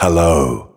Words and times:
Hello. 0.00 0.76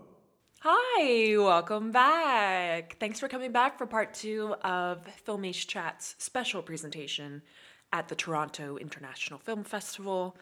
Hi, 0.61 1.37
welcome 1.37 1.91
back. 1.91 2.97
Thanks 2.99 3.19
for 3.19 3.27
coming 3.27 3.51
back 3.51 3.77
for 3.77 3.85
part 3.85 4.15
two 4.15 4.55
of 4.63 5.05
Filmish 5.27 5.67
Chat's 5.67 6.15
special 6.17 6.63
presentation 6.63 7.43
at 7.93 8.07
the 8.07 8.15
Toronto 8.15 8.77
International 8.77 9.37
Film 9.37 9.63
Festival. 9.63 10.35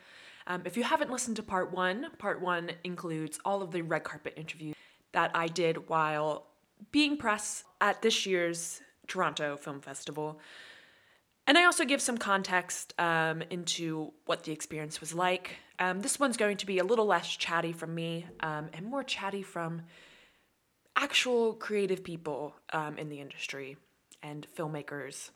Um, 0.48 0.62
if 0.64 0.78
you 0.78 0.84
haven't 0.84 1.12
listened 1.12 1.36
to 1.36 1.44
part 1.44 1.74
one, 1.74 2.08
part 2.20 2.40
one 2.40 2.72
includes 2.86 3.38
all 3.44 3.62
of 3.62 3.72
the 3.72 3.82
red 3.82 4.06
carpet 4.06 4.34
interviews 4.38 4.78
that 5.12 5.32
I 5.36 5.48
did 5.48 5.90
while 5.90 6.46
being 6.90 7.18
press 7.18 7.66
at 7.82 8.02
this 8.02 8.26
year's 8.26 8.80
Toronto 9.08 9.58
Film 9.58 9.82
Festival. 9.82 10.40
And 11.50 11.58
I 11.58 11.66
also 11.66 11.84
give 11.84 12.00
some 12.00 12.20
context 12.20 12.94
um, 13.00 13.42
into 13.50 14.14
what 14.28 14.44
the 14.44 14.52
experience 14.52 15.02
was 15.02 15.16
like. 15.16 15.56
Um, 15.80 16.00
this 16.02 16.20
one's 16.20 16.38
going 16.38 16.58
to 16.58 16.68
be 16.68 16.78
a 16.78 16.84
little 16.84 17.08
less 17.08 17.28
chatty 17.28 17.74
from 17.74 17.96
me 17.96 18.28
um, 18.42 18.70
and 18.72 18.86
more 18.86 19.04
chatty 19.04 19.42
from 19.42 19.82
actual 20.96 21.56
creative 21.56 22.04
people 22.04 22.54
um, 22.72 23.00
in 23.00 23.10
the 23.10 23.20
industry 23.20 23.78
and 24.22 24.46
filmmakers. 24.56 25.32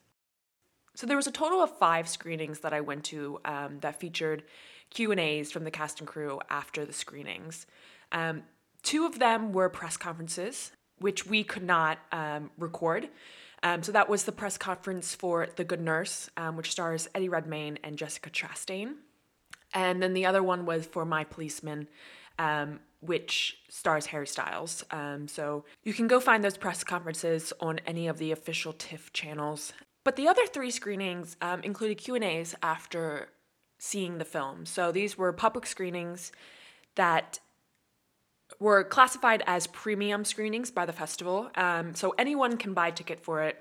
So 0.93 1.07
there 1.07 1.17
was 1.17 1.25
a 1.25 1.31
total 1.31 1.63
of 1.63 1.75
five 1.79 2.07
screenings 2.07 2.59
that 2.59 2.73
I 2.73 2.81
went 2.81 3.05
to 3.05 3.39
um, 3.43 3.79
that 3.79 3.99
featured 3.99 4.43
Q 4.91 5.09
and 5.09 5.19
A's 5.19 5.51
from 5.51 5.63
the 5.63 5.71
cast 5.71 5.99
and 5.99 6.07
crew 6.07 6.39
after 6.47 6.85
the 6.85 6.93
screenings. 6.93 7.65
Um, 8.11 8.43
two 8.83 9.07
of 9.07 9.17
them 9.17 9.51
were 9.51 9.67
press 9.67 9.97
conferences, 9.97 10.73
which 10.99 11.25
we 11.25 11.43
could 11.43 11.63
not 11.63 11.97
record. 12.59 13.09
Um, 13.63 13.81
so 13.81 13.93
that 13.93 14.09
was 14.09 14.25
the 14.25 14.31
press 14.31 14.57
conference 14.57 15.15
for 15.15 15.47
The 15.55 15.63
Good 15.63 15.81
Nurse, 15.81 16.29
um, 16.35 16.57
which 16.57 16.71
stars 16.71 17.07
Eddie 17.15 17.29
Redmayne 17.29 17.79
and 17.83 17.97
Jessica 17.97 18.29
Chastain. 18.29 18.95
And 19.73 20.03
then 20.03 20.13
the 20.13 20.25
other 20.25 20.43
one 20.43 20.65
was 20.65 20.85
for 20.85 21.05
My 21.05 21.23
Policeman, 21.23 21.87
um, 22.37 22.81
which 22.99 23.57
stars 23.69 24.07
Harry 24.07 24.27
Styles. 24.27 24.83
Um, 24.91 25.27
so 25.27 25.65
you 25.83 25.93
can 25.93 26.07
go 26.07 26.19
find 26.19 26.43
those 26.43 26.57
press 26.57 26.83
conferences 26.83 27.53
on 27.59 27.79
any 27.87 28.07
of 28.07 28.17
the 28.17 28.31
official 28.31 28.73
TIFF 28.73 29.13
channels. 29.13 29.73
But 30.03 30.17
the 30.17 30.27
other 30.27 30.45
three 30.45 30.69
screenings 30.69 31.37
um, 31.41 31.61
included 31.61 31.97
Q 31.97 32.15
and 32.15 32.23
A's 32.23 32.55
after 32.61 33.29
seeing 33.79 34.17
the 34.17 34.25
film. 34.25 34.65
So 34.65 34.91
these 34.91 35.17
were 35.17 35.31
public 35.33 35.65
screenings 35.65 36.31
that 36.95 37.39
were 38.63 38.85
classified 38.85 39.43
as 39.45 39.67
premium 39.67 40.23
screenings 40.23 40.71
by 40.71 40.85
the 40.85 40.93
festival. 40.93 41.51
Um, 41.55 41.93
so 41.95 42.15
anyone 42.17 42.55
can 42.55 42.73
buy 42.73 42.87
a 42.87 42.91
ticket 42.93 43.19
for 43.19 43.43
it. 43.43 43.57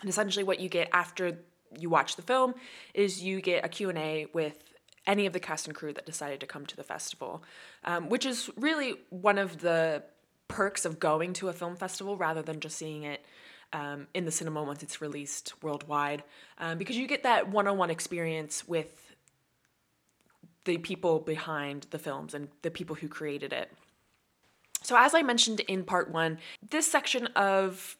And 0.00 0.10
essentially, 0.10 0.42
what 0.42 0.58
you 0.58 0.68
get 0.68 0.88
after 0.92 1.38
you 1.78 1.88
watch 1.88 2.16
the 2.16 2.22
film 2.22 2.54
is 2.92 3.22
you 3.22 3.40
get 3.40 3.64
a 3.64 3.68
Q&A 3.68 4.26
with 4.34 4.58
any 5.06 5.26
of 5.26 5.32
the 5.32 5.38
cast 5.38 5.68
and 5.68 5.76
crew 5.76 5.92
that 5.92 6.06
decided 6.06 6.40
to 6.40 6.46
come 6.46 6.66
to 6.66 6.76
the 6.76 6.82
festival, 6.82 7.44
um, 7.84 8.08
which 8.08 8.26
is 8.26 8.50
really 8.56 8.94
one 9.10 9.38
of 9.38 9.60
the 9.60 10.02
perks 10.48 10.84
of 10.84 10.98
going 10.98 11.32
to 11.34 11.48
a 11.48 11.52
film 11.52 11.76
festival 11.76 12.16
rather 12.16 12.42
than 12.42 12.58
just 12.58 12.76
seeing 12.76 13.04
it 13.04 13.24
um, 13.72 14.08
in 14.12 14.24
the 14.24 14.32
cinema 14.32 14.62
once 14.64 14.82
it's 14.82 15.00
released 15.00 15.54
worldwide, 15.62 16.24
um, 16.58 16.78
because 16.78 16.96
you 16.96 17.06
get 17.06 17.22
that 17.22 17.48
one-on-one 17.48 17.90
experience 17.90 18.66
with 18.66 19.03
the 20.64 20.78
people 20.78 21.20
behind 21.20 21.86
the 21.90 21.98
films 21.98 22.34
and 22.34 22.48
the 22.62 22.70
people 22.70 22.96
who 22.96 23.08
created 23.08 23.52
it. 23.52 23.70
So, 24.82 24.96
as 24.98 25.14
I 25.14 25.22
mentioned 25.22 25.60
in 25.60 25.84
part 25.84 26.10
one, 26.10 26.38
this 26.70 26.90
section 26.90 27.26
of 27.28 27.96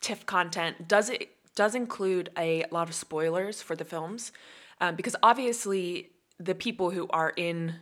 TIFF 0.00 0.26
content 0.26 0.88
does 0.88 1.08
it 1.10 1.30
does 1.56 1.74
include 1.74 2.30
a 2.38 2.64
lot 2.70 2.88
of 2.88 2.94
spoilers 2.94 3.60
for 3.60 3.74
the 3.74 3.84
films, 3.84 4.32
um, 4.80 4.94
because 4.96 5.16
obviously 5.22 6.10
the 6.38 6.54
people 6.54 6.90
who 6.90 7.06
are 7.10 7.32
in 7.36 7.74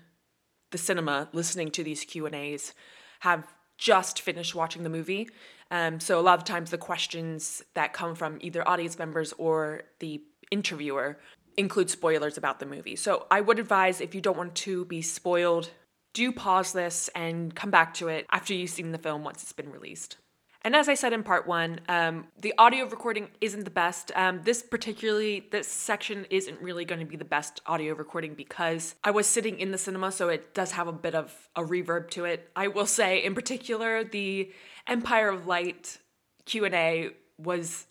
the 0.70 0.78
cinema 0.78 1.28
listening 1.32 1.70
to 1.72 1.84
these 1.84 2.04
Q 2.04 2.26
and 2.26 2.34
A's 2.34 2.74
have 3.20 3.46
just 3.76 4.20
finished 4.20 4.54
watching 4.54 4.82
the 4.82 4.90
movie. 4.90 5.28
Um, 5.70 6.00
so 6.00 6.18
a 6.18 6.22
lot 6.22 6.38
of 6.38 6.44
times 6.44 6.70
the 6.70 6.78
questions 6.78 7.62
that 7.74 7.92
come 7.92 8.14
from 8.14 8.38
either 8.40 8.66
audience 8.66 8.98
members 8.98 9.32
or 9.38 9.82
the 10.00 10.22
interviewer 10.50 11.18
include 11.58 11.90
spoilers 11.90 12.38
about 12.38 12.60
the 12.60 12.66
movie. 12.66 12.96
So 12.96 13.26
I 13.30 13.42
would 13.42 13.58
advise 13.58 14.00
if 14.00 14.14
you 14.14 14.22
don't 14.22 14.38
want 14.38 14.54
to 14.54 14.84
be 14.86 15.02
spoiled, 15.02 15.70
do 16.14 16.32
pause 16.32 16.72
this 16.72 17.10
and 17.14 17.54
come 17.54 17.70
back 17.70 17.92
to 17.94 18.08
it 18.08 18.26
after 18.30 18.54
you've 18.54 18.70
seen 18.70 18.92
the 18.92 18.98
film 18.98 19.24
once 19.24 19.42
it's 19.42 19.52
been 19.52 19.70
released. 19.70 20.16
And 20.62 20.74
as 20.74 20.88
I 20.88 20.94
said 20.94 21.12
in 21.12 21.22
part 21.22 21.46
one, 21.46 21.80
um, 21.88 22.26
the 22.40 22.54
audio 22.58 22.86
recording 22.86 23.28
isn't 23.40 23.64
the 23.64 23.70
best. 23.70 24.12
Um, 24.14 24.40
this 24.44 24.62
particularly, 24.62 25.46
this 25.50 25.68
section 25.68 26.26
isn't 26.30 26.60
really 26.60 26.84
going 26.84 27.00
to 27.00 27.06
be 27.06 27.16
the 27.16 27.24
best 27.24 27.60
audio 27.66 27.94
recording 27.94 28.34
because 28.34 28.94
I 29.04 29.10
was 29.10 29.26
sitting 29.26 29.60
in 29.60 29.70
the 29.70 29.78
cinema, 29.78 30.10
so 30.10 30.28
it 30.28 30.54
does 30.54 30.72
have 30.72 30.88
a 30.88 30.92
bit 30.92 31.14
of 31.14 31.32
a 31.54 31.62
reverb 31.62 32.10
to 32.10 32.24
it. 32.24 32.50
I 32.56 32.68
will 32.68 32.86
say, 32.86 33.24
in 33.24 33.34
particular, 33.34 34.04
the 34.04 34.52
Empire 34.86 35.28
of 35.28 35.46
Light 35.46 35.98
Q 36.44 36.64
and 36.64 36.74
A 36.74 37.10
was 37.38 37.86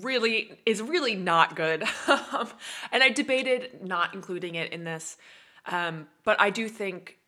really 0.00 0.58
is 0.66 0.80
really 0.82 1.14
not 1.14 1.56
good, 1.56 1.82
um, 2.08 2.48
and 2.90 3.02
I 3.02 3.10
debated 3.10 3.84
not 3.84 4.14
including 4.14 4.54
it 4.54 4.72
in 4.72 4.84
this, 4.84 5.16
um, 5.66 6.06
but 6.24 6.40
I 6.40 6.50
do 6.50 6.68
think 6.68 7.18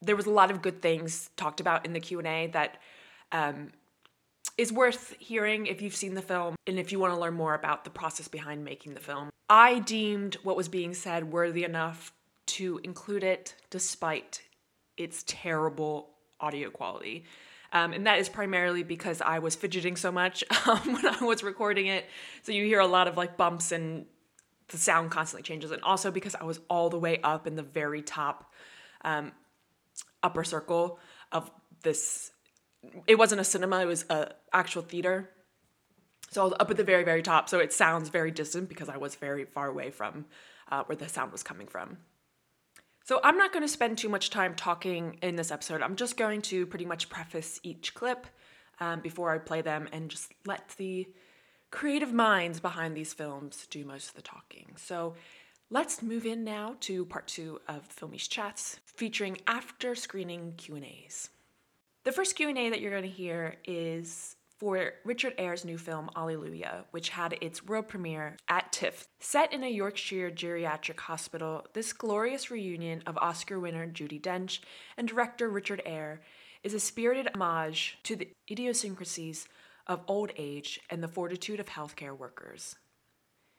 there 0.00 0.16
was 0.16 0.26
a 0.26 0.30
lot 0.30 0.50
of 0.50 0.62
good 0.62 0.80
things 0.80 1.30
talked 1.36 1.60
about 1.60 1.84
in 1.84 1.92
the 1.92 2.00
Q 2.00 2.18
and 2.18 2.28
A 2.28 2.46
that 2.48 2.78
um, 3.32 3.72
is 4.56 4.72
worth 4.72 5.14
hearing 5.18 5.66
if 5.66 5.82
you've 5.82 5.96
seen 5.96 6.14
the 6.14 6.22
film 6.22 6.56
and 6.66 6.78
if 6.78 6.92
you 6.92 6.98
want 6.98 7.14
to 7.14 7.20
learn 7.20 7.34
more 7.34 7.54
about 7.54 7.84
the 7.84 7.90
process 7.90 8.28
behind 8.28 8.64
making 8.64 8.94
the 8.94 9.00
film. 9.00 9.30
I 9.48 9.78
deemed 9.78 10.36
what 10.42 10.56
was 10.56 10.68
being 10.68 10.94
said 10.94 11.32
worthy 11.32 11.64
enough 11.64 12.12
to 12.46 12.80
include 12.84 13.24
it 13.24 13.54
despite 13.70 14.42
its 14.96 15.24
terrible 15.26 16.10
audio 16.40 16.70
quality. 16.70 17.24
Um, 17.72 17.92
and 17.92 18.06
that 18.06 18.18
is 18.18 18.28
primarily 18.28 18.82
because 18.82 19.20
I 19.20 19.40
was 19.40 19.54
fidgeting 19.54 19.96
so 19.96 20.10
much 20.10 20.42
um, 20.66 20.94
when 20.94 21.06
I 21.06 21.24
was 21.24 21.42
recording 21.42 21.86
it. 21.86 22.06
So 22.42 22.52
you 22.52 22.64
hear 22.64 22.80
a 22.80 22.86
lot 22.86 23.08
of 23.08 23.16
like 23.16 23.36
bumps 23.36 23.72
and 23.72 24.06
the 24.68 24.78
sound 24.78 25.10
constantly 25.10 25.42
changes. 25.42 25.70
And 25.70 25.82
also 25.82 26.10
because 26.10 26.34
I 26.34 26.44
was 26.44 26.60
all 26.68 26.90
the 26.90 26.98
way 26.98 27.20
up 27.22 27.46
in 27.46 27.56
the 27.56 27.62
very 27.62 28.02
top 28.02 28.52
um, 29.02 29.32
upper 30.22 30.44
circle 30.44 30.98
of 31.32 31.50
this 31.82 32.32
it 33.06 33.18
wasn't 33.18 33.40
a 33.40 33.44
cinema, 33.44 33.80
it 33.80 33.86
was 33.86 34.04
an 34.08 34.28
actual 34.52 34.82
theater. 34.82 35.30
So 36.30 36.42
I 36.42 36.44
was 36.44 36.54
up 36.60 36.70
at 36.70 36.76
the 36.76 36.84
very, 36.84 37.04
very 37.04 37.22
top. 37.22 37.48
So 37.48 37.58
it 37.58 37.72
sounds 37.72 38.08
very 38.08 38.30
distant 38.30 38.68
because 38.68 38.88
I 38.88 38.98
was 38.98 39.14
very 39.14 39.44
far 39.44 39.68
away 39.68 39.90
from 39.90 40.26
uh, 40.70 40.84
where 40.84 40.96
the 40.96 41.08
sound 41.08 41.32
was 41.32 41.42
coming 41.42 41.66
from. 41.66 41.98
So 43.08 43.20
I'm 43.24 43.38
not 43.38 43.54
going 43.54 43.62
to 43.62 43.68
spend 43.68 43.96
too 43.96 44.10
much 44.10 44.28
time 44.28 44.54
talking 44.54 45.16
in 45.22 45.34
this 45.34 45.50
episode. 45.50 45.80
I'm 45.80 45.96
just 45.96 46.18
going 46.18 46.42
to 46.42 46.66
pretty 46.66 46.84
much 46.84 47.08
preface 47.08 47.58
each 47.62 47.94
clip 47.94 48.26
um, 48.80 49.00
before 49.00 49.32
I 49.32 49.38
play 49.38 49.62
them 49.62 49.88
and 49.94 50.10
just 50.10 50.30
let 50.44 50.74
the 50.76 51.08
creative 51.70 52.12
minds 52.12 52.60
behind 52.60 52.94
these 52.94 53.14
films 53.14 53.66
do 53.70 53.82
most 53.86 54.10
of 54.10 54.14
the 54.14 54.20
talking. 54.20 54.74
So 54.76 55.14
let's 55.70 56.02
move 56.02 56.26
in 56.26 56.44
now 56.44 56.76
to 56.80 57.06
part 57.06 57.26
two 57.28 57.62
of 57.66 57.88
the 57.88 57.94
Filmish 57.94 58.28
Chats, 58.28 58.78
featuring 58.84 59.38
after 59.46 59.94
screening 59.94 60.52
Q&As. 60.58 61.30
The 62.04 62.12
first 62.12 62.36
Q&A 62.36 62.68
that 62.68 62.82
you're 62.82 62.90
going 62.90 63.04
to 63.04 63.08
hear 63.08 63.56
is 63.64 64.36
for 64.58 64.92
Richard 65.04 65.34
Eyre's 65.38 65.64
new 65.64 65.78
film 65.78 66.10
Allelujah, 66.16 66.84
which 66.90 67.10
had 67.10 67.38
its 67.40 67.64
world 67.64 67.88
premiere 67.88 68.36
at 68.48 68.72
TIFF. 68.72 69.06
Set 69.20 69.52
in 69.52 69.62
a 69.62 69.70
Yorkshire 69.70 70.30
geriatric 70.30 70.98
hospital, 71.00 71.66
this 71.74 71.92
glorious 71.92 72.50
reunion 72.50 73.02
of 73.06 73.16
Oscar 73.18 73.60
winner 73.60 73.86
Judi 73.86 74.20
Dench 74.20 74.60
and 74.96 75.06
director 75.06 75.48
Richard 75.48 75.82
Eyre 75.86 76.20
is 76.62 76.74
a 76.74 76.80
spirited 76.80 77.28
homage 77.34 77.98
to 78.02 78.16
the 78.16 78.28
idiosyncrasies 78.50 79.46
of 79.86 80.02
old 80.08 80.32
age 80.36 80.80
and 80.90 81.02
the 81.02 81.08
fortitude 81.08 81.60
of 81.60 81.66
healthcare 81.66 82.16
workers. 82.16 82.76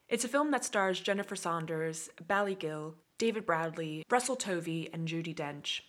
It's 0.07 0.25
a 0.25 0.29
film 0.29 0.51
that 0.51 0.65
stars 0.65 0.99
Jennifer 0.99 1.35
Saunders, 1.35 2.09
Bally 2.27 2.55
Gill, 2.55 2.95
David 3.17 3.45
Bradley, 3.45 4.03
Russell 4.09 4.35
Tovey, 4.35 4.89
and 4.91 5.07
Judi 5.07 5.35
Dench 5.35 5.81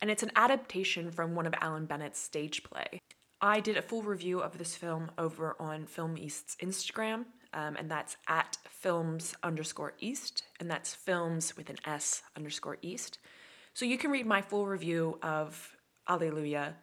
and 0.00 0.10
it's 0.10 0.22
an 0.22 0.32
adaptation 0.34 1.10
from 1.10 1.34
one 1.34 1.46
of 1.46 1.54
Alan 1.60 1.86
Bennett's 1.86 2.18
stage 2.18 2.62
play. 2.62 3.00
I 3.42 3.60
did 3.60 3.78
a 3.78 3.82
full 3.82 4.02
review 4.02 4.40
of 4.40 4.58
this 4.58 4.76
film 4.76 5.10
over 5.16 5.56
on 5.58 5.86
Film 5.86 6.18
East's 6.18 6.56
Instagram, 6.62 7.24
um, 7.54 7.76
and 7.76 7.90
that's 7.90 8.18
at 8.28 8.58
films 8.68 9.34
underscore 9.42 9.94
east, 9.98 10.42
and 10.60 10.70
that's 10.70 10.94
films 10.94 11.56
with 11.56 11.70
an 11.70 11.78
S 11.86 12.22
underscore 12.36 12.76
east. 12.82 13.18
So 13.72 13.86
you 13.86 13.96
can 13.96 14.10
read 14.10 14.26
my 14.26 14.42
full 14.42 14.66
review 14.66 15.18
of 15.22 15.74
Allelujah 16.06 16.74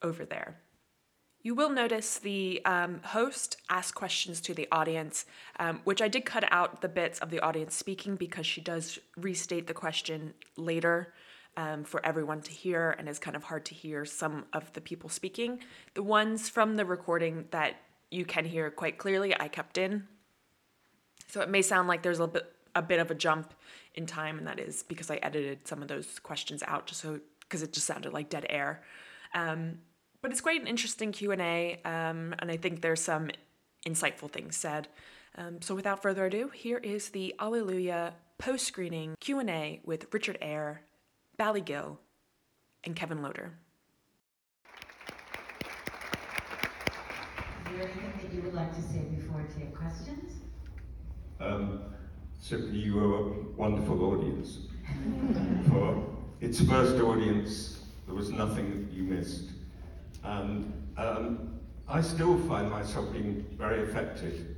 over 0.00 0.24
there. 0.24 0.60
You 1.42 1.56
will 1.56 1.70
notice 1.70 2.18
the 2.18 2.60
um, 2.64 3.00
host 3.02 3.56
ask 3.68 3.94
questions 3.94 4.40
to 4.42 4.54
the 4.54 4.68
audience, 4.70 5.26
um, 5.58 5.80
which 5.84 6.00
I 6.00 6.08
did 6.08 6.24
cut 6.24 6.44
out 6.52 6.82
the 6.82 6.88
bits 6.88 7.18
of 7.18 7.30
the 7.30 7.40
audience 7.40 7.74
speaking 7.74 8.14
because 8.14 8.46
she 8.46 8.60
does 8.60 8.98
restate 9.16 9.66
the 9.66 9.74
question 9.74 10.34
later 10.56 11.12
um, 11.56 11.84
for 11.84 12.04
everyone 12.04 12.42
to 12.42 12.50
hear, 12.50 12.94
and 12.98 13.08
it's 13.08 13.18
kind 13.18 13.36
of 13.36 13.44
hard 13.44 13.64
to 13.66 13.74
hear 13.74 14.04
some 14.04 14.44
of 14.52 14.72
the 14.74 14.80
people 14.80 15.08
speaking. 15.08 15.60
The 15.94 16.02
ones 16.02 16.48
from 16.48 16.76
the 16.76 16.84
recording 16.84 17.46
that 17.50 17.76
you 18.10 18.24
can 18.24 18.44
hear 18.44 18.70
quite 18.70 18.98
clearly, 18.98 19.34
I 19.38 19.48
kept 19.48 19.78
in. 19.78 20.06
So 21.28 21.40
it 21.40 21.48
may 21.48 21.62
sound 21.62 21.88
like 21.88 22.02
there's 22.02 22.20
a 22.20 22.26
bit 22.26 22.52
a 22.74 22.82
bit 22.82 23.00
of 23.00 23.10
a 23.10 23.14
jump 23.14 23.54
in 23.94 24.04
time, 24.04 24.38
and 24.38 24.46
that 24.46 24.60
is 24.60 24.82
because 24.82 25.10
I 25.10 25.16
edited 25.16 25.66
some 25.66 25.80
of 25.80 25.88
those 25.88 26.18
questions 26.18 26.62
out 26.66 26.86
just 26.86 27.00
so 27.00 27.20
because 27.40 27.62
it 27.62 27.72
just 27.72 27.86
sounded 27.86 28.12
like 28.12 28.28
dead 28.28 28.46
air. 28.50 28.82
Um, 29.34 29.78
but 30.20 30.30
it's 30.30 30.40
quite 30.40 30.60
an 30.60 30.66
interesting 30.66 31.12
Q 31.12 31.32
and 31.32 31.40
A, 31.40 31.80
um, 31.84 32.34
and 32.38 32.50
I 32.50 32.56
think 32.56 32.82
there's 32.82 33.00
some 33.00 33.30
insightful 33.86 34.30
things 34.30 34.56
said. 34.56 34.88
Um, 35.38 35.62
so 35.62 35.74
without 35.74 36.02
further 36.02 36.26
ado, 36.26 36.48
here 36.48 36.78
is 36.78 37.10
the 37.10 37.34
Allelujah 37.38 38.12
post-screening 38.38 39.14
Q 39.20 39.38
and 39.38 39.50
A 39.50 39.80
with 39.84 40.12
Richard 40.12 40.38
Eyre, 40.40 40.82
Bally 41.36 41.60
Gill, 41.60 41.98
and 42.84 42.96
Kevin 42.96 43.22
Loader. 43.22 43.52
Is 47.66 47.72
there 47.72 47.82
anything 47.82 48.12
that 48.22 48.34
you 48.34 48.42
would 48.42 48.54
like 48.54 48.74
to 48.74 48.82
say 48.82 49.00
before 49.14 49.42
we 49.42 49.62
take 49.62 49.74
questions? 49.74 50.32
Um, 51.40 51.80
simply, 52.40 52.78
you 52.78 52.94
were 52.94 53.18
a 53.18 53.22
wonderful 53.56 54.02
audience. 54.04 54.60
For 55.68 56.02
its 56.40 56.60
first 56.60 57.02
audience, 57.02 57.82
there 58.06 58.14
was 58.14 58.30
nothing 58.30 58.86
that 58.86 58.92
you 58.94 59.02
missed. 59.02 59.50
And 60.24 60.72
um, 60.96 61.58
I 61.88 62.00
still 62.00 62.38
find 62.48 62.70
myself 62.70 63.12
being 63.12 63.44
very 63.58 63.82
affected 63.82 64.56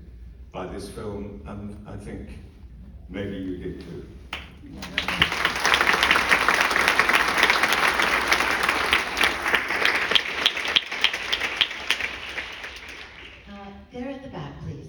by 0.53 0.67
this 0.67 0.89
film, 0.89 1.43
and 1.47 1.77
I 1.89 1.97
think 1.97 2.39
maybe 3.09 3.37
you 3.37 3.57
did 3.59 3.81
too. 3.81 4.07
Uh, 13.51 13.71
there 13.93 14.09
at 14.09 14.23
the 14.23 14.29
back, 14.31 14.53
please. 14.63 14.89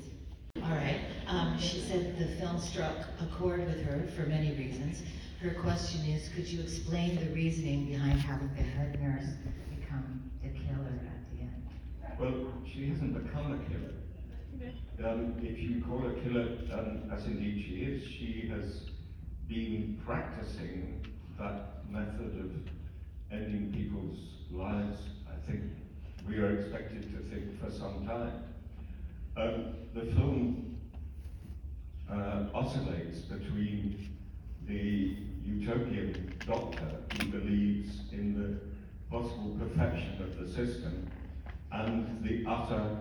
All 0.63 0.69
right. 0.69 1.00
Um, 1.27 1.57
she 1.59 1.80
said 1.80 2.18
the 2.18 2.27
struck 2.57 2.96
a 3.22 3.25
chord 3.38 3.66
with 3.66 3.84
her 3.84 4.07
for 4.16 4.24
many 4.28 4.54
reasons. 4.54 5.04
Her 5.42 5.51
question 5.51 6.06
is, 6.06 6.30
could 6.30 6.48
you 6.48 6.62
explain 6.62 7.16
the 7.16 7.34
reasoning 7.34 7.86
behind 7.86 8.19
having 8.19 8.50
the 8.56 8.63
head 8.63 9.00
nurse 9.00 9.30
become 9.80 10.31
the 10.42 10.50
killer 10.50 11.00
at 11.06 11.31
the 11.31 11.42
end? 11.42 12.19
Well, 12.19 12.54
she 12.66 12.88
hasn't 12.90 13.13
become 13.13 13.54
a 13.54 13.69
killer. 13.69 13.94
Um, 15.07 15.36
if 15.42 15.60
you 15.60 15.81
call 15.81 16.00
her 16.00 16.13
killer, 16.24 16.57
um, 16.74 17.10
as 17.13 17.25
indeed 17.25 17.63
she 17.66 17.86
is, 17.86 18.04
she 18.04 18.50
has 18.50 18.90
been 19.48 20.02
practicing 20.06 21.06
that 21.38 21.90
method 21.90 22.38
of 22.40 22.52
ending 23.31 23.72
people's 23.72 24.18
lives, 24.52 24.98
I 25.28 25.50
think 25.50 25.63
we 26.28 26.38
are 26.38 26.60
expected 26.60 27.04
to 27.04 27.30
think 27.30 27.60
for 27.62 27.72
some 27.72 28.06
time. 28.06 28.44
Um, 29.38 29.75
the 29.94 30.12
film 30.16 30.69
uh, 32.11 32.45
oscillates 32.53 33.19
between 33.19 34.09
the 34.67 35.15
utopian 35.44 36.33
doctor 36.45 36.88
who 37.13 37.27
believes 37.27 38.01
in 38.11 38.33
the 38.33 39.15
possible 39.15 39.57
perfection 39.59 40.21
of 40.21 40.38
the 40.38 40.47
system 40.47 41.09
and 41.71 42.23
the 42.23 42.44
utter 42.47 42.97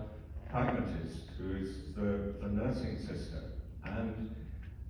pragmatist 0.49 1.29
who 1.37 1.55
is 1.55 1.69
the, 1.95 2.33
the 2.41 2.47
nursing 2.49 2.97
sister. 2.97 3.43
And 3.83 4.35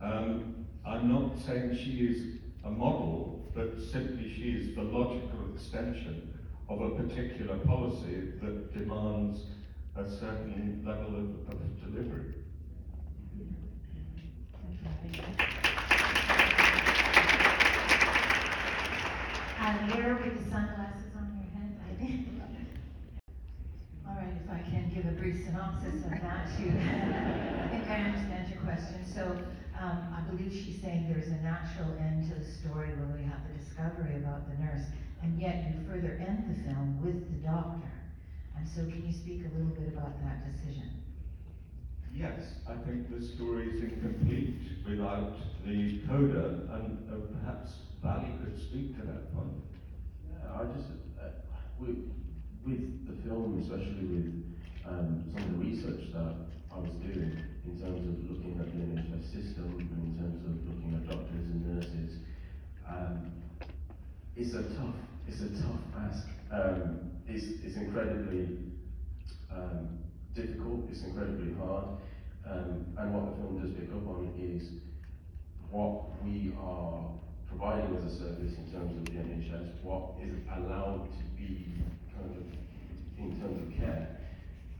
um, 0.02 0.66
I'm 0.86 1.12
not 1.12 1.40
saying 1.46 1.76
she 1.76 2.06
is 2.06 2.40
a 2.64 2.70
model, 2.70 3.52
but 3.56 3.80
simply 3.92 4.34
she 4.34 4.52
is 4.52 4.76
the 4.76 4.84
logical 4.84 5.54
extension 5.54 6.34
of 6.70 6.82
a 6.82 6.90
particular 6.92 7.58
policy 7.60 8.34
that 8.42 8.74
demands 8.74 9.42
a 9.96 10.10
certain 10.10 10.84
level 10.86 11.16
of, 11.16 11.54
of 11.54 11.82
delivery. 11.82 12.36
And 19.70 19.92
there 19.92 20.16
with 20.16 20.44
the 20.44 20.50
sunglasses 20.50 21.14
on 21.14 21.30
your 21.38 21.46
head, 21.54 21.78
I. 21.84 21.90
All 24.10 24.16
right, 24.16 24.34
if 24.34 24.50
I 24.50 24.60
can 24.72 24.90
give 24.90 25.06
a 25.06 25.14
brief 25.20 25.46
synopsis 25.46 26.06
of 26.06 26.12
that, 26.24 26.50
you, 26.58 26.70
I 26.74 27.68
think 27.70 27.86
I 27.90 28.02
understand 28.08 28.50
your 28.50 28.64
question. 28.64 29.06
So, 29.06 29.38
um, 29.80 30.00
I 30.16 30.22
believe 30.32 30.52
she's 30.52 30.82
saying 30.82 31.08
there's 31.14 31.28
a 31.28 31.42
natural 31.44 31.94
end 32.00 32.32
to 32.32 32.40
the 32.40 32.46
story 32.46 32.90
when 32.98 33.14
we 33.14 33.24
have 33.30 33.46
the 33.46 33.54
discovery 33.62 34.16
about 34.18 34.50
the 34.50 34.58
nurse, 34.64 34.88
and 35.22 35.40
yet 35.40 35.70
you 35.70 35.86
further 35.86 36.18
end 36.18 36.50
the 36.50 36.64
film 36.64 37.00
with 37.04 37.30
the 37.30 37.46
doctor. 37.46 37.92
And 38.58 38.68
so, 38.68 38.82
can 38.90 39.06
you 39.06 39.14
speak 39.14 39.46
a 39.46 39.52
little 39.54 39.76
bit 39.76 39.94
about 39.94 40.18
that 40.24 40.50
decision? 40.50 41.09
Yes, 42.14 42.42
I 42.68 42.74
think 42.86 43.10
the 43.10 43.26
story 43.36 43.68
is 43.70 43.84
incomplete 43.84 44.60
without 44.88 45.34
the 45.66 46.02
coda, 46.08 46.68
and 46.74 47.08
uh, 47.08 47.16
perhaps 47.38 47.70
Bally 48.04 48.34
could 48.44 48.60
speak 48.70 48.98
to 49.00 49.06
that 49.06 49.34
point. 49.34 49.54
Yeah, 50.28 50.52
I 50.52 50.66
just, 50.74 50.90
uh, 51.22 51.30
with, 51.80 51.96
with 52.66 53.08
the 53.08 53.16
film, 53.28 53.62
especially 53.62 54.06
with 54.10 54.30
um, 54.86 55.30
some 55.32 55.44
of 55.44 55.52
the 55.52 55.58
research 55.64 56.12
that 56.14 56.36
I 56.74 56.80
was 56.80 56.92
doing 57.06 57.46
in 57.66 57.80
terms 57.80 58.02
of 58.02 58.16
looking 58.30 58.58
at 58.60 58.68
the 58.74 58.82
NHS 58.82 59.26
system 59.32 59.88
and 59.94 60.02
in 60.12 60.18
terms 60.18 60.44
of 60.44 60.66
looking 60.66 60.96
at 60.98 61.08
doctors 61.08 61.46
and 61.46 61.62
nurses, 61.64 62.20
um, 62.90 63.32
it's 64.36 64.54
a 64.56 64.64
tough, 64.76 64.96
it's 65.28 65.42
a 65.42 65.50
tough 65.62 65.82
ask. 65.96 66.26
Um, 66.52 67.12
it's, 67.28 67.46
it's 67.64 67.78
incredibly 67.78 68.74
um, 69.54 70.09
difficult, 70.36 70.90
it's 70.92 71.04
incredibly 71.04 71.54
hard, 71.56 71.86
um, 72.46 72.86
and 72.98 73.14
what 73.14 73.30
the 73.30 73.42
film 73.42 73.62
does 73.62 73.72
pick 73.78 73.90
up 73.92 74.08
on 74.08 74.34
is 74.38 74.70
what 75.70 76.24
we 76.24 76.54
are 76.58 77.12
providing 77.48 77.96
as 77.98 78.06
a 78.06 78.16
service 78.18 78.54
in 78.58 78.72
terms 78.72 78.96
of 78.96 79.06
the 79.06 79.12
NHS, 79.12 79.82
what 79.84 80.16
is 80.22 80.34
allowed 80.56 81.10
to 81.18 81.24
be 81.38 81.68
kind 82.14 82.36
of 82.36 82.46
in 83.18 83.40
terms 83.42 83.58
of 83.62 83.68
care, 83.78 84.18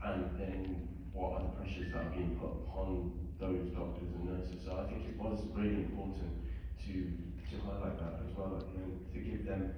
and 0.04 0.38
then 0.38 0.88
what 1.12 1.32
are 1.32 1.42
the 1.42 1.50
pressures 1.60 1.92
that 1.92 2.06
are 2.06 2.10
being 2.10 2.38
put 2.40 2.50
upon 2.64 3.12
those 3.38 3.66
doctors 3.74 4.08
and 4.14 4.24
nurses. 4.30 4.64
So 4.64 4.76
I 4.76 4.88
think 4.90 5.08
it 5.08 5.16
was 5.18 5.40
really 5.54 5.86
important 5.90 6.30
to 6.86 6.92
to 7.50 7.58
highlight 7.66 7.98
that 7.98 8.22
as 8.22 8.36
well, 8.36 8.62
and 8.62 9.12
to 9.12 9.18
give 9.18 9.44
them 9.44 9.74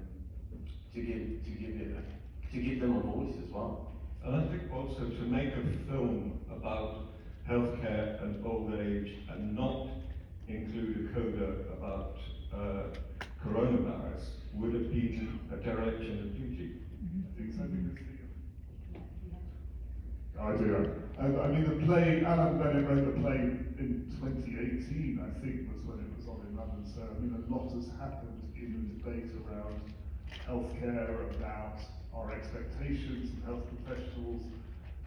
to 0.93 1.01
give 1.01 1.43
to 1.43 1.51
give 1.51 1.81
it 1.81 2.05
to 2.51 2.57
give 2.61 2.79
them 2.79 2.97
a 2.97 3.01
voice 3.01 3.35
as 3.43 3.49
well. 3.51 3.92
And 4.23 4.35
I 4.35 4.43
think 4.47 4.71
also 4.73 5.03
to 5.03 5.21
make 5.23 5.53
a 5.53 5.63
film 5.91 6.39
about 6.49 7.07
healthcare 7.49 8.21
and 8.23 8.45
old 8.45 8.73
age 8.79 9.11
and 9.29 9.55
not 9.55 9.87
include 10.47 11.09
a 11.09 11.13
coda 11.13 11.55
about 11.77 12.17
uh, 12.53 12.83
coronavirus 13.43 14.23
would 14.53 14.73
have 14.73 14.89
been 14.91 15.39
a 15.51 15.57
dereliction 15.57 16.19
of 16.19 16.37
duty. 16.37 16.71
I 17.03 17.37
think 17.37 17.53
so, 17.53 17.63
I 20.41 20.57
do. 20.57 20.91
Um, 21.19 21.39
I 21.39 21.47
mean, 21.47 21.63
the 21.63 21.85
play, 21.85 22.23
Alan 22.25 22.57
Bennett 22.57 22.89
wrote 22.89 23.05
the 23.05 23.21
play 23.21 23.35
in 23.79 24.11
2018, 24.19 25.19
I 25.19 25.39
think, 25.39 25.71
was 25.71 25.83
when 25.85 25.99
it 25.99 26.11
was 26.17 26.27
on 26.27 26.45
in 26.47 26.57
London. 26.57 26.83
So, 26.83 27.01
I 27.03 27.19
mean, 27.19 27.35
a 27.35 27.53
lot 27.53 27.71
has 27.75 27.87
happened 27.99 28.41
in 28.55 28.73
the 28.73 29.03
debate 29.03 29.31
around 29.45 29.79
healthcare, 30.47 31.35
about 31.37 31.79
our 32.15 32.31
expectations 32.33 33.29
of 33.33 33.43
health 33.45 33.65
professionals, 33.85 34.43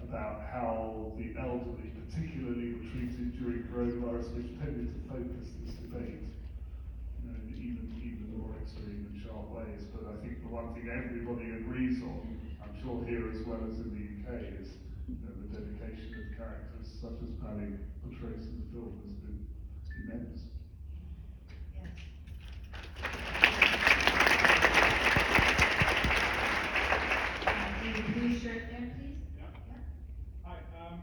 about 0.03 0.43
how 0.53 1.13
the 1.17 1.33
elderly, 1.41 1.91
particularly, 2.07 2.75
were 2.75 2.87
treated 2.93 3.33
during 3.41 3.65
coronavirus, 3.73 4.35
which 4.37 4.51
tended 4.61 4.93
to 4.93 5.01
focus 5.09 5.49
this 5.65 5.75
debate 5.83 6.21
you 7.23 7.25
know, 7.27 7.35
in 7.49 7.55
even, 7.57 7.87
even 8.05 8.27
more 8.37 8.53
extreme 8.63 9.09
and 9.11 9.17
sharp 9.25 9.49
ways. 9.51 9.83
But 9.95 10.13
I 10.13 10.21
think 10.23 10.43
the 10.43 10.49
one 10.53 10.75
thing 10.75 10.87
everybody 10.93 11.51
agrees 11.57 12.03
on, 12.03 12.39
I'm 12.63 12.75
sure 12.83 13.03
here 13.09 13.31
as 13.33 13.41
well 13.47 13.63
as 13.67 13.79
in 13.81 13.91
the 13.97 14.05
UK, 14.21 14.61
is 14.61 14.69
you 15.09 15.17
know, 15.25 15.33
the 15.43 15.49
dedication 15.59 16.13
of 16.23 16.37
characters 16.37 16.87
such 17.01 17.17
as 17.25 17.31
Bally 17.41 17.73
portrays 18.05 18.45
in 18.47 18.63
the 18.63 18.69
film 18.75 18.93
has 19.01 19.17
been 19.25 19.41
immense. 20.07 20.41
Yes. 21.75 21.89
Uh, 27.47 28.03
blue 28.13 28.33
shirt 28.41 28.67
there, 28.71 28.91
please? 28.99 29.21
Yeah. 29.39 29.53
Hi. 30.45 30.59
Um, 30.81 31.01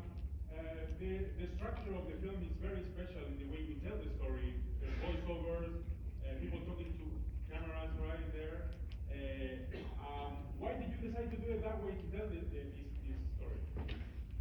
uh, 0.51 0.59
the, 0.99 1.31
the 1.39 1.47
structure 1.55 1.93
of 1.95 2.05
the 2.11 2.17
film 2.19 2.43
is 2.43 2.53
very 2.59 2.83
special 2.91 3.23
in 3.31 3.39
the 3.39 3.47
way 3.51 3.63
we 3.67 3.75
tell 3.79 3.95
the 3.97 4.11
story. 4.19 4.59
The 4.83 4.89
voiceovers, 4.99 5.79
uh, 6.25 6.35
people 6.41 6.59
talking 6.67 6.91
to 6.99 7.05
cameras 7.47 7.93
right 8.03 8.27
there. 8.35 8.73
Uh, 9.07 9.71
um, 10.03 10.31
why 10.59 10.75
did 10.75 10.91
you 10.91 10.99
decide 11.07 11.31
to 11.31 11.37
do 11.39 11.47
it 11.55 11.63
that 11.63 11.79
way 11.83 11.95
to 11.95 12.05
tell 12.11 12.27
the, 12.27 12.39
the, 12.51 12.61
this, 12.75 12.91
this 13.07 13.19
story? 13.39 13.59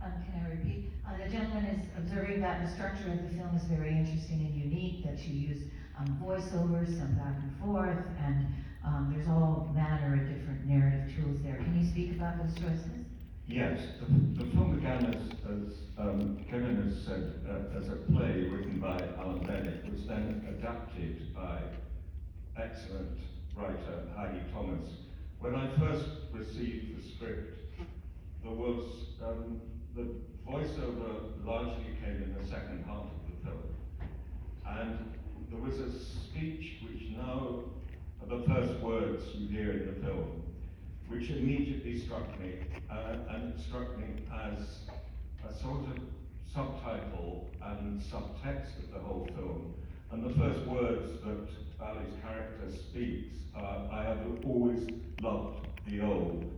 Um, 0.02 0.12
can 0.26 0.34
I 0.42 0.58
repeat? 0.58 0.90
Uh, 1.06 1.14
the 1.18 1.21
gentleman 1.32 1.64
is 1.64 1.86
observing 1.96 2.42
that 2.42 2.62
the 2.62 2.70
structure 2.74 3.08
of 3.08 3.22
the 3.24 3.30
film 3.34 3.56
is 3.56 3.64
very 3.64 3.96
interesting 3.96 4.44
and 4.44 4.54
unique, 4.54 5.02
that 5.04 5.18
you 5.24 5.48
use 5.48 5.62
um, 5.98 6.20
voiceovers, 6.22 6.92
some 6.98 7.14
back 7.16 7.40
and 7.40 7.56
forth, 7.58 8.04
and 8.20 8.46
um, 8.84 9.12
there's 9.14 9.26
all 9.28 9.72
manner 9.74 10.20
of 10.20 10.28
different 10.28 10.66
narrative 10.66 11.08
tools 11.16 11.38
there. 11.42 11.56
Can 11.56 11.80
you 11.80 11.88
speak 11.88 12.16
about 12.16 12.36
those 12.36 12.54
choices? 12.54 13.08
Yes, 13.48 13.80
the, 13.98 14.44
the 14.44 14.50
film 14.52 14.76
began 14.76 15.06
as, 15.06 15.22
as 15.48 15.74
um, 15.98 16.44
Kevin 16.50 16.76
has 16.84 17.04
said, 17.06 17.40
uh, 17.48 17.78
as 17.78 17.88
a 17.88 17.96
play 18.12 18.44
written 18.52 18.78
by 18.78 19.00
Alan 19.18 19.40
Bennett, 19.46 19.90
was 19.90 20.06
then 20.06 20.44
adapted 20.48 21.34
by 21.34 21.62
excellent 22.60 23.18
writer 23.56 24.04
Heidi 24.14 24.40
Thomas. 24.52 24.88
When 25.40 25.54
I 25.54 25.66
first 25.78 26.04
received 26.32 26.98
the 26.98 27.08
script, 27.16 27.58
there 28.44 28.52
was 28.52 28.84
um, 29.24 29.60
the 29.96 30.06
voiceover 30.48 31.44
largely 31.44 31.96
came 32.02 32.22
in 32.22 32.36
the 32.40 32.46
second 32.46 32.84
half 32.86 33.04
of 33.04 33.20
the 33.28 33.46
film, 33.46 33.62
and 34.66 35.14
there 35.50 35.60
was 35.60 35.78
a 35.78 35.90
speech 35.98 36.78
which 36.82 37.10
now 37.16 37.60
are 38.20 38.38
the 38.38 38.44
first 38.46 38.80
words 38.80 39.24
you 39.34 39.48
hear 39.48 39.72
in 39.72 39.86
the 39.86 40.06
film, 40.06 40.42
which 41.08 41.30
immediately 41.30 41.98
struck 41.98 42.40
me, 42.40 42.54
uh, 42.90 43.16
and 43.30 43.54
it 43.54 43.60
struck 43.60 43.98
me 43.98 44.06
as 44.32 44.78
a 45.48 45.62
sort 45.62 45.80
of 45.80 46.02
subtitle 46.52 47.50
and 47.62 48.00
subtext 48.00 48.78
of 48.78 48.92
the 48.92 48.98
whole 48.98 49.26
film. 49.34 49.74
And 50.10 50.24
the 50.24 50.38
first 50.38 50.66
words 50.66 51.10
that 51.24 51.48
Ali's 51.80 52.14
character 52.22 52.70
speaks 52.70 53.36
are, 53.54 53.88
I 53.90 54.04
have 54.04 54.18
always 54.44 54.86
loved 55.22 55.66
the 55.86 56.00
old. 56.02 56.50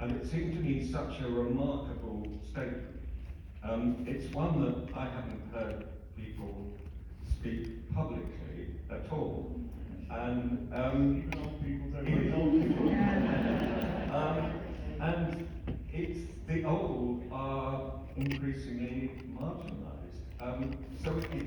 And 0.00 0.12
it 0.12 0.30
seemed 0.30 0.54
to 0.54 0.60
me 0.60 0.90
such 0.90 1.20
a 1.20 1.28
remarkable 1.28 2.26
statement. 2.50 2.97
Um, 3.62 4.04
it's 4.06 4.32
one 4.32 4.64
that 4.64 4.96
I 4.96 5.04
haven't 5.06 5.42
heard 5.52 5.86
people 6.16 6.72
speak 7.38 7.92
publicly 7.94 8.76
at 8.90 9.10
all. 9.10 9.54
And 10.10 10.72
um, 10.72 11.30
people 11.62 11.88
don't 11.90 12.24
like 12.24 12.34
old 12.34 12.52
people. 12.62 12.88
um, 14.14 14.60
and 15.00 15.48
it's 15.92 16.20
the 16.46 16.64
old 16.64 17.22
are 17.30 17.92
increasingly 18.16 19.10
marginalised. 19.38 20.22
Um, 20.40 20.76
so 21.04 21.16
it, 21.32 21.46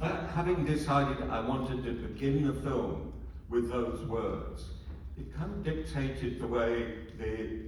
that 0.00 0.30
having 0.30 0.64
decided 0.64 1.28
I 1.30 1.40
wanted 1.40 1.84
to 1.84 1.92
begin 1.92 2.46
the 2.46 2.52
film 2.52 3.12
with 3.48 3.70
those 3.70 4.04
words, 4.06 4.64
it 5.16 5.34
kind 5.36 5.50
of 5.50 5.64
dictated 5.64 6.40
the 6.40 6.46
way 6.46 6.94
the, 7.18 7.60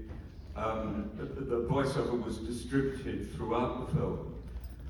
um, 0.60 1.10
the, 1.16 1.24
the 1.24 1.62
voiceover 1.62 2.22
was 2.22 2.38
distributed 2.38 3.34
throughout 3.34 3.88
the 3.88 3.96
film. 3.96 4.34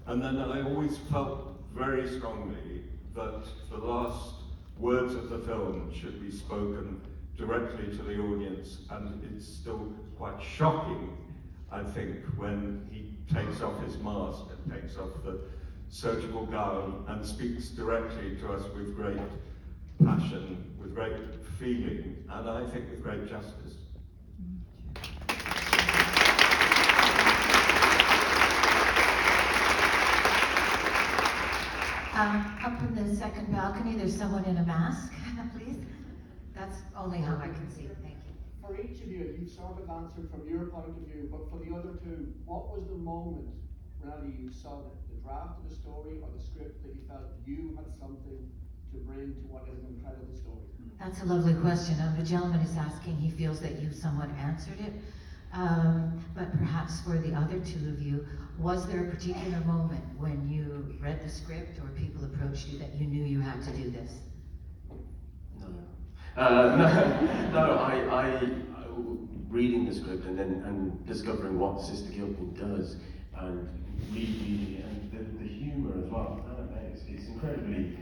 And 0.06 0.22
then 0.22 0.38
I 0.38 0.62
always 0.62 0.98
felt 1.10 1.54
very 1.74 2.08
strongly 2.08 2.82
that 3.14 3.44
the 3.70 3.78
last 3.78 4.34
words 4.78 5.14
of 5.14 5.30
the 5.30 5.38
film 5.38 5.92
should 5.94 6.20
be 6.20 6.30
spoken 6.30 7.00
directly 7.36 7.86
to 7.96 8.02
the 8.02 8.18
audience, 8.18 8.78
and 8.90 9.22
it's 9.34 9.46
still 9.46 9.92
quite 10.18 10.42
shocking, 10.42 11.16
I 11.70 11.82
think, 11.82 12.16
when 12.36 12.86
he 12.90 13.14
takes 13.32 13.62
off 13.62 13.82
his 13.84 13.96
mask 13.98 14.46
and 14.50 14.72
takes 14.72 14.96
off 14.98 15.10
the 15.24 15.40
surgical 15.88 16.46
gown 16.46 17.04
and 17.08 17.24
speaks 17.24 17.68
directly 17.68 18.36
to 18.36 18.52
us 18.52 18.62
with 18.74 18.94
great 18.96 19.18
passion, 20.04 20.74
with 20.80 20.94
great 20.94 21.16
feeling, 21.58 22.24
and 22.28 22.48
I 22.48 22.66
think 22.70 22.90
with 22.90 23.02
great 23.02 23.28
justice. 23.28 23.69
Um, 32.20 32.44
up 32.62 32.78
in 32.82 32.92
the 32.94 33.16
second 33.16 33.50
balcony, 33.50 33.96
there's 33.96 34.14
someone 34.14 34.44
in 34.44 34.58
a 34.58 34.62
mask, 34.66 35.10
please. 35.56 35.78
That's 36.54 36.76
only 36.94 37.16
how 37.16 37.38
I 37.38 37.48
can 37.48 37.64
see. 37.70 37.88
Thank 38.04 38.20
you. 38.28 38.36
For 38.60 38.76
each 38.76 39.00
of 39.00 39.08
you, 39.08 39.40
you've 39.40 39.48
sort 39.48 39.80
of 39.80 39.88
answered 39.88 40.28
from 40.30 40.46
your 40.46 40.66
point 40.66 40.88
of 40.88 41.08
view, 41.08 41.32
but 41.32 41.48
for 41.48 41.64
the 41.64 41.74
other 41.74 41.96
two, 42.04 42.28
what 42.44 42.76
was 42.76 42.84
the 42.88 43.00
moment, 43.00 43.48
Renata, 44.04 44.26
you 44.38 44.52
saw 44.52 44.84
the, 44.84 44.92
the 45.08 45.22
draft 45.24 45.64
of 45.64 45.70
the 45.70 45.74
story 45.74 46.20
or 46.20 46.28
the 46.36 46.44
script 46.44 46.84
that 46.84 46.92
you 46.92 47.00
felt 47.08 47.24
you 47.46 47.72
had 47.80 47.88
something 47.98 48.52
to 48.92 48.98
bring 49.08 49.32
to 49.32 49.40
what 49.48 49.64
is 49.72 49.80
an 49.80 49.96
incredible 49.96 50.36
story? 50.36 50.68
That's 51.00 51.22
a 51.22 51.24
lovely 51.24 51.54
question. 51.54 51.96
Um, 52.04 52.18
the 52.18 52.28
gentleman 52.28 52.60
is 52.60 52.76
asking, 52.76 53.16
he 53.16 53.30
feels 53.30 53.60
that 53.60 53.80
you 53.80 53.94
somewhat 53.94 54.28
answered 54.36 54.78
it. 54.78 54.92
Um, 55.54 56.22
but 56.36 56.52
perhaps 56.58 57.00
for 57.00 57.16
the 57.16 57.32
other 57.32 57.58
two 57.60 57.88
of 57.88 58.02
you, 58.02 58.26
was 58.60 58.86
there 58.86 59.06
a 59.06 59.10
particular 59.10 59.58
moment 59.60 60.04
when 60.18 60.48
you 60.50 60.94
read 61.00 61.22
the 61.24 61.28
script 61.28 61.78
or 61.78 61.88
people 61.90 62.24
approached 62.24 62.68
you 62.68 62.78
that 62.78 62.94
you 62.94 63.06
knew 63.06 63.24
you 63.24 63.40
had 63.40 63.62
to 63.62 63.70
do 63.70 63.90
this? 63.90 64.12
No. 65.58 65.66
Uh, 66.36 66.76
no, 67.52 67.66
no 67.66 67.72
I, 67.78 68.22
I, 68.22 68.48
reading 69.48 69.86
the 69.86 69.94
script 69.94 70.26
and 70.26 70.38
then 70.38 70.62
and 70.66 71.06
discovering 71.06 71.58
what 71.58 71.80
Sister 71.80 72.10
Gilpin 72.10 72.54
does 72.54 72.96
and 73.36 73.68
rereading 74.12 74.76
it 74.78 74.84
and 74.84 75.10
the, 75.10 75.42
the 75.42 75.48
humour 75.48 75.98
as 75.98 76.10
well. 76.10 76.40
It's, 76.92 77.02
it's 77.08 77.28
incredibly 77.28 77.98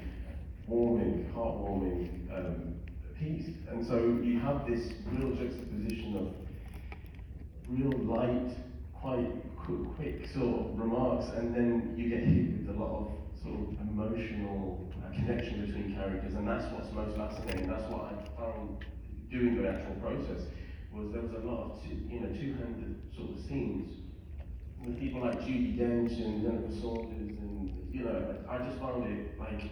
warming, 0.66 1.32
heartwarming 1.34 2.36
um, 2.36 2.74
piece. 3.18 3.48
And 3.70 3.86
so 3.86 3.96
you 4.22 4.40
have 4.40 4.66
this 4.66 4.92
real 5.12 5.34
juxtaposition 5.34 6.16
of 6.16 6.34
real 7.68 7.98
light, 8.00 8.50
quite 9.00 9.30
quick, 9.56 9.96
quick 9.96 10.26
sort 10.34 10.60
of 10.60 10.78
remarks, 10.78 11.26
and 11.36 11.54
then 11.54 11.94
you 11.96 12.08
get 12.08 12.24
hit 12.24 12.66
with 12.66 12.76
a 12.76 12.78
lot 12.78 13.06
of 13.06 13.12
sort 13.42 13.54
of 13.54 13.80
emotional 13.80 14.90
uh, 14.98 15.14
connection 15.14 15.66
between 15.66 15.94
characters, 15.94 16.34
and 16.34 16.46
that's 16.46 16.72
what's 16.72 16.92
most 16.92 17.16
fascinating. 17.16 17.68
That's 17.68 17.88
what 17.90 18.12
I 18.12 18.40
found 18.40 18.84
doing 19.30 19.62
the 19.62 19.68
actual 19.68 19.94
process 20.00 20.42
was 20.92 21.12
there 21.12 21.22
was 21.22 21.32
a 21.32 21.46
lot 21.46 21.70
of 21.70 21.82
two, 21.82 21.94
you 22.08 22.20
know 22.20 22.32
two-handed 22.32 22.96
sort 23.14 23.30
of 23.30 23.44
scenes 23.46 23.92
with 24.84 24.98
people 24.98 25.20
like 25.20 25.40
Judi 25.40 25.78
Dench 25.78 26.12
and 26.18 26.42
Jennifer 26.42 26.80
Saunders, 26.80 27.38
and 27.38 27.88
you 27.92 28.04
know 28.04 28.36
I 28.50 28.58
just 28.58 28.78
found 28.78 29.04
it 29.06 29.38
like. 29.38 29.62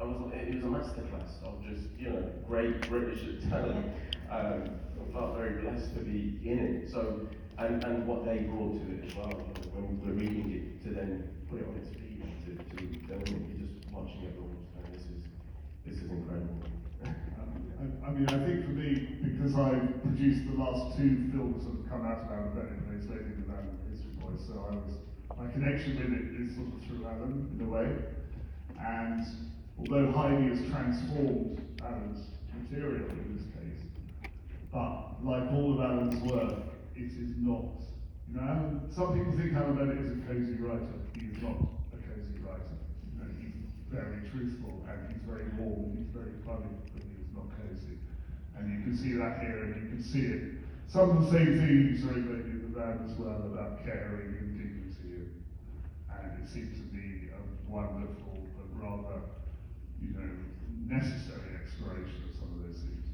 I 0.00 0.04
was, 0.04 0.30
it 0.32 0.54
was 0.54 0.62
a 0.62 0.68
masterclass 0.68 1.42
of 1.42 1.60
just, 1.64 1.88
you 1.98 2.10
know, 2.10 2.30
great 2.46 2.88
British 2.88 3.42
talent. 3.50 3.84
Um, 4.30 4.70
I 4.70 5.12
felt 5.12 5.34
very 5.34 5.60
blessed 5.60 5.92
to 5.94 6.00
be 6.04 6.38
in 6.44 6.58
it. 6.60 6.92
So, 6.92 7.26
and, 7.58 7.82
and 7.84 8.06
what 8.06 8.24
they 8.24 8.46
brought 8.46 8.78
to 8.78 8.86
it 8.94 9.10
as 9.10 9.14
well, 9.16 9.34
when 9.74 9.98
we're 9.98 10.14
reading 10.14 10.46
it, 10.54 10.82
to 10.86 10.94
then 10.94 11.26
put 11.50 11.58
it 11.60 11.66
on 11.66 11.74
its 11.74 11.90
feet, 11.90 12.22
to, 12.46 12.54
to 12.54 12.84
it, 12.86 13.26
you're 13.26 13.66
just 13.66 13.82
watching 13.90 14.30
everyone. 14.30 14.62
and 14.78 14.86
this 14.94 15.02
is, 15.10 15.26
this 15.82 15.98
is 15.98 16.10
incredible. 16.10 16.54
Um, 17.02 17.98
I, 18.06 18.10
mean, 18.14 18.26
I 18.30 18.38
think 18.46 18.62
for 18.62 18.74
me, 18.78 19.18
because 19.26 19.58
I 19.58 19.74
produced 20.06 20.46
the 20.46 20.54
last 20.54 20.96
two 20.98 21.26
films 21.34 21.66
that 21.66 21.74
have 21.82 21.86
come 21.90 22.06
out 22.06 22.22
of 22.22 22.30
Alan 22.30 22.54
Bennett, 22.54 22.78
Place 22.86 23.10
Lady 23.10 23.34
with 23.34 23.50
Alan 23.50 23.74
History 23.90 24.14
Boys, 24.22 24.38
so 24.46 24.62
I 24.62 24.78
was, 24.78 24.94
my 25.34 25.50
connection 25.50 25.98
with 25.98 26.14
it 26.14 26.38
is 26.38 26.54
sort 26.54 26.70
of 26.70 26.78
through 26.86 27.10
Alan, 27.10 27.50
in 27.58 27.66
a 27.66 27.68
way. 27.68 27.90
And 28.78 29.26
although 29.82 30.14
Heidi 30.14 30.54
has 30.54 30.62
transformed 30.70 31.58
Alan's 31.82 32.22
material 32.54 33.02
in 33.10 33.34
this 33.34 33.46
case, 33.50 33.82
but 34.70 35.18
like 35.26 35.50
all 35.50 35.74
of 35.74 35.80
Alan's 35.82 36.22
work, 36.30 36.77
it 36.98 37.14
is 37.14 37.38
not, 37.38 37.78
you 38.26 38.34
know, 38.34 38.82
some 38.90 39.14
people 39.14 39.32
think 39.38 39.54
Bennett 39.54 40.02
is 40.02 40.18
a 40.18 40.20
cozy 40.26 40.58
writer. 40.58 40.98
He 41.14 41.30
is 41.30 41.38
not 41.38 41.62
a 41.94 41.98
cozy 42.02 42.42
writer. 42.42 42.74
You 43.06 43.14
know, 43.22 43.30
he's 43.38 43.70
very 43.86 44.26
truthful 44.34 44.82
and 44.90 44.98
he's 45.06 45.22
very 45.22 45.46
warm 45.54 45.94
and 45.94 46.02
he's 46.02 46.10
very 46.10 46.34
funny, 46.42 46.74
but 46.90 47.02
he's 47.06 47.30
not 47.30 47.46
cozy. 47.54 48.02
And 48.58 48.66
you 48.66 48.82
can 48.82 48.98
see 48.98 49.14
that 49.14 49.38
here 49.46 49.70
and 49.70 49.78
you 49.78 49.86
can 49.94 50.02
see 50.02 50.26
it. 50.26 50.42
Some 50.90 51.14
of 51.14 51.24
the 51.24 51.30
same 51.30 51.54
themes 51.62 52.02
are 52.02 52.18
the, 52.18 52.42
in 52.50 52.66
the 52.66 52.72
Van 52.74 53.06
as 53.06 53.14
well 53.14 53.46
about 53.46 53.84
caring 53.84 54.34
and 54.34 54.58
dignity 54.58 55.22
and, 55.22 55.30
and 56.10 56.42
it 56.42 56.50
seems 56.50 56.74
to 56.82 56.86
be 56.90 57.30
a 57.30 57.40
wonderful 57.70 58.42
but 58.58 58.68
rather, 58.74 59.22
you 60.02 60.18
know, 60.18 60.30
necessary 60.88 61.62
exploration 61.62 62.26
of 62.26 62.34
some 62.40 62.50
of 62.58 62.66
those 62.66 62.80
themes. 62.82 63.06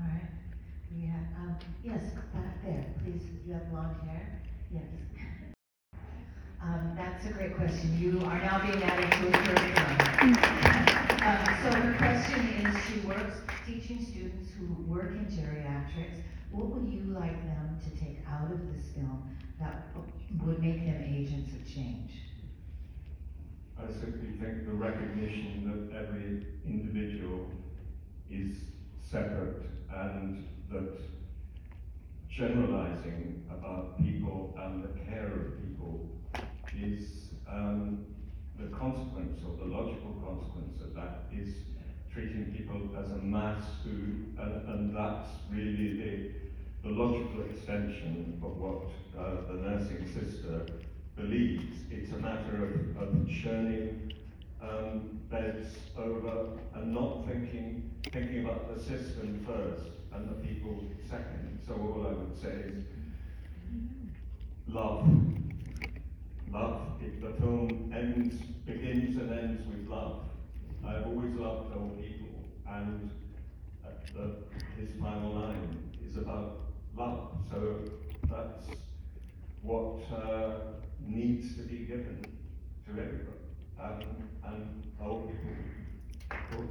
All 0.00 0.08
right. 0.08 0.34
We 0.90 1.06
have, 1.06 1.26
yes, 1.82 2.02
back 2.32 2.62
there, 2.64 2.86
please. 3.02 3.22
You 3.46 3.54
have 3.54 3.72
long 3.72 3.94
hair? 4.06 4.40
Yes. 4.70 4.84
Um, 6.62 6.94
that's 6.96 7.26
a 7.26 7.32
great 7.32 7.56
question. 7.56 7.98
You 7.98 8.20
are 8.26 8.38
now 8.38 8.60
being 8.64 8.82
added 8.82 9.10
to 9.12 9.28
a 9.28 9.32
curriculum. 9.32 9.94
Um, 11.24 11.44
so 11.62 11.78
her 11.78 11.94
question 11.98 12.40
is, 12.64 12.76
she 12.84 13.06
works 13.06 13.36
teaching 13.66 14.04
students 14.04 14.50
who 14.58 14.66
work 14.90 15.10
in 15.10 15.26
geriatrics. 15.26 16.22
What 16.50 16.68
would 16.68 16.92
you 16.92 17.02
like 17.12 17.36
them 17.44 17.78
to 17.84 18.00
take 18.00 18.18
out 18.28 18.50
of 18.50 18.60
this 18.72 18.86
film 18.94 19.36
that 19.60 19.88
would 20.44 20.62
make 20.62 20.84
them 20.86 21.04
agents 21.06 21.52
of 21.52 21.66
change? 21.66 22.12
I 23.78 23.92
simply 23.92 24.38
think 24.40 24.66
the 24.66 24.72
recognition 24.72 25.90
that 25.90 25.98
every 25.98 26.46
individual 26.64 27.46
is 28.30 28.56
separate 29.10 29.62
and 29.92 30.46
that 30.70 30.98
generalizing 32.36 33.44
about 33.48 33.96
people 33.98 34.54
and 34.58 34.82
the 34.82 34.88
care 35.04 35.32
of 35.32 35.62
people 35.62 36.10
is 36.76 37.28
um, 37.48 38.04
the 38.58 38.66
consequence 38.76 39.40
or 39.46 39.56
the 39.56 39.70
logical 39.72 40.10
consequence 40.26 40.80
of 40.80 40.94
that 40.94 41.26
is 41.32 41.54
treating 42.12 42.52
people 42.56 42.80
as 42.98 43.10
a 43.12 43.22
mass 43.22 43.62
who, 43.84 43.90
and, 44.42 44.68
and 44.68 44.96
that's 44.96 45.28
really 45.50 45.96
the, 46.82 46.88
the 46.88 46.94
logical 46.94 47.42
extension 47.42 48.40
of 48.42 48.56
what 48.56 48.82
uh, 49.16 49.46
the 49.46 49.54
nursing 49.54 50.04
sister 50.06 50.66
believes. 51.16 51.64
It's 51.90 52.12
a 52.12 52.16
matter 52.16 52.90
of, 52.96 53.02
of 53.02 53.28
churning 53.28 54.12
um, 54.60 55.20
beds 55.30 55.68
over 55.96 56.48
and 56.74 56.92
not 56.92 57.26
thinking 57.26 57.90
thinking 58.12 58.44
about 58.44 58.76
the 58.76 58.82
system 58.82 59.44
first 59.46 59.93
and 60.14 60.28
the 60.28 60.34
people 60.46 60.84
second. 61.08 61.58
So 61.66 61.74
all 61.74 62.06
I 62.06 62.12
would 62.12 62.40
say 62.40 62.70
is 62.70 62.84
love. 64.68 65.08
Love. 66.50 66.80
If 67.00 67.20
the 67.20 67.32
film 67.40 67.92
ends, 67.94 68.36
begins 68.64 69.16
and 69.16 69.32
ends 69.32 69.62
with 69.66 69.88
love. 69.88 70.22
I've 70.86 71.06
always 71.06 71.34
loved 71.34 71.74
old 71.76 71.98
people, 72.00 72.28
and 72.68 73.10
uh, 73.84 73.88
the, 74.14 74.36
his 74.78 74.90
final 75.00 75.32
line 75.34 75.90
is 76.06 76.16
about 76.16 76.60
love. 76.96 77.30
So 77.50 77.78
that's 78.30 78.66
what 79.62 80.00
uh, 80.12 80.58
needs 81.06 81.56
to 81.56 81.62
be 81.62 81.78
given 81.78 82.24
to 82.86 82.90
everybody, 82.90 83.38
um, 83.80 84.00
and 84.46 84.84
old 85.00 85.30
people. 85.30 86.64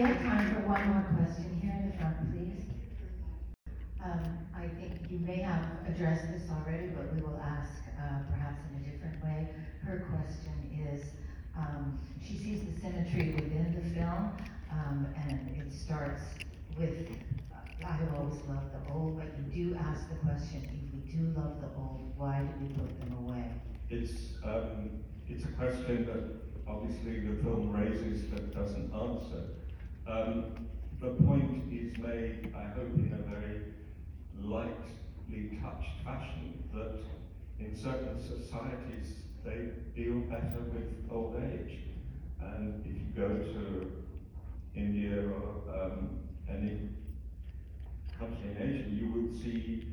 We 0.00 0.06
have 0.06 0.22
time 0.22 0.54
for 0.54 0.60
one 0.66 0.88
more 0.88 1.04
question 1.12 1.60
here 1.60 1.76
in 1.76 1.90
the 1.90 1.96
front, 1.98 2.32
please. 2.32 2.64
Um, 4.02 4.48
I 4.56 4.66
think 4.80 4.96
you 5.10 5.18
may 5.18 5.42
have 5.42 5.60
addressed 5.86 6.24
this 6.32 6.48
already, 6.48 6.86
but 6.96 7.12
we 7.12 7.20
will 7.20 7.36
ask, 7.36 7.84
uh, 8.00 8.24
perhaps 8.32 8.64
in 8.72 8.80
a 8.80 8.88
different 8.88 9.22
way. 9.22 9.50
Her 9.84 10.08
question 10.08 10.56
is, 10.88 11.04
um, 11.54 12.00
she 12.24 12.38
sees 12.38 12.64
the 12.64 12.80
symmetry 12.80 13.34
within 13.34 13.76
the 13.76 13.94
film, 13.94 14.32
um, 14.72 15.06
and 15.28 15.54
it 15.60 15.70
starts 15.70 16.22
with, 16.78 17.04
uh, 17.52 17.84
I 17.84 17.92
have 17.92 18.14
always 18.16 18.40
loved 18.48 18.72
the 18.72 18.80
old, 18.90 19.18
but 19.18 19.28
you 19.36 19.52
do 19.52 19.76
ask 19.76 20.08
the 20.08 20.16
question, 20.24 20.64
if 20.64 20.94
we 20.96 21.12
do 21.12 21.28
love 21.38 21.60
the 21.60 21.68
old, 21.76 22.14
why 22.16 22.40
do 22.40 22.64
we 22.64 22.72
put 22.72 22.88
them 23.00 23.18
away? 23.20 23.44
It's, 23.90 24.32
um, 24.46 25.04
it's 25.28 25.44
a 25.44 25.52
question 25.60 26.06
that 26.06 26.24
obviously 26.66 27.20
the 27.20 27.36
film 27.42 27.70
raises 27.76 28.30
that 28.30 28.54
doesn't 28.54 28.94
answer. 28.94 29.60
Um, 30.06 30.68
the 31.00 31.10
point 31.24 31.72
is 31.72 31.96
made, 31.98 32.52
I 32.54 32.64
hope, 32.74 32.94
in 32.96 33.12
a 33.12 33.30
very 33.30 33.60
lightly 34.42 35.58
touched 35.62 36.04
fashion 36.04 36.62
that 36.74 36.98
in 37.58 37.76
certain 37.76 38.20
societies 38.20 39.14
they 39.44 39.70
deal 39.94 40.20
better 40.20 40.60
with 40.74 41.10
old 41.10 41.36
age. 41.36 41.78
And 42.40 42.84
if 42.84 42.92
you 42.92 43.12
go 43.16 43.28
to 43.28 43.92
India 44.74 45.22
or 45.28 45.84
um, 45.84 46.20
any 46.48 46.88
country 48.18 48.50
in 48.50 48.56
Asia, 48.56 48.88
you 48.88 49.12
will 49.12 49.34
see 49.42 49.86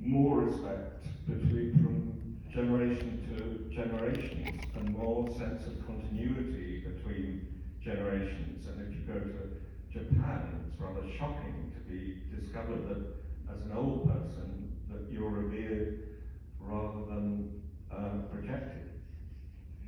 more 0.00 0.40
respect 0.40 1.06
between 1.26 1.72
from 1.82 2.16
generation 2.52 3.22
to 3.28 3.74
generation 3.74 4.60
and 4.76 4.96
more 4.96 5.28
sense 5.36 5.66
of 5.66 5.86
continuity 5.86 6.84
between 6.86 7.45
generations. 7.86 8.66
And 8.66 8.82
if 8.82 8.90
you 8.98 9.06
go 9.06 9.14
to 9.14 9.62
Japan, 9.94 10.66
it's 10.66 10.74
rather 10.82 11.06
shocking 11.16 11.70
to 11.70 11.80
be 11.86 12.18
discovered 12.34 12.82
that 12.90 13.54
as 13.54 13.62
an 13.62 13.70
old 13.70 14.10
person 14.10 14.74
that 14.90 15.06
you're 15.08 15.30
revered 15.30 16.18
rather 16.58 17.06
than 17.06 17.62
uh, 17.94 18.26
projected. 18.34 18.90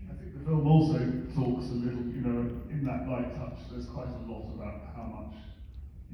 I 0.06 0.14
think 0.14 0.38
the 0.38 0.44
film 0.46 0.62
also 0.70 1.02
talks 1.34 1.66
a 1.74 1.78
little, 1.82 2.06
you 2.14 2.22
know, 2.22 2.62
in 2.70 2.86
that 2.86 3.10
light 3.10 3.34
touch, 3.34 3.58
there's 3.74 3.90
quite 3.90 4.08
a 4.08 4.22
lot 4.30 4.46
about 4.54 4.94
how 4.94 5.02
much 5.02 5.34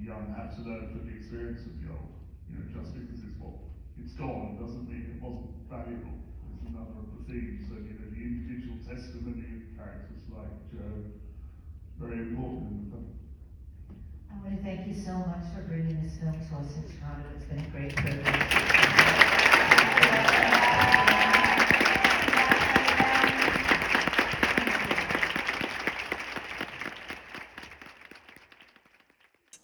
the 0.00 0.08
young 0.08 0.32
have 0.32 0.56
to 0.56 0.64
learn 0.64 0.88
from 0.88 1.04
the 1.04 1.14
experience 1.14 1.60
of 1.68 1.76
the 1.84 1.92
old. 1.92 2.16
You 2.48 2.64
know, 2.64 2.66
just 2.72 2.96
because 2.96 3.20
it's 3.20 3.36
what 3.36 3.60
it's 4.00 4.16
gone 4.16 4.56
doesn't 4.56 4.88
mean 4.88 5.14
it 5.14 5.20
wasn't 5.20 5.52
valuable. 5.68 6.16
It's 6.48 6.64
another 6.64 6.96
of 6.96 7.12
the 7.12 7.22
themes. 7.28 7.68
So, 7.68 7.76
you 7.76 7.92
know, 7.92 8.08
the 8.08 8.24
individual 8.24 8.80
testimony 8.88 9.68
of 9.68 9.76
characters 9.76 10.24
like 10.32 10.50
Joe, 10.72 11.23
very 11.98 12.18
important 12.18 12.70
in 12.70 12.84
the 12.84 12.90
film. 12.90 13.06
I 14.30 14.34
want 14.42 14.56
to 14.56 14.62
thank 14.62 14.86
you 14.86 14.94
so 14.94 15.12
much 15.12 15.44
for 15.54 15.62
bringing 15.62 16.02
this 16.02 16.18
film 16.18 16.32
to 16.32 16.38
us 16.38 16.76
in 16.76 16.82
Toronto. 16.98 17.28
It's 17.36 17.44
been 17.44 17.58
a 17.58 17.68
great 17.70 17.94
privilege. 17.94 18.24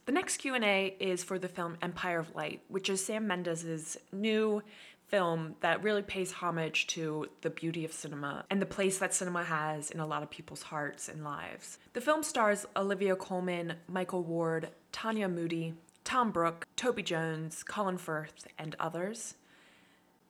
The 0.07 0.13
next 0.13 0.39
Q&A 0.39 0.97
is 0.99 1.23
for 1.23 1.39
the 1.39 1.49
film 1.49 1.77
Empire 1.83 2.19
of 2.19 2.35
Light, 2.35 2.63
which 2.69 2.89
is 2.89 3.05
Sam 3.05 3.27
Mendes' 3.29 3.97
new 4.13 4.63
film 5.11 5.57
that 5.61 5.83
really 5.83 6.03
pays 6.03 6.31
homage 6.33 6.87
to 6.87 7.27
the 7.41 7.51
beauty 7.51 7.85
of 7.85 7.93
cinema 7.93 8.45
and 8.49 8.63
the 8.63 8.67
place 8.67 8.99
that 8.99 9.13
cinema 9.13 9.43
has 9.43 9.91
in 9.91 9.99
a 9.99 10.07
lot 10.07 10.23
of 10.23 10.31
people's 10.31 10.63
hearts 10.63 11.09
and 11.09 11.25
lives. 11.25 11.79
The 11.93 12.01
film 12.01 12.23
stars 12.23 12.65
Olivia 12.77 13.17
Colman, 13.17 13.75
Michael 13.89 14.23
Ward, 14.23 14.69
Tanya 14.93 15.29
Moodie, 15.29 15.75
Tom 16.05 16.31
Brooke, 16.31 16.67
Toby 16.77 17.03
Jones, 17.03 17.63
Colin 17.65 17.99
Firth, 17.99 18.47
and 18.59 18.77
others. 18.79 19.35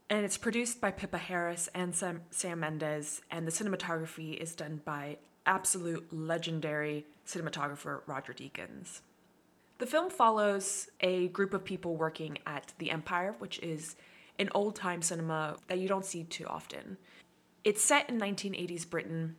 And 0.08 0.24
it's 0.24 0.38
produced 0.38 0.80
by 0.80 0.90
Pippa 0.90 1.18
Harris 1.18 1.68
and 1.74 1.94
Sam, 1.94 2.22
Sam 2.30 2.60
Mendes, 2.60 3.20
and 3.30 3.46
the 3.46 3.52
cinematography 3.52 4.36
is 4.36 4.54
done 4.54 4.80
by 4.84 5.18
absolute 5.46 6.12
legendary 6.12 7.06
cinematographer 7.26 8.00
Roger 8.06 8.32
Deakins. 8.32 9.02
The 9.78 9.86
film 9.86 10.10
follows 10.10 10.88
a 11.00 11.28
group 11.28 11.54
of 11.54 11.64
people 11.64 11.96
working 11.96 12.38
at 12.46 12.74
the 12.78 12.90
Empire, 12.90 13.34
which 13.38 13.58
is 13.60 13.96
an 14.40 14.48
old 14.54 14.74
time 14.74 15.02
cinema 15.02 15.56
that 15.68 15.78
you 15.78 15.86
don't 15.86 16.04
see 16.04 16.24
too 16.24 16.46
often. 16.46 16.96
It's 17.62 17.82
set 17.82 18.08
in 18.08 18.18
1980s 18.18 18.88
Britain 18.88 19.36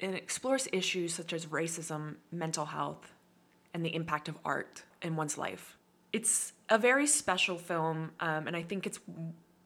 and 0.00 0.14
explores 0.14 0.68
issues 0.72 1.14
such 1.14 1.32
as 1.32 1.46
racism, 1.46 2.16
mental 2.32 2.66
health, 2.66 3.12
and 3.72 3.84
the 3.84 3.94
impact 3.94 4.28
of 4.28 4.36
art 4.44 4.82
in 5.02 5.14
one's 5.14 5.38
life. 5.38 5.78
It's 6.12 6.52
a 6.68 6.78
very 6.78 7.06
special 7.06 7.56
film, 7.56 8.10
um, 8.20 8.48
and 8.48 8.56
I 8.56 8.62
think 8.62 8.86
it's 8.86 8.98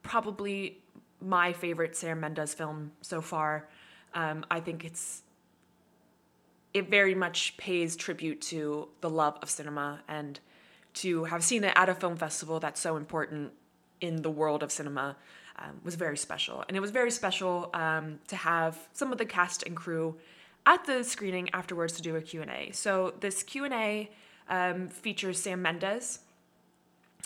probably 0.03 0.77
my 1.19 1.51
favorite 1.51 1.95
Sam 1.95 2.19
Mendes 2.19 2.53
film 2.53 2.91
so 3.01 3.21
far. 3.21 3.67
Um, 4.13 4.45
I 4.49 4.59
think 4.59 4.85
it's 4.85 5.23
it 6.73 6.89
very 6.89 7.15
much 7.15 7.57
pays 7.57 7.95
tribute 7.95 8.39
to 8.41 8.89
the 9.01 9.09
love 9.09 9.39
of 9.41 9.49
cinema 9.49 10.01
and 10.07 10.39
to 10.93 11.23
have 11.23 11.43
seen 11.43 11.63
it 11.63 11.73
at 11.75 11.89
a 11.89 11.95
film 11.95 12.15
festival 12.15 12.59
that's 12.59 12.79
so 12.79 12.95
important 12.95 13.51
in 14.01 14.21
the 14.21 14.29
world 14.29 14.63
of 14.63 14.71
cinema 14.71 15.15
um, 15.57 15.79
was 15.83 15.95
very 15.95 16.17
special 16.17 16.63
and 16.67 16.77
it 16.77 16.79
was 16.79 16.91
very 16.91 17.11
special 17.11 17.69
um, 17.73 18.19
to 18.27 18.35
have 18.35 18.77
some 18.93 19.11
of 19.11 19.17
the 19.17 19.25
cast 19.25 19.63
and 19.63 19.75
crew 19.75 20.15
at 20.65 20.85
the 20.85 21.03
screening 21.03 21.49
afterwards 21.53 21.93
to 21.93 22.01
do 22.01 22.15
a 22.15 22.21
q&a 22.21 22.71
so 22.71 23.13
this 23.19 23.43
q&a 23.43 24.09
um, 24.49 24.87
features 24.87 25.41
sam 25.41 25.61
mendes 25.61 26.19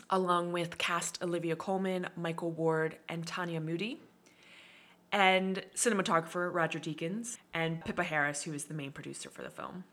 along 0.09 0.51
with 0.51 0.77
cast 0.77 1.21
olivia 1.23 1.55
colman 1.55 2.07
michael 2.15 2.51
ward 2.51 2.97
and 3.07 3.25
tanya 3.27 3.59
moodie 3.59 3.99
and 5.13 5.63
cinematographer 5.75 6.51
Roger 6.51 6.79
Deakins, 6.79 7.37
and 7.53 7.85
Pippa 7.85 8.03
Harris, 8.03 8.43
who 8.43 8.51
is 8.51 8.65
the 8.65 8.73
main 8.73 8.91
producer 8.91 9.29
for 9.29 9.43
the 9.43 9.51
film. 9.51 9.83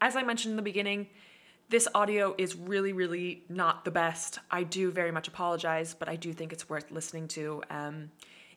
As 0.00 0.14
I 0.14 0.22
mentioned 0.22 0.52
in 0.52 0.56
the 0.56 0.62
beginning, 0.62 1.08
this 1.68 1.88
audio 1.94 2.34
is 2.36 2.54
really, 2.54 2.92
really 2.92 3.44
not 3.48 3.84
the 3.84 3.90
best. 3.90 4.38
I 4.50 4.62
do 4.62 4.90
very 4.90 5.10
much 5.10 5.28
apologize, 5.28 5.94
but 5.94 6.08
I 6.08 6.16
do 6.16 6.32
think 6.32 6.52
it's 6.52 6.68
worth 6.68 6.90
listening 6.90 7.28
to 7.28 7.62
um, 7.70 8.10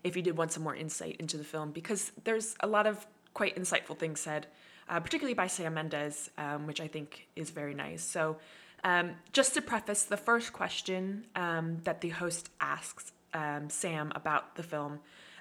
if 0.04 0.15
you 0.15 0.22
did 0.22 0.38
want 0.38 0.52
some 0.52 0.63
more 0.63 0.76
insight 0.76 1.15
into 1.20 1.38
the 1.38 1.44
film, 1.44 1.72
because 1.72 2.12
there's 2.24 2.56
a 2.60 2.68
lot 2.68 2.86
of 2.86 3.06
quite 3.34 3.56
insightful 3.56 3.98
things 3.98 4.20
said, 4.20 4.48
uh, 4.88 5.00
particularly 5.00 5.34
by 5.34 5.48
Sam 5.48 5.74
Mendes, 5.74 6.30
um, 6.38 6.68
which 6.68 6.80
I 6.80 6.88
think 6.88 7.28
is 7.36 7.50
very 7.50 7.74
nice. 7.74 8.04
So, 8.04 8.38
um, 8.84 9.12
just 9.34 9.56
to 9.56 9.62
preface, 9.62 10.04
the 10.04 10.18
first 10.18 10.54
question 10.54 11.26
um, 11.36 11.80
that 11.86 12.02
the 12.02 12.10
host 12.10 12.52
asks 12.62 13.12
um, 13.34 13.70
Sam 13.70 14.12
about 14.13 14.56
the 14.56 14.63
film 14.63 15.00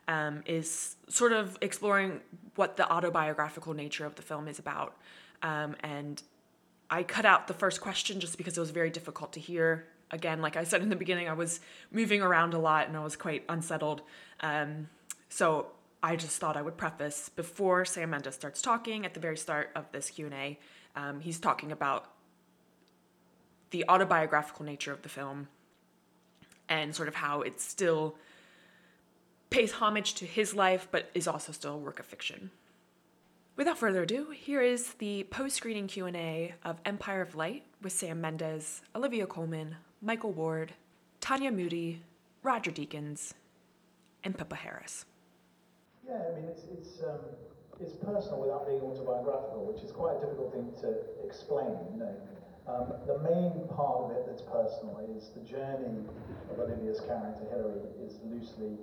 um, 0.08 0.42
is 0.46 0.96
sort 1.08 1.32
of 1.32 1.58
exploring 1.60 2.20
what 2.54 2.76
the 2.76 2.90
autobiographical 2.90 3.74
nature 3.74 4.06
of 4.06 4.14
the 4.14 4.22
film 4.22 4.48
is 4.48 4.58
about. 4.58 4.96
Um, 5.42 5.76
and 5.80 6.22
I 6.94 7.02
cut 7.02 7.24
out 7.24 7.48
the 7.48 7.54
first 7.54 7.80
question 7.80 8.20
just 8.20 8.38
because 8.38 8.56
it 8.56 8.60
was 8.60 8.70
very 8.70 8.88
difficult 8.88 9.32
to 9.32 9.40
hear. 9.40 9.88
Again, 10.12 10.40
like 10.40 10.56
I 10.56 10.62
said 10.62 10.80
in 10.80 10.90
the 10.90 10.96
beginning, 10.96 11.28
I 11.28 11.32
was 11.32 11.58
moving 11.90 12.22
around 12.22 12.54
a 12.54 12.58
lot 12.60 12.86
and 12.86 12.96
I 12.96 13.02
was 13.02 13.16
quite 13.16 13.42
unsettled. 13.48 14.02
Um, 14.38 14.88
so 15.28 15.72
I 16.04 16.14
just 16.14 16.38
thought 16.38 16.56
I 16.56 16.62
would 16.62 16.76
preface 16.76 17.30
before 17.30 17.84
Sam 17.84 18.10
Mendes 18.10 18.36
starts 18.36 18.62
talking 18.62 19.04
at 19.04 19.12
the 19.12 19.18
very 19.18 19.36
start 19.36 19.72
of 19.74 19.90
this 19.90 20.08
Q 20.08 20.26
and 20.26 20.34
A. 20.34 20.58
Um, 20.94 21.18
he's 21.18 21.40
talking 21.40 21.72
about 21.72 22.12
the 23.70 23.84
autobiographical 23.88 24.64
nature 24.64 24.92
of 24.92 25.02
the 25.02 25.08
film 25.08 25.48
and 26.68 26.94
sort 26.94 27.08
of 27.08 27.16
how 27.16 27.42
it 27.42 27.60
still 27.60 28.14
pays 29.50 29.72
homage 29.72 30.14
to 30.14 30.26
his 30.26 30.54
life, 30.54 30.86
but 30.92 31.10
is 31.12 31.26
also 31.26 31.50
still 31.50 31.74
a 31.74 31.76
work 31.76 31.98
of 31.98 32.06
fiction. 32.06 32.52
Without 33.56 33.78
further 33.78 34.02
ado, 34.02 34.30
here 34.30 34.60
is 34.60 34.94
the 34.94 35.22
post-screening 35.30 35.86
Q&A 35.86 36.54
of 36.64 36.80
Empire 36.84 37.22
of 37.22 37.36
Light 37.36 37.62
with 37.80 37.92
Sam 37.92 38.20
Mendes, 38.20 38.82
Olivia 38.96 39.28
Colman, 39.28 39.76
Michael 40.02 40.32
Ward, 40.32 40.72
Tanya 41.20 41.52
Moodie, 41.52 42.02
Roger 42.42 42.72
Deakins, 42.72 43.32
and 44.24 44.36
Pippa 44.36 44.56
Harris. 44.56 45.04
Yeah, 46.04 46.18
I 46.18 46.34
mean, 46.34 46.48
it's, 46.50 46.64
it's, 46.64 47.04
um, 47.04 47.20
it's 47.78 47.94
personal 47.94 48.40
without 48.40 48.66
being 48.66 48.80
autobiographical, 48.80 49.70
which 49.70 49.84
is 49.84 49.92
quite 49.92 50.16
a 50.16 50.20
difficult 50.26 50.52
thing 50.52 50.74
to 50.82 50.98
explain, 51.24 51.78
you 51.94 52.00
know. 52.02 52.14
Um, 52.66 52.90
the 53.06 53.22
main 53.22 53.68
part 53.70 54.02
of 54.02 54.10
it 54.18 54.26
that's 54.26 54.42
personal 54.42 54.98
is 55.14 55.30
the 55.30 55.46
journey 55.46 56.02
of 56.50 56.58
Olivia's 56.58 56.98
character, 57.06 57.46
Hilary, 57.54 57.86
is 58.02 58.18
loosely 58.26 58.82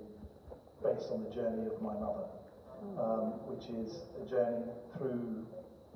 based 0.82 1.12
on 1.12 1.28
the 1.28 1.30
journey 1.30 1.68
of 1.68 1.76
my 1.82 1.92
mother, 1.92 2.24
um, 2.98 3.38
which 3.48 3.68
is 3.70 4.06
a 4.20 4.24
journey 4.28 4.66
through 4.96 5.46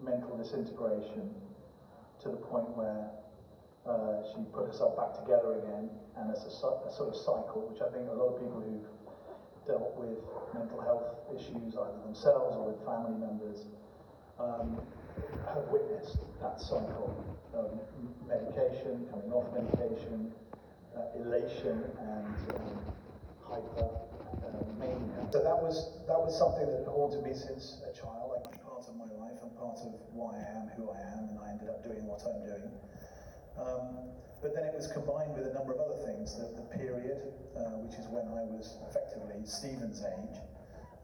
mental 0.03 0.37
disintegration 0.37 1.31
to 2.23 2.29
the 2.29 2.37
point 2.37 2.69
where 2.77 3.11
uh, 3.87 4.23
she 4.35 4.43
put 4.53 4.67
herself 4.67 4.97
back 4.97 5.15
together 5.23 5.63
again, 5.63 5.89
and 6.19 6.31
it's 6.31 6.43
a, 6.43 6.51
a 6.51 6.91
sort 6.91 7.09
of 7.11 7.17
cycle, 7.17 7.71
which 7.71 7.81
I 7.81 7.89
think 7.95 8.11
a 8.11 8.17
lot 8.17 8.35
of 8.35 8.43
people 8.43 8.59
who've 8.59 8.89
dealt 9.67 9.95
with 9.95 10.19
mental 10.55 10.81
health 10.83 11.07
issues, 11.31 11.75
either 11.75 12.01
themselves 12.03 12.57
or 12.59 12.75
with 12.75 12.81
family 12.87 13.19
members, 13.19 13.67
um, 14.39 14.79
have 15.47 15.65
witnessed 15.71 16.19
that 16.43 16.61
cycle 16.61 17.15
of 17.55 17.79
medication, 18.27 19.07
coming 19.11 19.31
off 19.33 19.47
medication, 19.55 20.33
uh, 20.97 21.23
elation, 21.23 21.85
and 21.99 22.35
um, 22.59 22.79
hyper. 23.47 24.16
So 25.33 25.43
that 25.43 25.59
was 25.59 25.93
that 26.07 26.17
was 26.17 26.33
something 26.39 26.65
that 26.65 26.87
had 26.87 26.89
haunted 26.89 27.21
me 27.21 27.35
since 27.35 27.83
a 27.85 27.93
child. 27.93 28.31
Like 28.31 28.47
part 28.63 28.87
of 28.87 28.95
my 28.97 29.11
life 29.19 29.37
and 29.43 29.51
part 29.59 29.77
of 29.83 29.93
why 30.15 30.39
I 30.39 30.45
am 30.57 30.71
who 30.79 30.89
I 30.89 31.01
am, 31.03 31.29
and 31.29 31.37
I 31.43 31.51
ended 31.51 31.69
up 31.69 31.83
doing 31.83 32.07
what 32.07 32.23
I'm 32.25 32.41
doing. 32.47 32.73
Um, 33.59 34.17
but 34.41 34.55
then 34.55 34.65
it 34.65 34.75
was 34.77 34.87
combined 34.87 35.35
with 35.35 35.51
a 35.51 35.53
number 35.53 35.75
of 35.75 35.81
other 35.81 35.99
things. 36.07 36.39
The, 36.39 36.49
the 36.55 36.67
period, 36.73 37.21
uh, 37.53 37.83
which 37.83 37.99
is 37.99 38.07
when 38.09 38.29
I 38.33 38.47
was 38.47 38.79
effectively 38.89 39.43
Stephen's 39.45 40.05
age, 40.05 40.39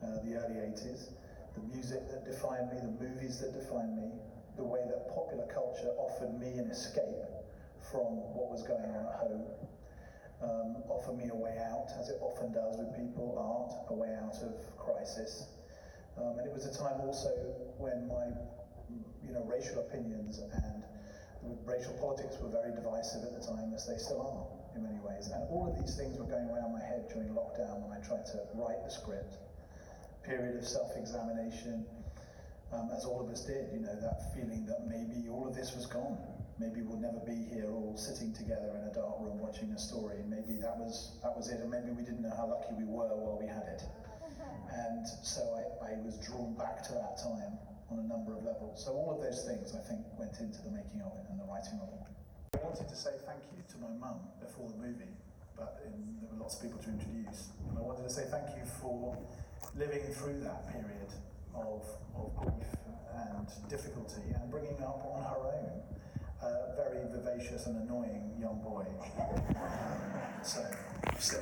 uh, 0.01 0.23
the 0.23 0.39
early 0.39 0.63
80s, 0.71 1.13
the 1.59 1.65
music 1.75 2.07
that 2.09 2.25
defined 2.25 2.71
me, 2.71 2.79
the 2.79 2.97
movies 3.03 3.41
that 3.41 3.53
defined 3.53 3.97
me, 3.97 4.09
the 4.57 4.65
way 4.65 4.81
that 4.87 5.13
popular 5.13 5.49
culture 5.53 5.93
offered 5.99 6.39
me 6.39 6.57
an 6.61 6.71
escape 6.71 7.21
from 7.91 8.21
what 8.37 8.49
was 8.49 8.63
going 8.63 8.85
on 8.85 9.05
at 9.13 9.17
home, 9.19 9.45
um, 10.43 10.83
offered 10.89 11.17
me 11.17 11.31
a 11.31 11.35
way 11.35 11.57
out, 11.59 11.89
as 11.99 12.09
it 12.09 12.19
often 12.21 12.53
does 12.53 12.77
with 12.79 12.91
people, 12.97 13.39
art, 13.39 13.73
a 13.91 13.95
way 13.95 14.11
out 14.23 14.37
of 14.43 14.55
crisis. 14.77 15.47
Um, 16.19 16.39
and 16.39 16.47
it 16.47 16.53
was 16.53 16.67
a 16.67 16.75
time 16.77 17.01
also 17.01 17.31
when 17.79 18.09
my, 18.09 18.29
you 19.25 19.33
know, 19.33 19.45
racial 19.45 19.81
opinions 19.81 20.39
and 20.39 20.83
racial 21.65 21.93
politics 21.95 22.37
were 22.41 22.51
very 22.51 22.75
divisive 22.75 23.25
at 23.25 23.33
the 23.35 23.45
time, 23.45 23.73
as 23.75 23.87
they 23.87 23.97
still 23.97 24.21
are 24.21 24.77
in 24.77 24.83
many 24.83 24.99
ways. 25.01 25.31
And 25.33 25.43
all 25.51 25.67
of 25.71 25.79
these 25.81 25.97
things 25.97 26.19
were 26.19 26.27
going 26.27 26.49
around 26.49 26.73
my 26.73 26.85
head 26.85 27.09
during 27.13 27.31
lockdown 27.31 27.83
when 27.83 27.97
I 27.97 28.01
tried 28.07 28.27
to 28.27 28.43
write 28.55 28.83
the 28.85 28.91
script. 28.91 29.37
Period 30.23 30.57
of 30.57 30.67
self-examination, 30.67 31.85
um, 32.73 32.91
as 32.97 33.05
all 33.05 33.21
of 33.21 33.29
us 33.29 33.45
did. 33.45 33.73
You 33.73 33.81
know 33.81 33.99
that 34.01 34.35
feeling 34.35 34.67
that 34.67 34.87
maybe 34.87 35.29
all 35.29 35.49
of 35.49 35.55
this 35.55 35.75
was 35.75 35.87
gone. 35.87 36.19
Maybe 36.63 36.87
we'll 36.87 37.03
never 37.03 37.19
be 37.27 37.35
here, 37.51 37.67
all 37.75 37.99
sitting 37.99 38.31
together 38.31 38.71
in 38.79 38.87
a 38.87 38.95
dark 38.95 39.19
room 39.19 39.43
watching 39.43 39.75
a 39.75 39.79
story. 39.79 40.23
Maybe 40.31 40.63
that 40.63 40.79
was 40.79 41.19
that 41.19 41.35
was 41.35 41.51
it, 41.51 41.59
and 41.59 41.67
maybe 41.67 41.91
we 41.91 42.07
didn't 42.07 42.23
know 42.23 42.31
how 42.39 42.47
lucky 42.47 42.71
we 42.79 42.87
were 42.87 43.11
while 43.19 43.35
we 43.35 43.51
had 43.51 43.67
it. 43.67 43.83
And 44.73 45.05
so 45.27 45.43
I, 45.59 45.93
I 45.93 46.01
was 46.01 46.17
drawn 46.23 46.55
back 46.55 46.87
to 46.89 46.93
that 46.97 47.19
time 47.19 47.59
on 47.91 47.99
a 47.99 48.07
number 48.09 48.33
of 48.39 48.47
levels. 48.47 48.81
So 48.81 48.95
all 48.95 49.13
of 49.13 49.21
those 49.21 49.45
things, 49.45 49.75
I 49.75 49.83
think, 49.85 50.01
went 50.17 50.33
into 50.41 50.63
the 50.63 50.71
making 50.71 51.03
of 51.03 51.13
it 51.19 51.27
and 51.29 51.37
the 51.37 51.45
writing 51.45 51.77
of 51.83 51.93
it. 51.93 52.07
I 52.57 52.65
wanted 52.65 52.89
to 52.89 52.97
say 52.97 53.11
thank 53.27 53.43
you 53.53 53.61
to 53.61 53.77
my 53.83 53.93
mum 53.99 54.23
before 54.41 54.71
the 54.71 54.79
movie, 54.79 55.13
but 55.59 55.83
in, 55.85 55.93
there 56.23 56.31
were 56.31 56.41
lots 56.47 56.57
of 56.57 56.63
people 56.63 56.79
to 56.87 56.91
introduce. 56.95 57.53
And 57.69 57.77
I 57.77 57.83
wanted 57.83 58.07
to 58.07 58.13
say 58.15 58.25
thank 58.31 58.49
you 58.57 58.65
for 58.81 59.19
living 59.77 60.07
through 60.15 60.41
that 60.47 60.71
period 60.71 61.11
of, 61.53 61.85
of 62.15 62.31
grief 62.39 62.71
and 63.13 63.45
difficulty 63.69 64.31
and 64.31 64.49
bringing 64.49 64.79
up 64.81 65.05
on 65.05 65.21
her 65.27 65.43
own 65.59 65.83
a 66.43 66.75
very 66.77 67.07
vivacious 67.11 67.67
and 67.67 67.77
annoying 67.89 68.33
young 68.41 68.61
boy. 68.63 68.87
Um, 69.57 70.43
so, 70.43 70.65
still. 71.19 71.41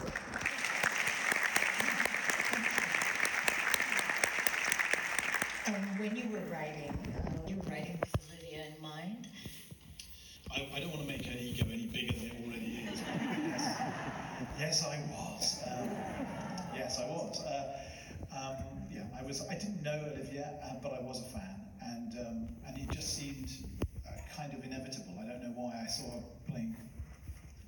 Um, 5.66 5.98
when 5.98 6.16
you 6.16 6.28
were 6.30 6.44
writing, 6.52 6.96
uh, 7.16 7.48
you 7.48 7.56
were 7.56 7.70
writing 7.70 7.98
with 8.00 8.14
Olivia 8.28 8.64
in 8.66 8.82
mind. 8.82 9.28
I, 10.50 10.68
I 10.74 10.80
don't 10.80 10.90
want 10.90 11.02
to 11.02 11.08
make 11.08 11.24
her 11.26 11.38
ego 11.38 11.64
any 11.72 11.86
bigger 11.86 12.12
than 12.12 12.26
it 12.26 12.32
already 12.44 12.88
is. 12.92 13.00
yes, 14.58 14.84
I 14.84 15.00
was. 15.10 15.62
Um, 15.70 15.90
yes, 16.74 16.98
I 17.00 17.06
was. 17.06 17.44
Uh, 17.44 17.78
um, 18.36 18.56
yeah, 18.92 19.04
I 19.18 19.22
was. 19.24 19.46
I 19.48 19.54
didn't 19.54 19.82
know 19.82 19.98
Olivia, 20.12 20.58
uh, 20.64 20.74
but 20.82 20.92
I 20.92 21.00
was 21.00 21.20
a 21.22 21.30
fan, 21.30 21.60
and 21.82 22.12
um, 22.26 22.48
and 22.66 22.78
it 22.78 22.90
just 22.90 23.16
seemed 23.16 23.50
kind 24.36 24.52
of 24.54 24.64
inevitable. 24.64 25.14
I 25.20 25.26
don't 25.26 25.42
know 25.42 25.54
why 25.54 25.74
I 25.82 25.86
saw 25.86 26.10
her 26.10 26.24
playing 26.48 26.76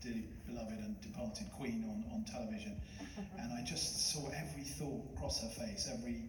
dearly 0.02 0.24
beloved 0.46 0.78
and 0.78 1.00
departed 1.00 1.46
Queen 1.56 1.84
on, 1.86 2.04
on 2.12 2.24
television, 2.24 2.80
and 3.38 3.52
I 3.52 3.62
just 3.64 4.12
saw 4.12 4.26
every 4.28 4.64
thought 4.64 5.02
cross 5.18 5.42
her 5.42 5.48
face, 5.48 5.88
every 5.92 6.22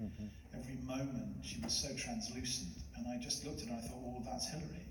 every 0.54 0.78
moment. 0.86 1.38
She 1.44 1.60
was 1.62 1.74
so 1.74 1.90
translucent, 1.96 2.70
and 2.98 3.08
I 3.08 3.22
just 3.22 3.46
looked 3.46 3.62
at 3.62 3.68
her. 3.68 3.74
and 3.74 3.84
I 3.84 3.88
thought, 3.88 4.02
oh, 4.06 4.22
that's 4.26 4.50
Hilary. 4.50 4.88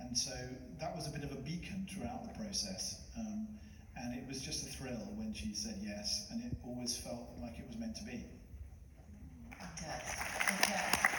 And 0.00 0.16
so 0.16 0.32
that 0.78 0.94
was 0.94 1.08
a 1.08 1.10
bit 1.10 1.24
of 1.24 1.32
a 1.32 1.40
beacon 1.40 1.86
throughout 1.90 2.22
the 2.24 2.38
process. 2.44 3.00
Um, 3.18 3.48
and 3.96 4.14
it 4.14 4.28
was 4.28 4.42
just 4.42 4.62
a 4.66 4.70
thrill 4.70 5.08
when 5.16 5.32
she 5.32 5.54
said 5.54 5.76
yes, 5.82 6.26
and 6.30 6.44
it 6.44 6.52
always 6.64 6.96
felt 6.96 7.30
like 7.40 7.58
it 7.58 7.64
was 7.66 7.78
meant 7.78 7.96
to 7.96 8.04
be. 8.04 8.24
It 9.50 9.72
does. 9.80 10.08
It 10.50 10.62
does. 10.68 11.16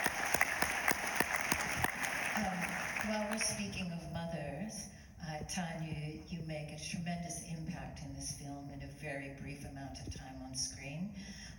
Um, 2.36 2.87
while 3.08 3.26
we're 3.30 3.38
speaking 3.38 3.90
of 3.92 4.12
mothers, 4.12 4.88
uh, 5.24 5.38
Tanya, 5.48 6.20
you 6.28 6.38
make 6.46 6.68
a 6.72 6.78
tremendous 6.78 7.42
impact 7.48 8.00
in 8.04 8.14
this 8.14 8.32
film 8.32 8.68
in 8.72 8.82
a 8.82 8.90
very 9.00 9.32
brief 9.40 9.60
amount 9.64 9.96
of 10.06 10.14
time 10.14 10.36
on 10.44 10.54
screen. 10.54 11.10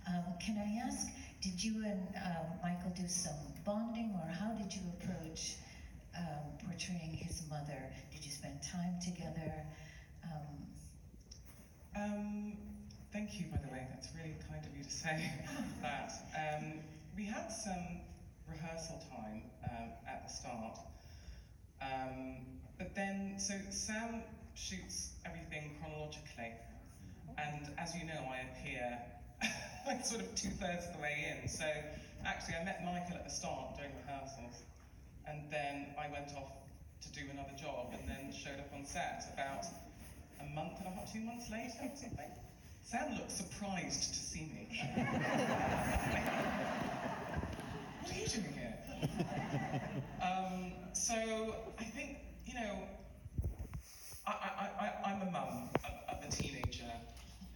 Um, 0.08 0.22
can 0.44 0.56
I 0.58 0.86
ask, 0.86 1.08
did 1.42 1.62
you 1.62 1.84
and 1.84 2.06
um, 2.24 2.46
Michael 2.62 2.92
do 2.96 3.08
some 3.08 3.34
bonding, 3.64 4.14
or 4.14 4.30
how 4.30 4.52
did 4.52 4.72
you 4.74 4.82
approach 5.00 5.56
um, 6.16 6.54
portraying 6.68 7.14
his 7.14 7.42
mother? 7.50 7.82
Did 8.12 8.24
you 8.24 8.30
spend 8.30 8.60
time 8.62 8.98
together? 9.04 9.52
Um, 10.24 10.66
Um, 11.96 12.56
thank 13.12 13.40
you, 13.40 13.46
by 13.50 13.58
the 13.58 13.72
way. 13.72 13.86
That's 13.92 14.08
really 14.16 14.36
kind 14.48 14.64
of 14.64 14.76
you 14.76 14.84
to 14.84 14.90
say 14.90 15.30
that. 15.82 16.12
Um, 16.38 16.74
we 17.16 17.24
had 17.24 17.48
some 17.48 18.00
rehearsal 18.48 19.02
time 19.10 19.42
um, 19.68 19.88
at 20.06 20.22
the 20.26 20.32
start, 20.32 20.78
um, 21.82 22.36
but 22.78 22.94
then 22.94 23.34
so 23.38 23.54
Sam 23.70 24.22
shoots 24.54 25.10
everything 25.24 25.76
chronologically, 25.80 26.52
and 27.38 27.68
as 27.78 27.94
you 27.94 28.04
know, 28.04 28.20
I 28.28 28.48
appear 28.52 28.98
like 29.86 30.04
sort 30.04 30.20
of 30.22 30.34
two 30.34 30.50
thirds 30.50 30.86
of 30.86 30.96
the 30.96 31.02
way 31.02 31.26
in. 31.30 31.48
So 31.48 31.64
actually, 32.24 32.56
I 32.60 32.64
met 32.64 32.84
Michael 32.84 33.16
at 33.16 33.24
the 33.24 33.30
start 33.30 33.76
doing 33.76 33.90
rehearsals, 34.04 34.62
and 35.26 35.50
then 35.50 35.94
I 35.98 36.10
went 36.10 36.32
off 36.36 36.52
to 37.02 37.12
do 37.12 37.22
another 37.32 37.56
job, 37.58 37.92
and 37.98 38.08
then 38.08 38.32
showed 38.32 38.58
up 38.60 38.72
on 38.74 38.84
set 38.84 39.24
about 39.32 39.64
a 40.40 40.54
month 40.54 40.78
and 40.78 40.86
a 40.86 40.90
half, 40.90 41.12
two 41.12 41.20
months 41.20 41.50
later 41.50 41.80
or 41.82 41.90
something. 41.96 42.30
Sam 42.82 43.14
looked 43.14 43.30
surprised 43.30 44.14
to 44.14 44.20
see 44.20 44.40
me. 44.40 44.66
what 48.00 48.10
are 48.10 48.18
you 48.18 48.26
doing 48.26 48.54
here? 48.54 49.80
Um, 50.20 50.72
so 50.92 51.14
I 51.78 51.84
think, 51.84 52.18
you 52.46 52.54
know, 52.54 52.78
I, 54.26 54.32
I, 54.32 54.64
I, 54.80 55.10
I'm 55.10 55.22
a 55.28 55.30
mum 55.30 55.70
of, 55.84 56.18
a 56.22 56.30
teenager 56.30 56.84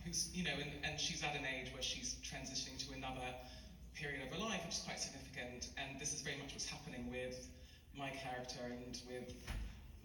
who's, 0.05 0.31
you 0.35 0.44
know, 0.44 0.57
and, 0.61 0.70
and 0.83 0.98
she's 0.98 1.22
at 1.22 1.37
an 1.37 1.44
age 1.44 1.72
where 1.72 1.83
she's 1.83 2.16
transitioning 2.24 2.79
to 2.88 2.94
another 2.94 3.29
period 3.94 4.22
of 4.27 4.35
her 4.35 4.40
life, 4.44 4.61
which 4.64 4.77
is 4.77 4.83
quite 4.83 4.98
significant. 4.98 5.68
And 5.77 6.00
this 6.00 6.14
is 6.14 6.22
very 6.22 6.37
much 6.37 6.53
what's 6.53 6.66
happening 6.66 7.11
with 7.11 7.48
my 7.96 8.11
character 8.11 8.61
and 8.64 8.98
with 9.09 9.35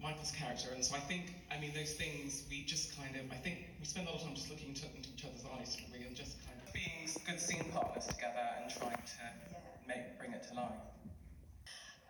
Michael's 0.00 0.32
character. 0.32 0.68
And 0.74 0.84
so 0.84 0.96
I 0.96 1.00
think, 1.00 1.34
I 1.50 1.60
mean, 1.60 1.72
those 1.74 1.92
things 1.92 2.44
we 2.48 2.64
just 2.64 2.96
kind 2.96 3.16
of, 3.16 3.22
I 3.32 3.36
think 3.36 3.68
we 3.80 3.86
spend 3.86 4.06
a 4.08 4.10
lot 4.10 4.20
of 4.20 4.26
time 4.26 4.34
just 4.34 4.50
looking 4.50 4.68
into, 4.68 4.86
into 4.96 5.10
each 5.16 5.24
other's 5.24 5.44
eyes, 5.58 5.76
really, 5.88 6.06
and 6.06 6.16
just 6.16 6.38
kind 6.46 6.56
of 6.64 6.72
being 6.72 7.08
good 7.26 7.40
scene 7.40 7.64
partners 7.72 8.06
together 8.06 8.46
and 8.60 8.70
trying 8.70 8.96
to 8.96 9.24
make 9.86 10.18
bring 10.18 10.32
it 10.32 10.46
to 10.48 10.54
life. 10.54 10.89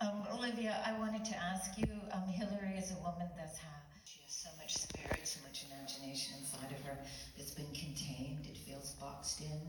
Um, 0.00 0.22
Olivia, 0.32 0.80
I 0.86 0.98
wanted 0.98 1.26
to 1.26 1.36
ask 1.36 1.76
you, 1.76 1.86
um, 2.12 2.22
Hilary 2.26 2.78
is 2.78 2.90
a 2.92 2.98
woman 3.02 3.28
that's 3.36 3.58
had, 3.58 3.82
she 4.06 4.20
has 4.24 4.32
so 4.32 4.48
much 4.56 4.74
spirit, 4.74 5.28
so 5.28 5.40
much 5.46 5.66
imagination 5.70 6.36
inside 6.38 6.72
of 6.72 6.80
her 6.86 6.96
that's 7.36 7.50
been 7.50 7.70
contained, 7.74 8.46
it 8.46 8.56
feels 8.56 8.92
boxed 8.92 9.42
in. 9.42 9.60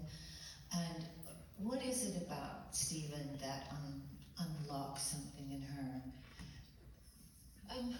And 0.73 1.05
what 1.57 1.83
is 1.83 2.05
it 2.05 2.21
about 2.25 2.73
Stephen 2.73 3.37
that 3.41 3.67
un- 3.71 4.03
unlocks 4.39 5.01
something 5.01 5.51
in 5.51 5.61
her? 5.63 6.01
Um, 7.77 7.95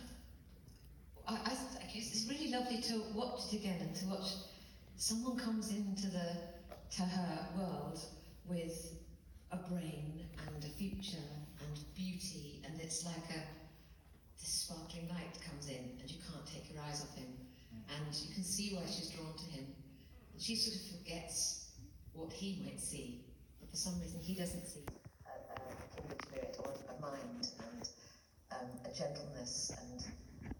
I, 1.27 1.33
I, 1.33 1.53
it's 1.93 2.13
it's 2.13 2.29
really 2.29 2.49
lovely 2.49 2.81
to 2.83 3.03
watch 3.13 3.41
it 3.51 3.57
again 3.57 3.81
and 3.81 3.93
to 3.95 4.05
watch 4.05 4.27
someone 4.95 5.37
comes 5.37 5.71
into 5.71 6.07
the 6.07 6.37
to 6.95 7.01
her 7.01 7.47
world 7.57 7.99
with 8.45 8.93
a 9.51 9.57
brain 9.57 10.21
and 10.47 10.63
a 10.63 10.67
future 10.67 11.17
and 11.71 11.95
beauty, 11.95 12.61
and 12.65 12.79
it's 12.81 13.05
like 13.05 13.27
a 13.31 13.41
this 14.39 14.65
sparkling 14.65 15.07
light 15.09 15.37
comes 15.47 15.69
in, 15.69 15.95
and 15.99 16.09
you 16.09 16.17
can't 16.27 16.45
take 16.45 16.73
your 16.73 16.81
eyes 16.83 17.01
off 17.01 17.15
him, 17.15 17.31
and 17.71 18.15
you 18.15 18.33
can 18.33 18.43
see 18.43 18.73
why 18.75 18.81
she's 18.85 19.09
drawn 19.09 19.33
to 19.37 19.45
him. 19.51 19.65
And 20.33 20.41
she 20.41 20.55
sort 20.55 20.75
of 20.75 20.83
forgets 20.97 21.71
what 22.13 22.31
he 22.33 22.61
might 22.65 22.79
see, 22.79 23.23
but 23.59 23.69
for 23.69 23.77
some 23.77 23.99
reason 24.01 24.19
he 24.19 24.33
doesn't 24.35 24.65
see 24.65 24.83
a, 25.25 25.31
a 25.31 25.95
kindred 25.95 26.21
spirit 26.25 26.57
or 26.59 26.73
a 26.89 27.01
mind 27.01 27.47
and 27.71 27.89
um, 28.51 28.67
a 28.83 28.91
gentleness, 28.95 29.71
and 29.79 30.03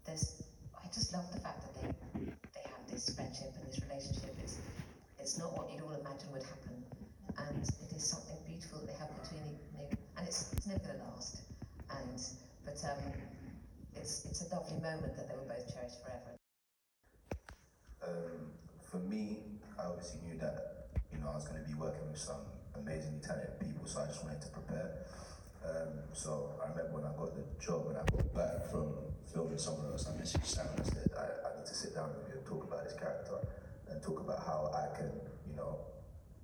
there's. 0.06 0.42
I 0.82 0.88
just 0.88 1.12
love 1.12 1.30
the 1.32 1.40
fact 1.40 1.60
that 1.62 1.74
they 1.82 2.20
they 2.54 2.64
have 2.64 2.84
this 2.90 3.14
friendship 3.14 3.52
and 3.58 3.68
this 3.68 3.80
relationship. 3.82 4.34
It's 4.42 4.56
it's 5.18 5.38
not 5.38 5.56
what 5.56 5.70
you'd 5.72 5.82
all 5.82 5.92
imagine 5.92 6.30
would 6.32 6.42
happen, 6.42 6.84
and 7.38 7.62
it 7.62 7.96
is 7.96 8.04
something 8.04 8.36
beautiful 8.46 8.80
that 8.80 8.86
they 8.88 8.98
have 8.98 9.10
between 9.22 9.58
you, 9.76 9.86
and 10.16 10.26
it's 10.26 10.52
it's 10.52 10.66
never 10.66 10.80
going 10.80 10.98
to 10.98 11.04
last. 11.14 11.42
And 11.90 12.20
but 12.64 12.78
um, 12.84 13.12
it's 13.94 14.24
it's 14.26 14.42
a 14.42 14.54
lovely 14.54 14.80
moment 14.80 15.16
that 15.16 15.28
they 15.28 15.36
will 15.36 15.48
both 15.48 15.66
cherish 15.72 15.92
forever. 16.02 16.36
Um, 18.02 18.50
for 18.90 18.98
me, 18.98 19.38
I 19.78 19.86
obviously 19.86 20.20
knew 20.26 20.38
that 20.38 20.88
you 21.12 21.18
know 21.18 21.30
I 21.30 21.34
was 21.34 21.46
going 21.46 21.62
to 21.62 21.68
be 21.68 21.74
working 21.74 22.08
with 22.10 22.20
some 22.20 22.42
amazingly 22.74 23.20
talented 23.20 23.60
people, 23.60 23.86
so 23.86 24.02
I 24.02 24.06
just 24.06 24.24
wanted 24.24 24.40
to 24.42 24.48
prepare. 24.48 25.06
Um, 25.62 26.02
so 26.12 26.58
I 26.58 26.70
remember 26.70 26.98
when 26.98 27.04
I 27.04 27.14
got 27.14 27.34
the 27.36 27.46
job 27.62 27.86
and 27.88 27.96
I 27.96 28.04
got 28.10 28.26
back 28.34 28.66
from 28.70 28.98
filming 29.30 29.58
somewhere 29.58 29.92
else, 29.92 30.08
I 30.10 30.18
messaged 30.18 30.44
Sam 30.46 30.66
and 30.74 30.80
I 30.80 30.84
said 30.84 31.08
I, 31.14 31.26
I 31.46 31.56
need 31.56 31.66
to 31.66 31.74
sit 31.74 31.94
down 31.94 32.10
with 32.18 32.26
you 32.28 32.42
and 32.42 32.46
talk 32.46 32.66
about 32.66 32.82
this 32.82 32.98
character 32.98 33.38
and 33.88 34.02
talk 34.02 34.18
about 34.18 34.42
how 34.42 34.74
I 34.74 34.90
can 34.96 35.12
you 35.46 35.54
know 35.54 35.78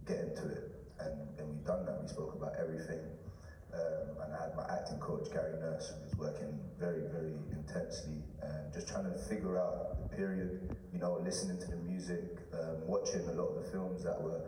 get 0.07 0.21
into 0.21 0.47
it. 0.49 0.71
And 1.01 1.15
and 1.39 1.49
we 1.51 1.59
done 1.67 1.85
that. 1.87 1.99
We 2.01 2.09
spoke 2.09 2.35
about 2.35 2.55
everything. 2.59 3.03
Um, 3.75 4.23
and 4.23 4.28
I 4.28 4.28
had 4.39 4.55
my 4.57 4.65
acting 4.71 4.99
coach, 4.99 5.27
Gary 5.33 5.59
Nurse, 5.59 5.93
who 5.93 6.05
was 6.05 6.15
working 6.17 6.59
very, 6.79 7.03
very 7.11 7.35
intensely 7.51 8.23
and 8.43 8.73
just 8.73 8.89
trying 8.89 9.05
to 9.05 9.19
figure 9.29 9.59
out 9.59 9.99
the 10.03 10.17
period, 10.17 10.77
you 10.93 10.99
know, 10.99 11.21
listening 11.23 11.59
to 11.59 11.67
the 11.67 11.77
music, 11.77 12.39
um, 12.55 12.87
watching 12.87 13.27
a 13.29 13.33
lot 13.33 13.49
of 13.57 13.65
the 13.65 13.71
films 13.71 14.05
that 14.05 14.21
were 14.21 14.43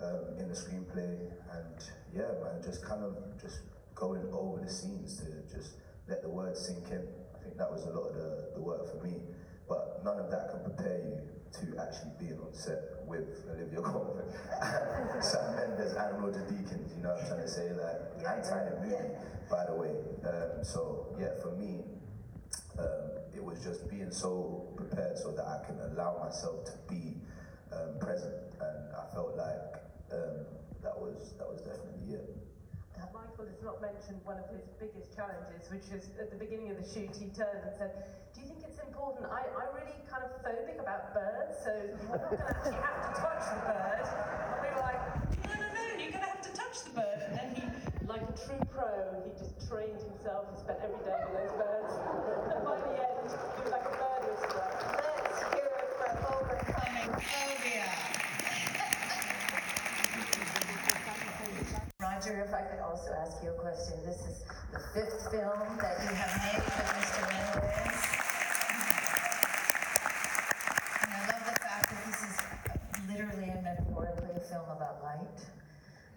um, 0.00 0.38
in 0.38 0.48
the 0.48 0.54
screenplay, 0.54 1.30
and 1.52 1.76
yeah, 2.14 2.32
man, 2.42 2.60
just 2.64 2.84
kind 2.84 3.04
of 3.04 3.16
just 3.40 3.60
going 3.94 4.26
over 4.32 4.60
the 4.60 4.70
scenes 4.70 5.20
to 5.20 5.54
just 5.54 5.74
let 6.08 6.22
the 6.22 6.28
words 6.28 6.66
sink 6.66 6.88
in. 6.90 7.06
I 7.34 7.42
think 7.42 7.56
that 7.58 7.70
was 7.70 7.84
a 7.84 7.90
lot 7.90 8.08
of 8.08 8.14
the, 8.14 8.50
the 8.54 8.60
work 8.60 8.90
for 8.90 9.04
me, 9.06 9.20
but 9.68 10.00
none 10.04 10.18
of 10.18 10.30
that 10.30 10.50
can 10.50 10.64
prepare 10.64 10.98
you 10.98 11.20
to 11.60 11.78
actually 11.80 12.12
being 12.18 12.38
on 12.40 12.52
set 12.52 12.82
with 13.06 13.44
Olivia 13.50 13.80
Colman, 13.80 14.24
Sam 15.20 15.56
Mendes, 15.56 15.92
and 15.92 16.22
Roger 16.22 16.44
Deakins. 16.50 16.96
You 16.96 17.02
know 17.02 17.10
what 17.10 17.22
I'm 17.22 17.28
trying 17.28 17.42
to 17.42 17.48
say? 17.48 17.70
Like, 17.72 18.00
and 18.26 18.44
Tanya 18.44 18.74
Moodie, 18.82 19.14
by 19.50 19.66
the 19.66 19.74
way. 19.74 19.94
Um, 20.26 20.64
so 20.64 21.14
yeah, 21.18 21.34
for 21.42 21.52
me, 21.52 21.84
um, 22.78 23.10
it 23.34 23.42
was 23.42 23.62
just 23.62 23.88
being 23.88 24.10
so 24.10 24.72
prepared 24.76 25.18
so 25.18 25.32
that 25.32 25.46
I 25.46 25.64
can 25.66 25.78
allow 25.92 26.22
myself 26.24 26.64
to 26.64 26.72
be 26.88 27.16
um, 27.72 27.98
present, 28.00 28.34
and 28.60 28.94
I 28.96 29.14
felt 29.14 29.36
like 29.36 29.82
um, 30.12 30.46
that 30.82 30.96
was 30.98 31.34
that 31.38 31.46
was 31.48 31.60
definitely 31.62 32.14
it. 32.14 32.36
Uh, 32.94 33.06
Michael 33.10 33.46
has 33.50 33.58
not 33.62 33.82
mentioned 33.82 34.22
one 34.22 34.38
of 34.38 34.46
his 34.54 34.62
biggest 34.78 35.10
challenges, 35.14 35.66
which 35.70 35.86
was 35.90 36.06
at 36.22 36.30
the 36.30 36.38
beginning 36.38 36.70
of 36.70 36.78
the 36.78 36.86
shoot, 36.86 37.10
he 37.16 37.26
turned 37.34 37.62
and 37.66 37.74
said, 37.74 37.90
Do 38.34 38.40
you 38.40 38.46
think 38.46 38.62
it's 38.62 38.78
important? 38.78 39.26
I, 39.26 39.42
I'm 39.50 39.74
really 39.74 39.98
kind 40.06 40.22
of 40.22 40.30
phobic 40.46 40.78
about 40.78 41.10
birds, 41.14 41.58
so 41.64 41.74
I'm 41.74 42.06
not 42.06 42.22
going 42.30 42.38
to 42.38 42.46
actually 42.46 42.78
have 42.78 42.98
to 43.02 43.12
touch 43.18 43.42
the 43.50 43.60
bird. 43.66 44.06
And 44.06 44.58
we 44.62 44.68
were 44.70 44.84
like, 44.86 45.02
No, 45.42 45.52
no, 45.58 45.68
no, 45.74 45.82
you're 45.98 46.14
going 46.14 46.22
to 46.22 46.32
have 46.38 46.44
to 46.46 46.54
touch 46.54 46.76
the 46.86 46.92
bird. 46.94 47.18
And 47.26 47.32
then 47.34 47.48
he, 47.58 47.64
like 48.06 48.22
a 48.22 48.34
true 48.38 48.62
pro, 48.70 48.90
he 49.26 49.34
just 49.34 49.58
trained 49.66 49.98
himself 49.98 50.46
and 50.54 50.56
spent 50.62 50.78
every 50.86 51.02
day 51.02 51.18
with 51.18 51.34
those 51.34 51.54
birds. 51.58 51.92
And 52.54 52.62
by 52.62 52.78
the 52.78 52.94
end, 52.94 53.26
he 53.26 53.58
was 53.58 53.72
like 53.74 53.86
a 53.90 53.94
bird 53.98 54.22
whisperer. 54.22 54.70
Let's 55.02 55.42
hear 55.50 55.66
it 55.66 55.88
for 55.98 56.10
overcoming 56.30 57.10
phobia. 57.10 57.63
Roger, 62.14 62.44
if 62.46 62.54
I 62.54 62.62
could 62.62 62.78
also 62.78 63.10
ask 63.26 63.42
you 63.42 63.50
a 63.50 63.58
question. 63.58 63.98
This 64.06 64.22
is 64.22 64.44
the 64.70 64.78
fifth 64.94 65.32
film 65.34 65.66
that 65.82 65.98
you 65.98 66.14
have 66.14 66.30
made 66.46 66.62
with 66.62 66.86
Mr. 66.94 67.26
Mendes. 67.26 68.06
And 71.02 71.10
I 71.10 71.20
love 71.26 71.42
the 71.42 71.58
fact 71.58 71.90
that 71.90 72.00
this 72.06 72.22
is 72.22 72.38
literally 73.10 73.50
and 73.50 73.64
metaphorically 73.64 74.30
a 74.30 74.40
film 74.46 74.62
about 74.70 75.02
light. 75.02 75.42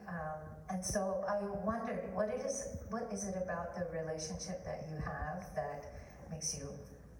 Um, 0.07 0.37
and 0.69 0.85
so 0.85 1.25
I 1.27 1.41
wondered, 1.65 2.13
what 2.13 2.29
it 2.29 2.45
is, 2.45 2.77
what 2.91 3.09
is 3.11 3.25
it 3.27 3.33
about 3.41 3.73
the 3.73 3.89
relationship 3.89 4.63
that 4.65 4.85
you 4.91 4.97
have 5.01 5.49
that 5.55 5.89
makes 6.29 6.53
you 6.53 6.69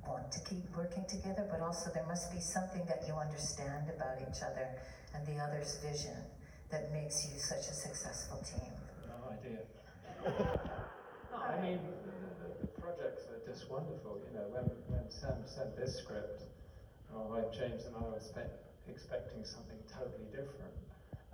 want 0.07 0.31
to 0.31 0.39
keep 0.41 0.69
working 0.77 1.05
together, 1.09 1.49
but 1.49 1.61
also 1.61 1.89
there 1.95 2.05
must 2.05 2.31
be 2.31 2.39
something 2.39 2.85
that 2.85 3.07
you 3.07 3.15
understand 3.15 3.89
about 3.89 4.21
each 4.21 4.43
other 4.45 4.69
and 5.15 5.25
the 5.25 5.41
other's 5.41 5.81
vision 5.81 6.21
that 6.71 6.91
makes 6.91 7.27
you 7.27 7.39
such 7.39 7.67
a 7.71 7.75
successful 7.75 8.43
team. 8.43 8.71
No 9.08 9.32
idea. 9.32 9.63
no, 11.32 11.38
I 11.38 11.62
mean, 11.62 11.80
the, 12.03 12.67
the 12.67 12.67
projects 12.82 13.23
are 13.32 13.39
just 13.47 13.71
wonderful. 13.71 14.19
You 14.27 14.36
know, 14.36 14.47
when, 14.51 14.67
when 14.91 15.08
Sam 15.10 15.47
sent 15.47 15.77
this 15.77 16.03
script, 16.03 16.43
well, 17.12 17.47
James 17.56 17.86
and 17.88 17.95
I 17.95 18.03
were 18.03 18.19
spe- 18.19 18.51
expecting 18.89 19.43
something 19.47 19.80
totally 19.88 20.27
different. 20.32 20.75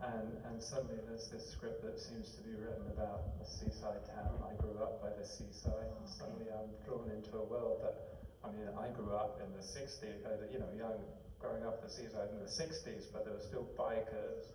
And, 0.04 0.36
and 0.52 0.62
suddenly 0.62 1.00
there's 1.08 1.32
this 1.32 1.48
script 1.56 1.82
that 1.82 1.96
seems 1.96 2.36
to 2.36 2.42
be 2.44 2.54
written 2.60 2.84
about 2.92 3.40
a 3.40 3.46
seaside 3.48 4.04
town. 4.04 4.36
I 4.44 4.54
grew 4.60 4.76
up 4.84 5.00
by 5.02 5.16
the 5.16 5.24
seaside, 5.24 5.90
and 5.96 6.06
suddenly 6.06 6.52
I'm 6.52 6.70
drawn 6.84 7.08
into 7.10 7.40
a 7.40 7.46
world 7.48 7.80
that, 7.82 8.20
I 8.44 8.52
mean, 8.52 8.68
I 8.76 8.92
grew 8.92 9.16
up 9.16 9.40
in 9.40 9.48
the 9.56 9.64
60s, 9.64 10.28
uh, 10.28 10.44
you 10.52 10.60
know, 10.60 10.68
young, 10.76 11.00
growing 11.40 11.64
up 11.64 11.80
the 11.80 11.88
seaside 11.88 12.36
in 12.36 12.40
the 12.44 12.52
60s, 12.52 13.08
but 13.16 13.24
there 13.24 13.34
were 13.34 13.48
still 13.48 13.64
bikers. 13.80 14.52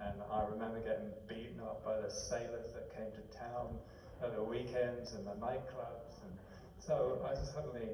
And 0.00 0.16
I 0.32 0.48
remember 0.48 0.80
getting 0.80 1.12
beaten 1.28 1.60
up 1.60 1.84
by 1.84 2.00
the 2.00 2.10
sailors 2.10 2.72
that 2.72 2.88
came 2.96 3.12
to 3.12 3.24
town 3.36 3.76
at 4.24 4.34
the 4.34 4.42
weekends 4.42 5.12
and 5.12 5.26
the 5.26 5.36
nightclubs. 5.36 6.16
And 6.24 6.32
so 6.80 7.20
I 7.20 7.36
suddenly, 7.52 7.92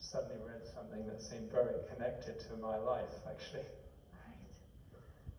suddenly 0.00 0.40
read 0.40 0.64
something 0.72 1.06
that 1.06 1.20
seemed 1.20 1.52
very 1.52 1.76
connected 1.92 2.40
to 2.48 2.56
my 2.56 2.76
life, 2.76 3.12
actually. 3.28 3.68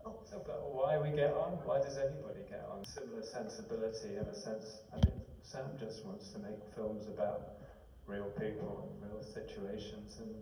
Oh, 0.06 0.20
so, 0.30 0.44
but 0.46 0.62
why 0.70 1.00
we 1.00 1.16
get 1.16 1.34
on? 1.34 1.58
Why 1.66 1.80
does 1.80 1.98
anybody 1.98 2.44
get 2.50 2.68
on? 2.70 2.86
Similar 2.86 3.24
sensibility 3.24 4.20
in 4.20 4.28
a 4.28 4.36
sense. 4.36 4.84
I 4.92 4.98
mean, 4.98 5.22
Sam 5.42 5.74
just 5.80 6.06
wants 6.06 6.30
to 6.34 6.40
make 6.40 6.60
films 6.76 7.08
about 7.08 7.64
real 8.06 8.30
people 8.38 8.84
and 8.84 9.10
real 9.10 9.24
situations 9.24 10.20
and 10.20 10.36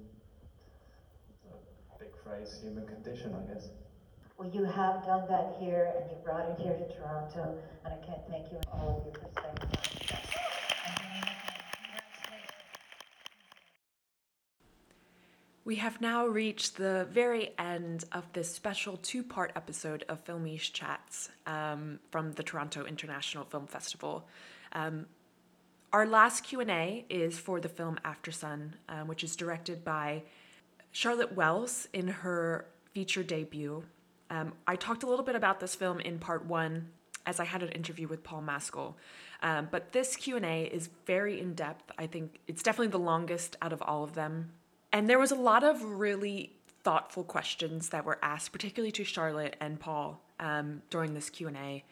a 1.53 1.99
big 1.99 2.11
phrase, 2.23 2.59
human 2.61 2.87
condition, 2.87 3.35
I 3.35 3.53
guess. 3.53 3.69
Well, 4.41 4.49
you 4.49 4.63
have 4.63 5.05
done 5.05 5.27
that 5.29 5.55
here, 5.59 5.93
and 5.95 6.09
you 6.09 6.17
brought 6.23 6.49
it 6.49 6.57
here 6.59 6.73
to 6.73 6.97
Toronto, 6.97 7.59
and 7.85 7.93
I 7.93 7.97
can't 8.03 8.27
thank 8.27 8.51
you 8.51 8.59
all 8.73 8.97
of 8.97 9.05
you 9.05 9.13
for. 9.13 9.29
And 9.47 9.59
congratulations. 9.59 10.27
We 15.63 15.75
have 15.75 16.01
now 16.01 16.25
reached 16.25 16.77
the 16.77 17.07
very 17.11 17.51
end 17.59 18.05
of 18.13 18.33
this 18.33 18.51
special 18.51 18.97
two-part 18.97 19.51
episode 19.55 20.05
of 20.09 20.25
Filmish 20.25 20.73
Chats 20.73 21.29
um, 21.45 21.99
from 22.09 22.31
the 22.31 22.41
Toronto 22.41 22.83
International 22.85 23.45
Film 23.45 23.67
Festival. 23.67 24.27
Um, 24.73 25.05
our 25.93 26.07
last 26.07 26.45
Q&A 26.45 27.05
is 27.09 27.37
for 27.37 27.59
the 27.59 27.69
film 27.69 27.99
Aftersun, 28.03 28.71
um, 28.89 29.07
which 29.07 29.23
is 29.23 29.35
directed 29.35 29.83
by 29.83 30.23
Charlotte 30.91 31.33
Wells 31.33 31.87
in 31.93 32.07
her 32.07 32.65
feature 32.91 33.21
debut. 33.21 33.83
Um, 34.31 34.53
I 34.65 34.77
talked 34.77 35.03
a 35.03 35.07
little 35.07 35.25
bit 35.25 35.35
about 35.35 35.59
this 35.59 35.75
film 35.75 35.99
in 35.99 36.17
part 36.17 36.45
one 36.45 36.87
as 37.25 37.39
I 37.39 37.45
had 37.45 37.61
an 37.61 37.69
interview 37.69 38.07
with 38.07 38.23
Paul 38.23 38.41
Mescal. 38.41 38.97
Um, 39.43 39.67
but 39.69 39.91
this 39.91 40.15
Q&A 40.15 40.63
is 40.63 40.89
very 41.05 41.39
in-depth. 41.39 41.91
I 41.97 42.07
think 42.07 42.39
it's 42.47 42.63
definitely 42.63 42.87
the 42.87 42.99
longest 42.99 43.57
out 43.61 43.73
of 43.73 43.81
all 43.81 44.03
of 44.03 44.13
them. 44.13 44.53
And 44.93 45.09
there 45.09 45.19
was 45.19 45.31
a 45.31 45.35
lot 45.35 45.63
of 45.63 45.83
really 45.83 46.53
thoughtful 46.83 47.23
questions 47.23 47.89
that 47.89 48.05
were 48.05 48.17
asked, 48.23 48.51
particularly 48.51 48.91
to 48.93 49.03
Charlotte 49.03 49.55
and 49.59 49.79
Paul 49.79 50.21
um, 50.39 50.81
during 50.89 51.13
this 51.13 51.29
Q&A, 51.29 51.83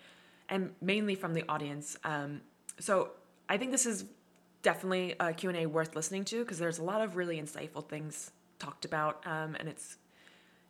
and 0.47 0.71
mainly 0.81 1.15
from 1.15 1.33
the 1.33 1.43
audience. 1.47 1.97
Um, 2.03 2.41
so 2.79 3.11
I 3.47 3.57
think 3.57 3.71
this 3.71 3.85
is 3.85 4.05
definitely 4.61 5.15
a 5.19 5.33
Q&A 5.33 5.65
worth 5.65 5.95
listening 5.95 6.25
to 6.25 6.39
because 6.39 6.57
there's 6.57 6.79
a 6.79 6.83
lot 6.83 7.01
of 7.01 7.15
really 7.15 7.39
insightful 7.39 7.87
things 7.87 8.31
talked 8.57 8.85
about, 8.85 9.21
um, 9.25 9.55
and 9.59 9.69
it's 9.69 9.97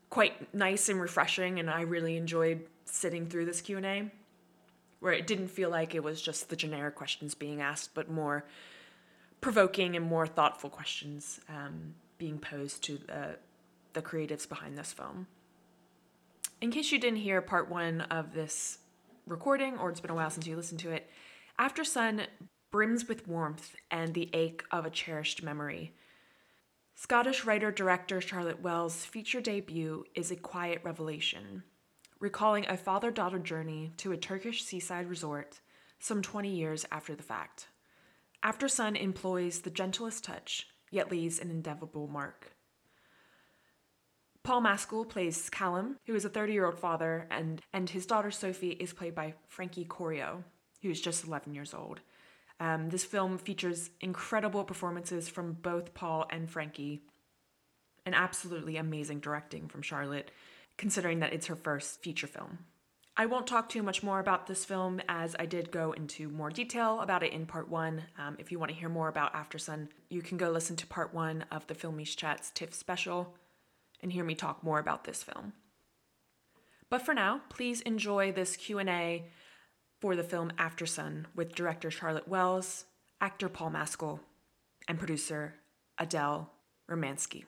quite 0.10 0.54
nice 0.54 0.90
and 0.90 1.00
refreshing. 1.00 1.60
And 1.60 1.70
I 1.70 1.82
really 1.82 2.18
enjoyed 2.18 2.62
sitting 2.86 3.28
through 3.28 3.46
this 3.46 3.62
Q&A, 3.62 4.12
where 5.00 5.14
it 5.14 5.28
didn't 5.28 5.50
feel 5.50 5.70
like 5.70 5.96
it 5.96 6.04
was 6.04 6.22
just 6.22 6.50
the 6.50 6.56
generic 6.56 6.96
questions 6.96 7.36
being 7.36 7.62
asked, 7.62 7.94
but 7.94 8.10
more 8.10 8.46
provoking 9.42 9.96
and 9.96 10.06
more 10.06 10.28
thoughtful 10.28 10.70
questions. 10.70 11.40
Um, 11.48 11.94
being 12.20 12.38
posed 12.38 12.84
to 12.84 12.98
the, 12.98 13.38
the 13.94 14.02
creatives 14.04 14.48
behind 14.48 14.78
this 14.78 14.94
film. 14.94 15.26
In 16.62 16.70
case 16.70 16.92
you 16.92 17.00
didn't 17.00 17.20
hear 17.20 17.42
part 17.42 17.72
one 17.72 18.02
of 18.02 18.34
this 18.34 18.78
recording, 19.26 19.80
or 19.80 19.90
it's 19.90 20.02
been 20.02 20.12
a 20.12 20.16
while 20.16 20.30
since 20.30 20.46
you 20.46 20.56
listened 20.56 20.82
to 20.82 20.92
it, 20.92 21.10
Aftersun 21.58 22.28
brims 22.72 23.08
with 23.08 23.28
warmth 23.28 23.76
and 23.90 24.14
the 24.14 24.30
ache 24.34 24.64
of 24.70 24.86
a 24.86 24.90
cherished 24.90 25.42
memory. 25.42 25.94
Scottish 27.02 27.46
writer 27.46 27.72
director 27.72 28.20
Charlotte 28.20 28.62
Wells' 28.62 29.06
feature 29.06 29.40
debut 29.40 30.04
is 30.16 30.32
a 30.32 30.36
quiet 30.36 30.82
revelation, 30.84 31.64
recalling 32.20 32.68
a 32.68 32.76
father 32.76 33.10
daughter 33.10 33.40
journey 33.40 33.94
to 33.96 34.12
a 34.12 34.18
Turkish 34.18 34.66
seaside 34.66 35.08
resort 35.08 35.62
some 36.00 36.22
20 36.22 36.50
years 36.50 36.86
after 36.92 37.16
the 37.16 37.24
fact. 37.24 37.68
Aftersun 38.44 39.02
employs 39.02 39.62
the 39.62 39.70
gentlest 39.70 40.26
touch, 40.26 40.68
yet 40.92 41.10
leaves 41.10 41.40
an 41.40 41.50
indelible 41.50 42.10
mark. 42.10 42.52
Paul 44.44 44.60
Mescal 44.60 45.06
plays 45.06 45.50
Callum, 45.50 46.00
who 46.06 46.16
is 46.16 46.26
a 46.26 46.30
30 46.30 46.52
year 46.52 46.66
old 46.66 46.80
father, 46.80 47.28
and, 47.32 47.62
and 47.72 47.90
his 47.90 48.06
daughter 48.06 48.30
Sophie 48.30 48.72
is 48.72 48.92
played 48.92 49.16
by 49.16 49.36
Frankie 49.48 49.86
Corio, 49.86 50.44
who 50.82 50.90
is 50.90 51.00
just 51.00 51.26
11 51.26 51.54
years 51.54 51.74
old. 51.74 52.02
Um, 52.60 52.90
this 52.90 53.06
film 53.06 53.38
features 53.38 53.90
incredible 54.02 54.64
performances 54.64 55.30
from 55.30 55.54
both 55.54 55.94
Paul 55.94 56.26
and 56.30 56.50
Frankie, 56.50 57.02
and 58.06 58.14
absolutely 58.14 58.78
amazing 58.78 59.20
directing 59.20 59.68
from 59.68 59.82
Charlotte, 59.82 60.32
considering 60.78 61.20
that 61.20 61.34
it's 61.34 61.48
her 61.48 61.56
first 61.56 62.02
feature 62.02 62.28
film. 62.28 62.60
I 63.16 63.26
won't 63.26 63.48
talk 63.48 63.68
too 63.68 63.84
much 63.84 64.02
more 64.02 64.22
about 64.22 64.48
this 64.48 64.64
film 64.64 65.02
as 65.10 65.36
I 65.38 65.46
did 65.46 65.72
go 65.72 65.92
into 65.92 66.30
more 66.30 66.50
detail 66.50 67.02
about 67.02 67.22
it 67.22 67.34
in 67.34 67.46
part 67.46 67.70
one. 67.70 68.04
Um, 68.18 68.38
if 68.40 68.50
you 68.50 68.60
want 68.60 68.72
to 68.72 68.78
hear 68.78 68.88
more 68.88 69.10
about 69.10 69.34
Aftersun, 69.34 69.90
you 70.10 70.22
can 70.22 70.38
go 70.38 70.50
listen 70.50 70.78
to 70.78 70.88
part 70.88 71.14
one 71.14 71.44
of 71.52 71.68
the 71.68 71.76
Film 71.76 72.00
East 72.00 72.18
Chats 72.18 72.50
TIFF 72.52 72.74
special 72.74 73.36
and 74.02 74.14
hear 74.14 74.24
me 74.24 74.36
talk 74.36 74.64
more 74.64 74.80
about 74.80 75.04
this 75.04 75.22
film. 75.22 75.52
But 76.90 77.02
for 77.02 77.14
now, 77.14 77.42
please 77.50 77.82
enjoy 77.82 78.32
this 78.32 78.56
Q&A 78.56 79.26
for 80.00 80.16
the 80.16 80.24
film 80.24 80.52
Aftersun 80.58 81.26
with 81.36 81.56
director 81.56 81.92
Charlotte 81.92 82.28
Wells, 82.28 82.86
actor 83.20 83.50
Paul 83.50 83.72
Mescal, 83.72 84.22
and 84.88 84.98
producer 84.98 85.56
Adele 85.98 86.50
Romanski. 86.90 87.44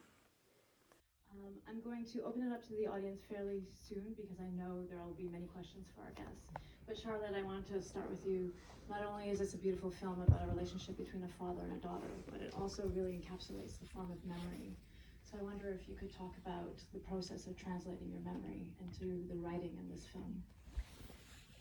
Um, 1.32 1.56
I'm 1.68 1.80
going 1.82 2.06
to 2.12 2.22
open 2.24 2.44
it 2.44 2.52
up 2.52 2.62
to 2.68 2.76
the 2.76 2.88
audience 2.88 3.22
fairly 3.32 3.64
soon 3.88 4.14
because 4.18 4.40
I 4.40 4.52
know 4.52 4.84
there 4.90 5.00
will 5.00 5.16
be 5.16 5.30
many 5.32 5.46
questions 5.48 5.88
for 5.96 6.04
our 6.04 6.12
guests. 6.12 6.52
But 6.86 7.00
Charlotte, 7.00 7.34
I 7.38 7.44
want 7.44 7.66
to 7.72 7.82
start 7.82 8.10
with 8.10 8.26
you. 8.28 8.52
Not 8.90 9.00
only 9.08 9.30
is 9.30 9.40
this 9.40 9.54
a 9.54 9.58
beautiful 9.58 9.90
film 9.90 10.22
about 10.28 10.44
a 10.44 10.52
relationship 10.52 10.98
between 10.98 11.24
a 11.24 11.32
father 11.40 11.64
and 11.64 11.72
a 11.72 11.80
daughter, 11.80 12.12
but 12.30 12.42
it 12.42 12.54
also 12.60 12.92
really 12.94 13.14
encapsulates 13.16 13.80
the 13.80 13.88
form 13.88 14.12
of 14.12 14.20
memory. 14.28 14.76
So 15.24 15.38
I 15.40 15.44
wonder 15.44 15.72
if 15.72 15.88
you 15.88 15.96
could 15.96 16.12
talk 16.12 16.36
about 16.44 16.76
the 16.92 17.00
process 17.00 17.48
of 17.48 17.56
translating 17.56 18.12
your 18.12 18.20
memory 18.20 18.68
into 18.84 19.24
the 19.32 19.40
writing 19.40 19.72
in 19.80 19.88
this 19.88 20.04
film. 20.12 20.44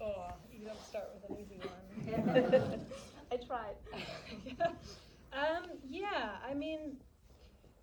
Oh, 0.00 0.32
you 0.50 0.66
don't 0.66 0.82
start 0.84 1.10
with 1.14 1.30
an 1.30 1.36
easy 1.42 1.58
one. 1.58 2.86
I 3.32 3.36
tried. 3.36 3.74
um, 5.32 5.70
yeah, 5.88 6.36
I 6.48 6.54
mean, 6.54 6.96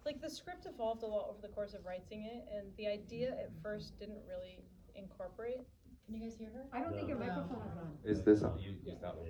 like 0.05 0.21
the 0.21 0.29
script 0.29 0.65
evolved 0.65 1.03
a 1.03 1.05
lot 1.05 1.27
over 1.29 1.39
the 1.41 1.49
course 1.49 1.73
of 1.73 1.85
writing 1.85 2.23
it, 2.23 2.45
and 2.53 2.67
the 2.77 2.87
idea 2.87 3.29
at 3.29 3.51
first 3.61 3.99
didn't 3.99 4.21
really 4.27 4.59
incorporate. 4.95 5.61
Can 6.05 6.15
you 6.15 6.21
guys 6.21 6.37
hear 6.37 6.49
her? 6.53 6.65
I 6.73 6.81
don't 6.81 6.93
think 6.93 7.07
your 7.07 7.19
microphone 7.19 7.61
is 7.71 7.77
on. 7.77 7.91
Is 8.03 8.23
this 8.23 8.43
on? 8.43 8.57
Use 8.59 8.77
that 8.85 9.15
one. 9.15 9.27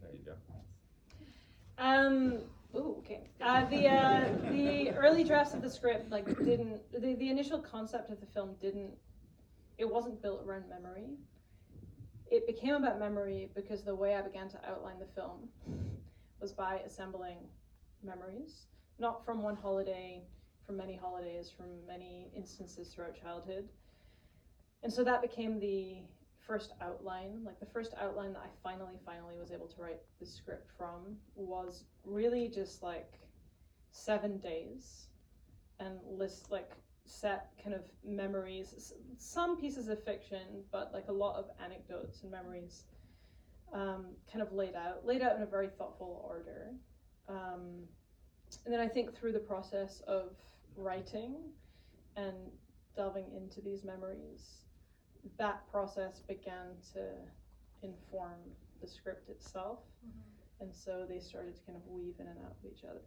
There 0.00 0.12
you 0.12 0.24
go. 0.24 0.34
Um. 1.78 2.38
Ooh, 2.76 2.96
okay. 2.98 3.20
Uh, 3.40 3.64
the 3.66 3.88
uh, 3.88 4.24
the 4.50 4.90
early 4.90 5.22
drafts 5.22 5.54
of 5.54 5.62
the 5.62 5.70
script 5.70 6.10
like 6.10 6.26
didn't 6.44 6.80
the, 6.92 7.14
the 7.14 7.28
initial 7.28 7.58
concept 7.58 8.10
of 8.10 8.18
the 8.20 8.26
film 8.26 8.56
didn't 8.60 8.90
it 9.78 9.88
wasn't 9.88 10.20
built 10.22 10.42
around 10.46 10.64
memory. 10.68 11.10
It 12.30 12.46
became 12.46 12.74
about 12.74 12.98
memory 12.98 13.50
because 13.54 13.82
the 13.82 13.94
way 13.94 14.14
I 14.14 14.22
began 14.22 14.48
to 14.50 14.58
outline 14.68 14.98
the 14.98 15.06
film 15.06 15.48
was 16.40 16.52
by 16.52 16.80
assembling 16.86 17.38
memories, 18.02 18.66
not 18.98 19.24
from 19.24 19.42
one 19.42 19.56
holiday, 19.56 20.22
from 20.66 20.76
many 20.76 20.96
holidays, 20.96 21.50
from 21.54 21.66
many 21.86 22.30
instances 22.34 22.88
throughout 22.88 23.20
childhood. 23.20 23.68
And 24.82 24.92
so 24.92 25.04
that 25.04 25.22
became 25.22 25.60
the 25.60 25.98
first 26.46 26.72
outline, 26.80 27.42
like 27.44 27.58
the 27.60 27.66
first 27.66 27.94
outline 28.00 28.32
that 28.34 28.42
I 28.42 28.48
finally, 28.62 28.98
finally 29.04 29.38
was 29.38 29.50
able 29.50 29.66
to 29.68 29.80
write 29.80 30.00
the 30.20 30.26
script 30.26 30.70
from 30.76 31.16
was 31.34 31.84
really 32.04 32.48
just 32.48 32.82
like 32.82 33.12
seven 33.90 34.38
days 34.38 35.08
and 35.80 35.98
list 36.06 36.50
like 36.50 36.70
set 37.06 37.50
kind 37.62 37.74
of 37.74 37.82
memories, 38.04 38.92
some 39.18 39.60
pieces 39.60 39.88
of 39.88 40.02
fiction, 40.04 40.62
but 40.72 40.90
like 40.92 41.08
a 41.08 41.12
lot 41.12 41.36
of 41.36 41.46
anecdotes 41.62 42.22
and 42.22 42.30
memories 42.30 42.84
um, 43.72 44.06
kind 44.30 44.42
of 44.42 44.52
laid 44.52 44.74
out, 44.74 45.04
laid 45.04 45.22
out 45.22 45.36
in 45.36 45.42
a 45.42 45.46
very 45.46 45.68
thoughtful 45.68 46.24
order. 46.26 46.72
Um, 47.28 47.84
and 48.64 48.72
then 48.72 48.80
I 48.80 48.88
think 48.88 49.16
through 49.16 49.32
the 49.32 49.38
process 49.38 50.02
of 50.06 50.32
writing 50.76 51.34
and 52.16 52.34
delving 52.96 53.26
into 53.36 53.60
these 53.60 53.84
memories, 53.84 54.64
that 55.38 55.68
process 55.70 56.20
began 56.26 56.76
to 56.92 57.08
inform 57.82 58.38
the 58.80 58.86
script 58.86 59.28
itself. 59.28 59.80
Mm-hmm. 60.06 60.64
And 60.64 60.74
so 60.74 61.04
they 61.08 61.18
started 61.18 61.56
to 61.56 61.62
kind 61.62 61.76
of 61.76 61.82
weave 61.88 62.14
in 62.20 62.26
and 62.26 62.38
out 62.38 62.52
of 62.52 62.70
each 62.70 62.84
other. 62.84 63.00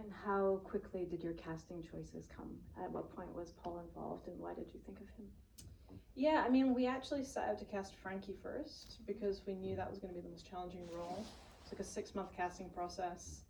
And 0.00 0.10
how 0.24 0.60
quickly 0.64 1.04
did 1.04 1.22
your 1.22 1.34
casting 1.34 1.82
choices 1.82 2.26
come? 2.34 2.56
At 2.82 2.90
what 2.90 3.14
point 3.14 3.34
was 3.34 3.52
Paul 3.52 3.82
involved 3.86 4.28
and 4.28 4.38
why 4.40 4.54
did 4.54 4.66
you 4.72 4.80
think 4.86 4.98
of 4.98 5.06
him? 5.08 5.26
Yeah, 6.14 6.42
I 6.46 6.48
mean, 6.48 6.74
we 6.74 6.86
actually 6.86 7.22
set 7.22 7.48
out 7.50 7.58
to 7.58 7.66
cast 7.66 7.94
Frankie 7.96 8.36
first 8.42 8.98
because 9.06 9.42
we 9.46 9.54
knew 9.54 9.76
that 9.76 9.90
was 9.90 9.98
going 9.98 10.14
to 10.14 10.18
be 10.18 10.22
the 10.22 10.30
most 10.30 10.48
challenging 10.48 10.88
role. 10.90 11.22
It's 11.62 11.72
like 11.72 11.80
a 11.80 11.84
six 11.84 12.14
month 12.14 12.30
casting 12.34 12.70
process. 12.70 13.42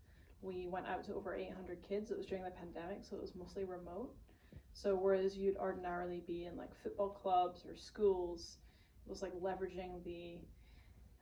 We 0.42 0.66
went 0.66 0.86
out 0.86 1.04
to 1.04 1.14
over 1.14 1.36
800 1.36 1.82
kids. 1.86 2.10
It 2.10 2.16
was 2.16 2.26
during 2.26 2.42
the 2.42 2.50
pandemic, 2.50 3.04
so 3.08 3.14
it 3.14 3.22
was 3.22 3.36
mostly 3.36 3.64
remote. 3.64 4.12
So 4.72 4.96
whereas 4.96 5.36
you'd 5.36 5.56
ordinarily 5.56 6.22
be 6.26 6.46
in 6.46 6.56
like 6.56 6.70
football 6.82 7.10
clubs 7.10 7.64
or 7.64 7.76
schools, 7.76 8.56
it 9.06 9.10
was 9.10 9.22
like 9.22 9.34
leveraging 9.34 10.02
the 10.04 10.38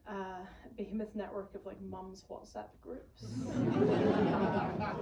uh, 0.09 0.45
behemoth 0.77 1.15
network 1.15 1.55
of 1.55 1.65
like 1.67 1.81
mums 1.83 2.25
WhatsApp 2.31 2.69
groups, 2.81 3.23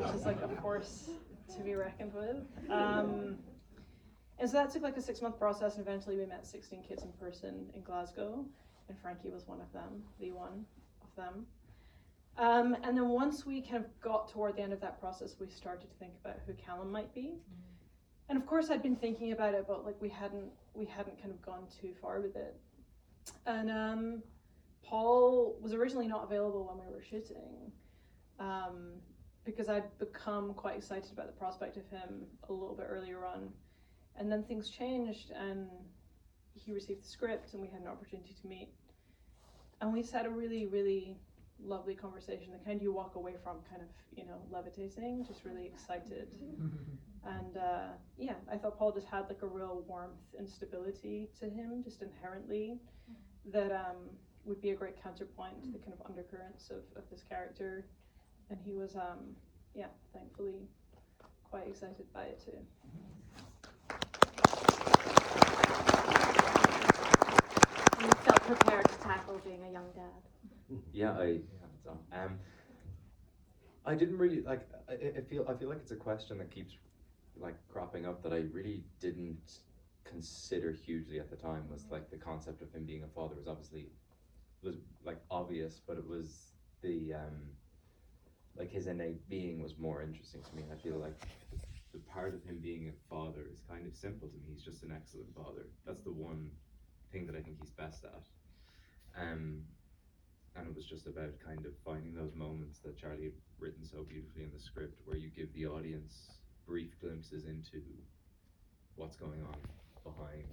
which 0.00 0.14
is 0.14 0.26
like 0.26 0.40
a 0.42 0.48
force 0.60 1.10
to 1.56 1.62
be 1.62 1.74
reckoned 1.74 2.12
with. 2.14 2.36
Um, 2.70 3.36
and 4.38 4.50
so 4.50 4.56
that 4.56 4.70
took 4.70 4.82
like 4.82 4.96
a 4.96 5.02
six 5.02 5.22
month 5.22 5.38
process, 5.38 5.76
and 5.76 5.86
eventually 5.86 6.16
we 6.16 6.26
met 6.26 6.46
16 6.46 6.82
kids 6.82 7.02
in 7.02 7.12
person 7.12 7.70
in 7.74 7.82
Glasgow, 7.82 8.44
and 8.88 8.98
Frankie 8.98 9.30
was 9.30 9.46
one 9.46 9.60
of 9.60 9.72
them, 9.72 10.02
the 10.20 10.32
one 10.32 10.64
of 11.02 11.08
them. 11.16 11.46
Um, 12.38 12.76
and 12.82 12.96
then 12.96 13.08
once 13.08 13.46
we 13.46 13.62
kind 13.62 13.76
of 13.76 14.00
got 14.00 14.28
toward 14.28 14.56
the 14.56 14.62
end 14.62 14.74
of 14.74 14.80
that 14.82 15.00
process, 15.00 15.36
we 15.40 15.46
started 15.48 15.88
to 15.88 15.96
think 15.98 16.12
about 16.22 16.36
who 16.46 16.52
Callum 16.54 16.90
might 16.90 17.14
be. 17.14 17.20
Mm-hmm. 17.20 17.66
And 18.28 18.38
of 18.38 18.46
course, 18.46 18.70
I'd 18.70 18.82
been 18.82 18.96
thinking 18.96 19.32
about 19.32 19.54
it, 19.54 19.64
but 19.66 19.84
like 19.86 19.96
we 20.02 20.08
hadn't 20.08 20.50
we 20.74 20.84
hadn't 20.84 21.18
kind 21.20 21.30
of 21.30 21.40
gone 21.40 21.64
too 21.80 21.92
far 22.02 22.20
with 22.20 22.36
it. 22.36 22.56
And 23.46 23.70
um, 23.70 24.22
Paul 24.86 25.56
was 25.60 25.72
originally 25.72 26.06
not 26.06 26.24
available 26.24 26.64
when 26.64 26.86
we 26.86 26.92
were 26.92 27.02
shooting 27.02 27.72
um, 28.38 28.92
because 29.44 29.68
I'd 29.68 29.96
become 29.98 30.54
quite 30.54 30.76
excited 30.76 31.12
about 31.12 31.26
the 31.26 31.32
prospect 31.32 31.76
of 31.76 31.88
him 31.88 32.26
a 32.48 32.52
little 32.52 32.74
bit 32.74 32.86
earlier 32.88 33.24
on. 33.24 33.48
And 34.18 34.30
then 34.30 34.44
things 34.44 34.70
changed, 34.70 35.30
and 35.30 35.68
he 36.54 36.72
received 36.72 37.04
the 37.04 37.08
script, 37.08 37.52
and 37.52 37.60
we 37.60 37.68
had 37.68 37.82
an 37.82 37.88
opportunity 37.88 38.34
to 38.40 38.46
meet. 38.46 38.68
And 39.80 39.92
we 39.92 40.00
just 40.00 40.12
had 40.12 40.24
a 40.24 40.30
really, 40.30 40.66
really 40.66 41.16
lovely 41.62 41.94
conversation, 41.94 42.52
the 42.52 42.64
kind 42.64 42.80
you 42.80 42.92
walk 42.92 43.16
away 43.16 43.34
from 43.42 43.56
kind 43.68 43.82
of, 43.82 43.88
you 44.16 44.24
know, 44.24 44.40
levitating, 44.50 45.24
just 45.26 45.44
really 45.44 45.66
excited. 45.66 46.28
and 47.26 47.56
uh, 47.56 47.88
yeah, 48.16 48.34
I 48.50 48.56
thought 48.56 48.78
Paul 48.78 48.92
just 48.92 49.06
had 49.06 49.28
like 49.28 49.42
a 49.42 49.46
real 49.46 49.84
warmth 49.86 50.34
and 50.38 50.48
stability 50.48 51.28
to 51.40 51.48
him, 51.48 51.82
just 51.84 52.02
inherently, 52.02 52.78
that 53.52 53.72
um, 53.72 53.96
would 54.46 54.60
be 54.60 54.70
a 54.70 54.74
great 54.74 55.02
counterpoint 55.02 55.62
to 55.64 55.70
the 55.70 55.78
kind 55.78 55.92
of 55.92 56.06
undercurrents 56.06 56.70
of, 56.70 56.82
of 56.96 57.08
this 57.10 57.22
character. 57.28 57.86
And 58.50 58.58
he 58.64 58.72
was, 58.72 58.94
um, 58.96 59.34
yeah, 59.74 59.86
thankfully 60.12 60.68
quite 61.50 61.68
excited 61.68 62.06
by 62.12 62.24
it 62.24 62.42
too. 62.44 62.58
You 68.02 68.10
felt 68.24 68.42
prepared 68.42 68.88
to 68.88 68.98
tackle 68.98 69.40
being 69.44 69.62
a 69.64 69.72
young 69.72 69.90
dad. 69.94 70.80
Yeah, 70.92 71.12
I 71.12 71.24
yeah, 71.24 71.38
it's. 71.74 71.86
Um, 72.12 72.38
I 73.84 73.94
didn't 73.94 74.18
really 74.18 74.42
like. 74.42 74.68
I, 74.88 75.18
I 75.18 75.20
feel 75.22 75.46
I 75.48 75.54
feel 75.54 75.68
like 75.68 75.78
it's 75.78 75.92
a 75.92 75.96
question 75.96 76.38
that 76.38 76.50
keeps 76.50 76.74
like 77.38 77.54
cropping 77.68 78.06
up 78.06 78.22
that 78.22 78.32
I 78.32 78.44
really 78.52 78.84
didn't 79.00 79.60
consider 80.04 80.72
hugely 80.72 81.20
at 81.20 81.30
the 81.30 81.36
time. 81.36 81.64
Was 81.70 81.86
like 81.90 82.10
the 82.10 82.16
concept 82.16 82.62
of 82.62 82.72
him 82.72 82.84
being 82.84 83.04
a 83.04 83.08
father 83.08 83.34
was 83.36 83.46
obviously 83.46 83.88
was 84.66 84.76
like 85.04 85.20
obvious, 85.30 85.80
but 85.86 85.96
it 85.96 86.06
was 86.06 86.52
the 86.82 87.14
um 87.14 87.38
like 88.58 88.70
his 88.70 88.86
innate 88.86 89.28
being 89.28 89.62
was 89.62 89.78
more 89.78 90.02
interesting 90.02 90.42
to 90.42 90.56
me. 90.56 90.64
I 90.72 90.76
feel 90.82 90.96
like 90.96 91.18
the, 91.92 91.98
part 92.12 92.34
of 92.34 92.42
him 92.44 92.58
being 92.62 92.88
a 92.88 93.14
father 93.14 93.46
is 93.52 93.60
kind 93.68 93.86
of 93.86 93.94
simple 93.94 94.28
to 94.28 94.34
me. 94.34 94.54
He's 94.54 94.64
just 94.64 94.82
an 94.82 94.92
excellent 94.94 95.34
father. 95.34 95.66
That's 95.86 96.02
the 96.02 96.12
one 96.12 96.50
thing 97.12 97.26
that 97.26 97.36
I 97.36 97.40
think 97.40 97.58
he's 97.60 97.70
best 97.70 98.04
at. 98.04 98.22
Um, 99.20 99.62
and 100.56 100.66
it 100.66 100.74
was 100.74 100.86
just 100.86 101.06
about 101.06 101.32
kind 101.44 101.64
of 101.66 101.72
finding 101.84 102.14
those 102.14 102.34
moments 102.34 102.78
that 102.80 102.98
Charlie 102.98 103.24
had 103.24 103.38
written 103.58 103.84
so 103.84 104.02
beautifully 104.02 104.44
in 104.44 104.50
the 104.52 104.60
script, 104.60 105.00
where 105.04 105.16
you 105.16 105.28
give 105.28 105.52
the 105.54 105.66
audience 105.66 106.32
brief 106.66 106.98
glimpses 107.00 107.44
into 107.44 107.82
what's 108.96 109.16
going 109.16 109.42
on 109.42 109.56
behind 110.02 110.44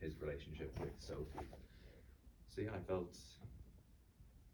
his 0.00 0.14
relationship 0.20 0.72
with 0.80 0.92
Sophie. 0.98 1.48
So 2.58 2.64
yeah, 2.64 2.70
I 2.74 2.82
felt 2.90 3.14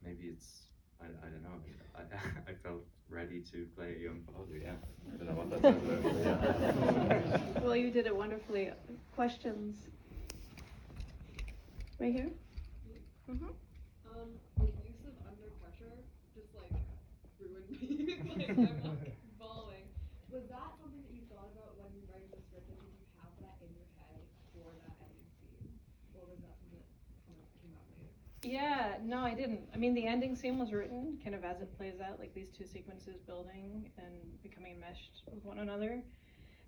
maybe 0.05 0.25
it's 0.29 0.69
I, 1.01 1.07
I 1.25 1.31
don't 1.33 1.41
know. 1.41 1.57
I, 1.97 2.03
I 2.51 2.55
felt 2.63 2.85
ready 3.09 3.41
to 3.51 3.65
play 3.75 3.97
a 3.97 4.05
young 4.05 4.21
father. 4.29 4.61
Yeah, 4.61 4.77
I 5.09 5.17
don't 5.17 5.25
know 5.25 5.41
what 5.41 5.49
that 5.49 5.65
says 5.65 7.57
about 7.57 7.65
well, 7.65 7.75
you 7.75 7.91
did 7.91 8.05
it 8.05 8.15
wonderfully. 8.15 8.69
Questions? 9.17 9.89
Right 11.99 12.13
here. 12.13 12.29
Mm-hmm. 13.25 13.57
Um, 14.13 14.29
the 14.61 14.69
use 14.85 15.01
of 15.09 15.17
under 15.25 15.49
pressure 15.65 15.97
just 16.37 16.53
like 16.61 16.77
ruined 17.41 17.73
me. 17.73 18.21
like 18.37 18.53
I'm 18.53 18.85
not 18.85 19.01
following. 19.41 19.89
Was 20.29 20.45
that 20.53 20.77
something 20.77 21.01
that 21.09 21.15
you 21.17 21.25
thought 21.33 21.49
about 21.57 21.81
when 21.81 21.89
you 21.97 22.05
write 22.13 22.29
the 22.29 22.37
script, 22.37 22.69
and 22.69 22.77
did 22.85 23.01
you 23.01 23.09
have 23.17 23.33
that 23.41 23.57
in 23.65 23.73
your 23.73 23.89
head 23.97 24.21
for 24.53 24.69
that 24.85 24.93
ending 25.01 25.31
scene, 25.41 25.73
or 26.13 26.29
was 26.29 26.37
that 26.45 26.53
something 26.61 26.85
that 26.85 26.93
kind 27.25 27.41
of 27.41 27.49
came 27.65 27.73
out 27.73 27.89
later? 27.97 28.13
Yeah, 28.45 28.97
no, 29.03 29.19
I 29.19 29.35
didn't. 29.35 29.61
I 29.75 29.79
mean, 29.79 29.95
the 29.95 30.07
ending 30.07 30.37
scene 30.37 30.59
was 30.59 30.73
written 30.73 31.19
kind 31.23 31.35
of 31.35 31.45
as 31.45 31.61
it 31.61 31.77
plays 31.77 32.01
out, 32.01 32.19
like 32.19 32.35
these 32.35 32.51
two 32.51 32.67
sequences 32.67 33.21
building 33.27 33.91
and 33.97 34.15
becoming 34.43 34.75
enmeshed 34.75 35.23
with 35.33 35.45
one 35.45 35.59
another. 35.59 36.03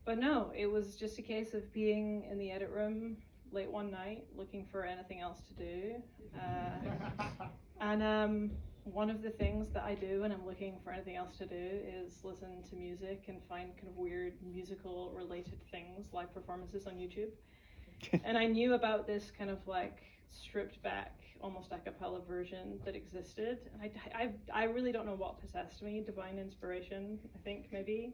But 0.04 0.18
no, 0.18 0.52
it 0.56 0.66
was 0.66 0.96
just 0.96 1.18
a 1.18 1.22
case 1.22 1.52
of 1.52 1.72
being 1.72 2.24
in 2.30 2.38
the 2.38 2.50
edit 2.50 2.70
room 2.70 3.16
late 3.52 3.70
one 3.70 3.90
night 3.90 4.24
looking 4.34 4.66
for 4.70 4.84
anything 4.84 5.20
else 5.20 5.40
to 5.48 5.54
do. 5.54 5.94
Uh, 6.38 7.46
and 7.80 8.02
um, 8.02 8.50
one 8.84 9.10
of 9.10 9.22
the 9.22 9.30
things 9.30 9.68
that 9.70 9.82
I 9.82 9.94
do 9.94 10.22
when 10.22 10.32
I'm 10.32 10.46
looking 10.46 10.78
for 10.82 10.92
anything 10.92 11.16
else 11.16 11.36
to 11.38 11.46
do 11.46 11.54
is 11.54 12.20
listen 12.22 12.62
to 12.70 12.76
music 12.76 13.24
and 13.28 13.42
find 13.48 13.74
kind 13.76 13.88
of 13.88 13.96
weird 13.96 14.34
musical 14.42 15.12
related 15.16 15.58
things, 15.70 16.06
live 16.12 16.32
performances 16.32 16.86
on 16.86 16.94
YouTube. 16.94 17.30
and 18.24 18.38
I 18.38 18.46
knew 18.46 18.74
about 18.74 19.06
this 19.06 19.32
kind 19.36 19.50
of 19.50 19.58
like 19.66 20.02
stripped 20.30 20.82
back, 20.82 21.18
almost 21.40 21.72
a 21.72 21.78
cappella 21.78 22.20
version 22.20 22.78
that 22.84 22.94
existed. 22.94 23.58
And 23.72 23.82
I, 23.82 23.90
I, 24.14 24.62
I 24.62 24.64
really 24.64 24.92
don't 24.92 25.06
know 25.06 25.14
what 25.14 25.40
possessed 25.40 25.82
me, 25.82 26.02
divine 26.04 26.38
inspiration, 26.38 27.18
I 27.34 27.38
think 27.44 27.66
maybe. 27.72 28.12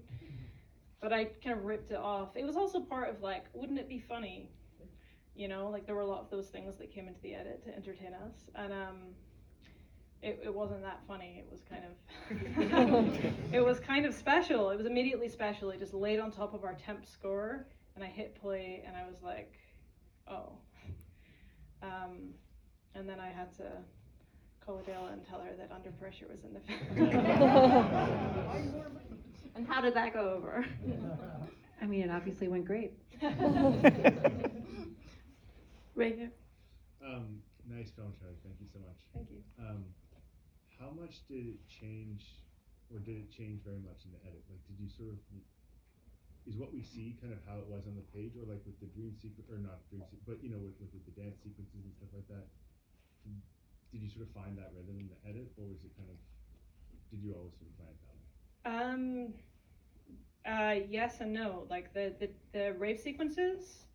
But 1.01 1.13
I 1.13 1.25
kind 1.43 1.59
of 1.59 1.65
ripped 1.65 1.91
it 1.91 1.99
off. 1.99 2.37
It 2.37 2.45
was 2.45 2.57
also 2.57 2.81
part 2.81 3.09
of 3.09 3.23
like, 3.23 3.45
wouldn't 3.55 3.79
it 3.79 3.89
be 3.89 3.99
funny 3.99 4.51
you 5.35 5.49
know 5.49 5.69
like 5.69 5.87
there 5.87 5.95
were 5.95 6.03
a 6.03 6.07
lot 6.07 6.21
of 6.21 6.31
those 6.31 6.49
things 6.49 6.77
that 6.77 6.93
came 6.93 7.09
into 7.09 7.21
the 7.23 7.35
edit 7.35 7.65
to 7.65 7.75
entertain 7.75 8.13
us 8.15 8.35
and 8.55 8.73
um 8.73 8.99
it, 10.23 10.41
it 10.45 10.55
wasn't 10.55 10.81
that 10.83 11.01
funny 11.09 11.43
it 11.45 11.49
was 11.51 11.63
kind 11.69 11.83
of 11.85 13.53
it 13.53 13.65
was 13.65 13.81
kind 13.81 14.07
of 14.07 14.15
special 14.15 14.71
it 14.71 14.77
was 14.77 14.87
immediately 14.87 15.29
special 15.29 15.71
it 15.71 15.79
just 15.79 15.95
laid 15.95 16.21
on 16.21 16.31
top 16.31 16.55
of 16.55 16.65
our 16.65 16.75
temp 16.75 17.07
score 17.07 17.67
and 17.95 18.05
i 18.05 18.07
hit 18.07 18.35
play 18.41 18.83
and 18.87 18.97
i 18.97 19.07
was 19.07 19.17
like 19.23 19.55
oh 20.29 20.53
um 21.83 22.35
and 22.95 23.09
then 23.09 23.19
i 23.21 23.29
had 23.29 23.53
to 23.57 23.65
call 24.65 24.79
adela 24.79 25.11
and 25.13 25.25
tell 25.29 25.41
her 25.41 25.53
that 25.57 25.71
under 25.75 25.91
pressure 25.93 26.27
was 26.31 26.45
in 26.45 26.53
the 26.55 26.61
film 26.95 27.09
and 29.57 29.67
how 29.67 29.81
did 29.81 29.95
that 29.95 30.13
go 30.13 30.31
over 30.35 30.65
i 31.81 31.87
mean 31.87 32.03
it 32.03 32.11
obviously 32.11 32.49
went 32.49 32.65
great 32.65 32.93
Right 35.95 36.17
here. 36.17 36.33
Um, 37.05 37.43
nice 37.69 37.91
film, 37.93 38.15
Charlie. 38.19 38.41
Thank 38.43 38.57
you 38.61 38.67
so 38.73 38.81
much. 38.81 38.97
Thank 39.13 39.29
you. 39.29 39.45
Um, 39.61 39.85
how 40.81 40.89
much 40.91 41.21
did 41.29 41.47
it 41.53 41.61
change, 41.69 42.25
or 42.89 42.99
did 42.99 43.17
it 43.21 43.29
change 43.31 43.61
very 43.61 43.79
much 43.85 44.09
in 44.09 44.11
the 44.17 44.21
edit? 44.25 44.41
Like, 44.49 44.65
did 44.67 44.81
you 44.81 44.89
sort 44.89 45.13
of, 45.13 45.21
is 46.47 46.59
what 46.59 46.75
we 46.75 46.83
see 46.83 47.15
kind 47.23 47.33
of 47.33 47.39
how 47.47 47.59
it 47.59 47.69
was 47.71 47.87
on 47.87 47.95
the 47.95 48.07
page, 48.11 48.35
or 48.35 48.43
like 48.49 48.63
with 48.67 48.79
the 48.83 48.91
dream 48.91 49.15
sequence, 49.15 49.47
or 49.47 49.63
not 49.63 49.83
dream 49.89 50.03
sequence, 50.03 50.25
but 50.27 50.43
you 50.43 50.51
know, 50.51 50.59
with, 50.59 50.75
with, 50.83 51.05
the 51.07 51.15
dance 51.15 51.39
sequences 51.39 51.87
and 51.87 51.95
stuff 51.95 52.11
like 52.11 52.27
that? 52.29 52.47
Did, 53.23 53.39
did 53.95 54.01
you 54.03 54.11
sort 54.11 54.27
of 54.27 54.33
find 54.35 54.59
that 54.59 54.75
rhythm 54.75 54.99
in 54.99 55.07
the 55.07 55.21
edit, 55.23 55.55
or 55.55 55.71
was 55.71 55.83
it 55.87 55.95
kind 55.95 56.11
of, 56.11 56.19
did 57.15 57.23
you 57.23 57.35
always 57.39 57.55
sort 57.55 57.71
of 57.71 57.75
plan 57.79 57.93
it 57.95 58.01
that 58.03 58.15
way? 58.15 58.23
Um, 58.67 59.07
uh, 60.45 60.83
yes 60.91 61.21
and 61.21 61.33
no. 61.33 61.67
Like 61.71 61.95
the, 61.95 62.15
the, 62.19 62.31
the 62.53 62.75
rave 62.75 62.99
sequences, 62.99 63.87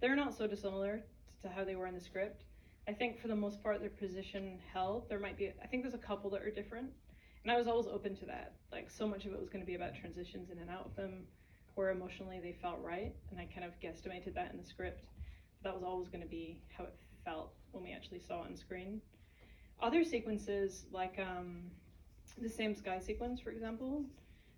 they're 0.00 0.16
not 0.16 0.36
so 0.36 0.46
dissimilar 0.46 1.02
to 1.42 1.48
how 1.48 1.64
they 1.64 1.76
were 1.76 1.86
in 1.86 1.94
the 1.94 2.00
script. 2.00 2.44
I 2.88 2.92
think 2.92 3.20
for 3.20 3.28
the 3.28 3.36
most 3.36 3.62
part 3.62 3.80
their 3.80 3.90
position 3.90 4.58
held. 4.72 5.08
There 5.08 5.20
might 5.20 5.38
be 5.38 5.52
I 5.62 5.66
think 5.66 5.84
there's 5.84 5.94
a 5.94 5.98
couple 5.98 6.30
that 6.30 6.42
are 6.42 6.50
different. 6.50 6.90
And 7.44 7.52
I 7.52 7.56
was 7.56 7.66
always 7.66 7.86
open 7.86 8.16
to 8.16 8.26
that. 8.26 8.54
Like 8.72 8.90
so 8.90 9.06
much 9.06 9.24
of 9.24 9.32
it 9.32 9.38
was 9.38 9.48
going 9.48 9.60
to 9.60 9.66
be 9.66 9.74
about 9.74 9.94
transitions 9.94 10.50
in 10.50 10.58
and 10.58 10.70
out 10.70 10.86
of 10.86 10.96
them 10.96 11.22
where 11.74 11.90
emotionally 11.90 12.40
they 12.40 12.56
felt 12.60 12.78
right 12.82 13.14
and 13.30 13.40
I 13.40 13.48
kind 13.54 13.64
of 13.66 13.78
guesstimated 13.80 14.34
that 14.34 14.52
in 14.52 14.58
the 14.58 14.64
script. 14.64 15.02
That 15.64 15.74
was 15.74 15.82
always 15.82 16.08
going 16.08 16.22
to 16.22 16.28
be 16.28 16.60
how 16.76 16.84
it 16.84 16.94
felt 17.24 17.52
when 17.70 17.84
we 17.84 17.92
actually 17.92 18.20
saw 18.20 18.42
it 18.42 18.46
on 18.46 18.56
screen. 18.56 19.00
Other 19.80 20.04
sequences 20.04 20.86
like 20.92 21.18
um 21.18 21.62
the 22.40 22.48
same 22.48 22.74
sky 22.74 22.98
sequence 22.98 23.40
for 23.40 23.50
example, 23.50 24.04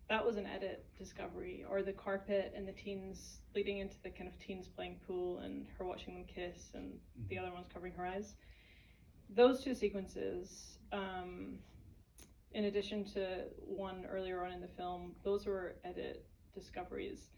that 0.08 0.24
was 0.24 0.36
an 0.36 0.46
edit 0.46 0.84
discovery 0.98 1.64
or 1.68 1.82
the 1.82 1.92
carpet 1.92 2.52
and 2.56 2.68
the 2.68 2.72
teens 2.72 3.38
leading 3.54 3.78
into 3.78 3.96
the 4.02 4.10
kind 4.10 4.28
of 4.28 4.38
teens 4.38 4.68
playing 4.68 5.00
pool 5.06 5.38
and 5.38 5.66
her 5.78 5.84
watching 5.84 6.14
them 6.14 6.24
kiss 6.24 6.70
and 6.74 6.92
mm-hmm. 6.92 7.28
the 7.28 7.38
other 7.38 7.52
one's 7.52 7.68
covering 7.72 7.92
her 7.94 8.06
eyes 8.06 8.34
those 9.30 9.62
two 9.62 9.74
sequences 9.74 10.78
um, 10.92 11.54
in 12.52 12.64
addition 12.64 13.04
to 13.04 13.44
one 13.58 14.04
earlier 14.10 14.44
on 14.44 14.52
in 14.52 14.60
the 14.60 14.68
film 14.68 15.12
those 15.24 15.46
were 15.46 15.76
edit 15.84 16.24
discoveries 16.54 17.30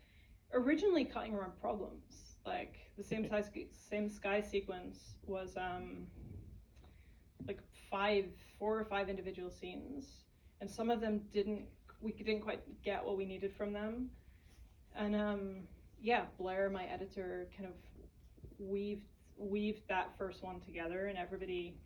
originally 0.52 1.04
cutting 1.04 1.34
around 1.34 1.52
problems 1.60 2.36
like 2.46 2.76
the 2.96 3.02
same 3.02 3.28
size 3.28 3.50
same 3.90 4.08
sky 4.08 4.40
sequence 4.40 5.16
was 5.26 5.56
um, 5.56 6.06
like 7.46 7.60
five 7.90 8.26
four 8.58 8.78
or 8.78 8.84
five 8.84 9.08
individual 9.08 9.50
scenes 9.50 10.06
and 10.60 10.70
some 10.70 10.90
of 10.90 11.00
them 11.00 11.20
didn't 11.32 11.66
we 12.00 12.12
didn't 12.12 12.42
quite 12.42 12.60
get 12.82 13.04
what 13.04 13.16
we 13.16 13.24
needed 13.24 13.52
from 13.56 13.72
them. 13.72 14.10
And 14.94 15.14
um, 15.14 15.56
yeah, 16.00 16.24
Blair, 16.38 16.70
my 16.70 16.84
editor, 16.84 17.48
kind 17.56 17.68
of 17.68 17.74
weaved 18.58 19.02
weaved 19.38 19.82
that 19.88 20.16
first 20.16 20.42
one 20.42 20.60
together, 20.60 21.06
and 21.06 21.18
everybody 21.18 21.76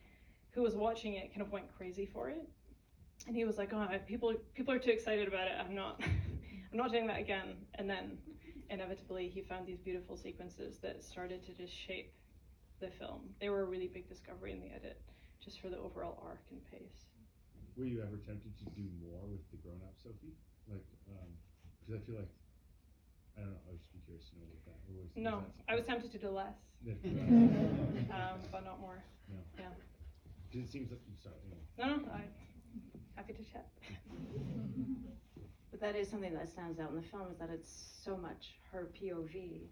who 0.53 0.63
was 0.63 0.75
watching 0.77 1.15
it 1.15 1.31
kind 1.31 1.43
of 1.43 1.51
went 1.51 1.67
crazy 1.77 2.07
for 2.07 2.31
it. 2.31 2.49
And 3.27 3.37
he 3.37 3.45
was 3.45 3.59
like, 3.59 3.73
"Oh, 3.73 3.87
people 4.07 4.35
people 4.55 4.75
are 4.75 4.79
too 4.79 4.91
excited 4.91 5.29
about 5.29 5.47
it. 5.49 5.55
I'm 5.59 5.75
not 5.75 6.01
I'm 6.73 6.79
not 6.79 6.93
doing 6.93 7.07
that 7.09 7.21
again." 7.21 7.67
And 7.75 7.89
then 7.89 8.19
inevitably, 8.69 9.29
he 9.29 9.43
found 9.43 9.67
these 9.67 9.81
beautiful 9.81 10.17
sequences 10.17 10.79
that 10.83 11.03
started 11.03 11.45
to 11.47 11.53
just 11.53 11.73
shape 11.73 12.13
the 12.81 12.91
film. 12.99 13.35
They 13.41 13.49
were 13.51 13.63
a 13.63 13.67
really 13.67 13.89
big 13.89 14.09
discovery 14.09 14.53
in 14.53 14.61
the 14.61 14.73
edit, 14.73 15.01
just 15.45 15.61
for 15.61 15.69
the 15.69 15.79
overall 15.79 16.23
arc 16.25 16.43
and 16.51 16.61
pace 16.71 17.11
were 17.81 17.89
you 17.89 18.05
ever 18.05 18.21
tempted 18.21 18.53
to 18.61 18.67
do 18.77 18.85
more 19.01 19.25
with 19.25 19.41
the 19.51 19.57
grown 19.65 19.81
up 19.89 19.97
Sophie? 19.97 20.37
Like, 20.69 20.85
because 20.85 21.97
um, 21.97 21.97
I 21.97 22.05
feel 22.05 22.21
like 22.21 22.29
I 23.39 23.49
don't 23.49 23.57
know. 23.57 23.65
I 23.65 23.73
was 23.73 23.81
just 23.81 24.05
curious 24.05 24.29
to 24.29 24.37
know 24.37 24.45
about 24.53 24.63
that. 24.69 24.79
Was, 24.93 25.09
no, 25.17 25.35
was 25.41 25.57
I 25.65 25.73
was 25.81 25.85
tempted 25.89 26.13
to 26.13 26.21
do 26.21 26.29
less, 26.29 26.61
um, 26.85 28.37
but 28.53 28.69
not 28.69 28.85
more. 28.85 29.01
No. 29.33 29.41
Yeah. 29.57 29.73
Because 30.53 30.69
it 30.69 30.73
seems 30.73 30.93
like 30.93 31.01
I'm 31.09 31.17
sorry. 31.25 31.41
Anyway. 31.47 31.65
No, 31.81 32.05
no, 32.05 32.13
I 32.13 32.29
happy 33.17 33.33
to 33.33 33.45
chat. 33.49 33.65
but 35.71 35.81
that 35.81 35.97
is 35.97 36.09
something 36.09 36.35
that 36.35 36.49
stands 36.49 36.79
out 36.79 36.91
in 36.91 36.97
the 36.97 37.03
film 37.03 37.31
is 37.31 37.39
that 37.39 37.51
it's 37.51 37.91
so 38.05 38.17
much 38.17 38.59
her 38.73 38.91
POV, 39.01 39.63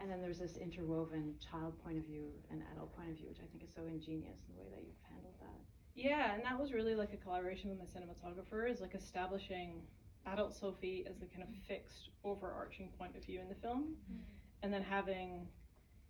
and 0.00 0.10
then 0.10 0.20
there's 0.20 0.38
this 0.38 0.56
interwoven 0.56 1.34
child 1.50 1.74
point 1.82 1.98
of 1.98 2.04
view 2.04 2.28
and 2.50 2.62
adult 2.72 2.94
point 2.96 3.10
of 3.10 3.16
view, 3.16 3.28
which 3.28 3.38
I 3.38 3.46
think 3.50 3.64
is 3.64 3.70
so 3.74 3.82
ingenious 3.86 4.38
in 4.48 4.56
the 4.56 4.62
way 4.62 4.68
that 4.70 4.84
you've 4.84 5.02
handled 5.10 5.34
that. 5.40 5.60
Yeah, 5.94 6.34
and 6.34 6.44
that 6.44 6.58
was 6.58 6.72
really 6.72 6.94
like 6.94 7.12
a 7.14 7.16
collaboration 7.16 7.70
with 7.70 7.78
my 7.78 7.86
cinematographer, 7.86 8.70
is 8.70 8.80
like 8.80 8.94
establishing 8.94 9.82
adult 10.26 10.54
Sophie 10.54 11.06
as 11.08 11.16
the 11.18 11.26
kind 11.26 11.42
of 11.42 11.48
fixed 11.66 12.10
overarching 12.24 12.90
point 12.98 13.16
of 13.16 13.24
view 13.24 13.40
in 13.40 13.48
the 13.48 13.54
film, 13.54 13.94
mm-hmm. 14.10 14.20
and 14.62 14.72
then 14.72 14.82
having 14.82 15.46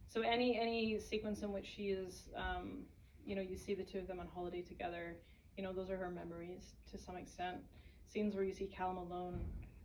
so 0.09 0.23
any 0.23 0.59
any 0.59 0.99
sequence 0.99 1.43
in 1.43 1.53
which 1.53 1.67
she 1.67 1.89
is, 1.89 2.29
um, 2.37 2.85
you 3.25 3.35
know, 3.35 3.43
you 3.43 3.57
see 3.57 3.75
the 3.75 3.83
two 3.83 3.99
of 3.99 4.07
them 4.07 4.21
on 4.21 4.27
holiday 4.27 4.63
together, 4.63 5.17
you 5.57 5.63
know, 5.63 5.73
those 5.73 5.91
are 5.91 5.97
her 5.97 6.11
memories 6.11 6.75
to 6.91 6.99
some 6.99 7.17
extent. 7.17 7.59
Scenes 8.07 8.35
where 8.35 8.45
you 8.45 8.53
see 8.53 8.67
Callum 8.67 8.97
alone 8.97 9.41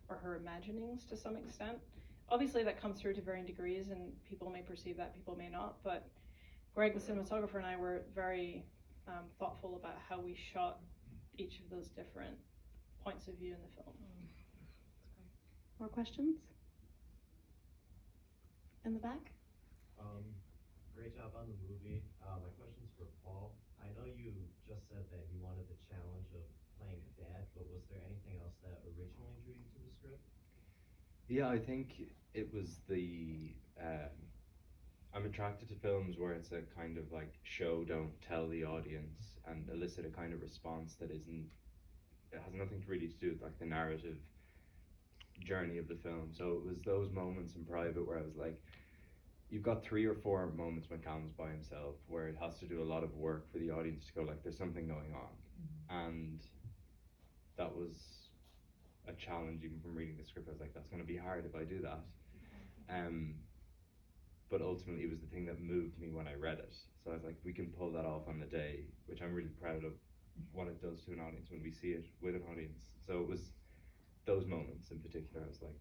or 0.09 0.17
her 0.17 0.35
imaginings 0.35 1.05
to 1.05 1.17
some 1.17 1.35
extent. 1.35 1.77
Obviously, 2.29 2.63
that 2.63 2.81
comes 2.81 2.99
through 2.99 3.13
to 3.15 3.21
varying 3.21 3.45
degrees, 3.45 3.89
and 3.89 4.13
people 4.25 4.49
may 4.49 4.61
perceive 4.61 4.97
that, 4.97 5.13
people 5.13 5.35
may 5.35 5.49
not. 5.49 5.83
But 5.83 6.07
Greg, 6.73 6.93
the 6.93 6.99
cinematographer, 6.99 7.55
and 7.55 7.65
I 7.65 7.75
were 7.75 8.03
very 8.15 8.63
um, 9.07 9.25
thoughtful 9.39 9.75
about 9.75 9.97
how 10.07 10.19
we 10.19 10.37
shot 10.53 10.79
each 11.37 11.59
of 11.59 11.69
those 11.69 11.89
different 11.89 12.37
points 13.03 13.27
of 13.27 13.35
view 13.35 13.53
in 13.53 13.61
the 13.61 13.83
film. 13.83 13.95
More 15.79 15.89
questions? 15.89 16.37
In 18.85 18.93
the 18.93 18.99
back? 19.01 19.33
Um, 19.99 20.21
great 20.95 21.17
job 21.17 21.33
on 21.33 21.49
the 21.49 21.57
movie. 21.65 22.05
Uh, 22.21 22.37
my 22.37 22.53
question's 22.61 22.93
for 22.97 23.09
Paul. 23.25 23.57
I 23.81 23.89
know 23.97 24.05
you 24.05 24.29
just 24.69 24.85
said 24.93 25.09
that 25.09 25.25
you 25.33 25.41
wanted 25.41 25.65
the 25.65 25.77
challenge 25.89 26.29
of 26.37 26.41
playing 26.41 26.45
a 26.45 26.45
dad, 26.45 26.60
but 27.55 27.65
was 27.71 27.83
there 27.89 28.01
anything 28.05 28.41
else 28.41 28.55
that 28.63 28.81
originally 28.85 29.35
drew 29.43 29.53
you 29.53 29.67
to 29.73 29.79
the 29.83 29.91
script? 29.91 30.25
Yeah, 31.27 31.49
I 31.49 31.59
think 31.59 32.13
it 32.33 32.53
was 32.53 32.79
the. 32.89 33.53
Um, 33.79 34.15
I'm 35.13 35.25
attracted 35.25 35.67
to 35.69 35.75
films 35.75 36.17
where 36.17 36.31
it's 36.33 36.51
a 36.51 36.61
kind 36.75 36.97
of 36.97 37.11
like 37.11 37.33
show, 37.43 37.83
don't 37.83 38.13
tell 38.21 38.47
the 38.47 38.63
audience, 38.63 39.39
and 39.47 39.67
elicit 39.69 40.05
a 40.05 40.09
kind 40.09 40.33
of 40.33 40.41
response 40.41 40.95
that 40.99 41.11
isn't. 41.11 41.49
It 42.31 42.41
has 42.45 42.53
nothing 42.53 42.81
to 42.81 42.87
really 42.87 43.07
to 43.07 43.17
do 43.17 43.31
with 43.31 43.41
like 43.41 43.59
the 43.59 43.65
narrative 43.65 44.17
journey 45.43 45.77
of 45.77 45.87
the 45.87 45.95
film. 45.95 46.29
So 46.31 46.61
it 46.63 46.65
was 46.65 46.77
those 46.85 47.11
moments 47.11 47.55
in 47.55 47.65
private 47.65 48.07
where 48.07 48.19
I 48.19 48.21
was 48.21 48.37
like, 48.37 48.61
you've 49.49 49.63
got 49.63 49.83
three 49.83 50.05
or 50.05 50.15
four 50.15 50.49
moments 50.55 50.89
when 50.89 50.99
Callum's 51.01 51.33
by 51.33 51.49
himself 51.49 51.95
where 52.07 52.27
it 52.27 52.37
has 52.41 52.57
to 52.59 52.65
do 52.65 52.81
a 52.81 52.85
lot 52.85 53.03
of 53.03 53.13
work 53.15 53.51
for 53.51 53.57
the 53.57 53.69
audience 53.69 54.05
to 54.07 54.13
go 54.13 54.21
like, 54.21 54.41
there's 54.43 54.57
something 54.57 54.87
going 54.87 55.13
on, 55.13 56.05
and 56.07 56.39
that 57.57 57.75
was 57.75 57.95
a 59.07 59.13
challenge 59.13 59.63
even 59.63 59.79
from 59.79 59.95
reading 59.95 60.17
the 60.17 60.25
script. 60.25 60.47
I 60.47 60.51
was 60.51 60.61
like, 60.61 60.73
that's 60.73 60.87
going 60.89 61.01
to 61.01 61.07
be 61.07 61.17
hard 61.17 61.45
if 61.45 61.55
I 61.55 61.63
do 61.63 61.81
that. 61.81 61.99
Um, 62.89 63.35
but 64.49 64.61
ultimately, 64.61 65.03
it 65.03 65.09
was 65.09 65.21
the 65.21 65.27
thing 65.27 65.45
that 65.45 65.61
moved 65.61 65.99
me 65.99 66.11
when 66.11 66.27
I 66.27 66.33
read 66.35 66.59
it. 66.59 66.73
So 67.03 67.11
I 67.11 67.13
was 67.15 67.23
like, 67.23 67.37
we 67.43 67.53
can 67.53 67.67
pull 67.67 67.91
that 67.93 68.05
off 68.05 68.27
on 68.27 68.39
the 68.39 68.45
day, 68.45 68.85
which 69.07 69.21
I'm 69.21 69.33
really 69.33 69.49
proud 69.49 69.83
of 69.83 69.93
what 70.51 70.67
it 70.67 70.81
does 70.81 71.01
to 71.05 71.13
an 71.13 71.19
audience 71.19 71.49
when 71.49 71.61
we 71.63 71.71
see 71.71 71.89
it 71.89 72.05
with 72.21 72.35
an 72.35 72.43
audience. 72.51 72.83
So 73.05 73.19
it 73.21 73.27
was 73.27 73.51
those 74.25 74.45
moments 74.45 74.91
in 74.91 74.99
particular. 74.99 75.45
I 75.45 75.49
was 75.49 75.61
like, 75.61 75.79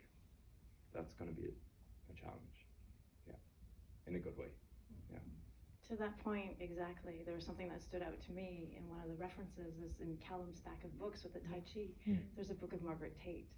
that's 0.95 1.15
going 1.15 1.35
to 1.35 1.37
be 1.37 1.49
a, 1.49 2.13
a 2.13 2.15
challenge. 2.15 2.67
Yeah, 3.27 3.39
in 4.07 4.15
a 4.17 4.19
good 4.19 4.39
way. 4.39 4.49
Yeah. 5.11 5.19
To 5.91 5.97
that 5.97 6.17
point, 6.23 6.55
exactly. 6.61 7.23
There 7.27 7.35
was 7.35 7.45
something 7.45 7.69
that 7.69 7.83
stood 7.83 8.01
out 8.01 8.15
to 8.27 8.33
me 8.33 8.79
in 8.79 8.89
one 8.89 9.03
of 9.03 9.09
the 9.11 9.19
references 9.19 9.75
is 9.83 9.99
in 9.99 10.17
Callum's 10.23 10.59
stack 10.59 10.79
of 10.85 10.97
books 11.01 11.25
with 11.25 11.35
the 11.35 11.41
Tai 11.41 11.67
Chi. 11.67 11.91
Mm. 12.07 12.23
There's 12.37 12.51
a 12.51 12.55
book 12.55 12.73
of 12.73 12.81
Margaret 12.81 13.19
Tait, 13.19 13.49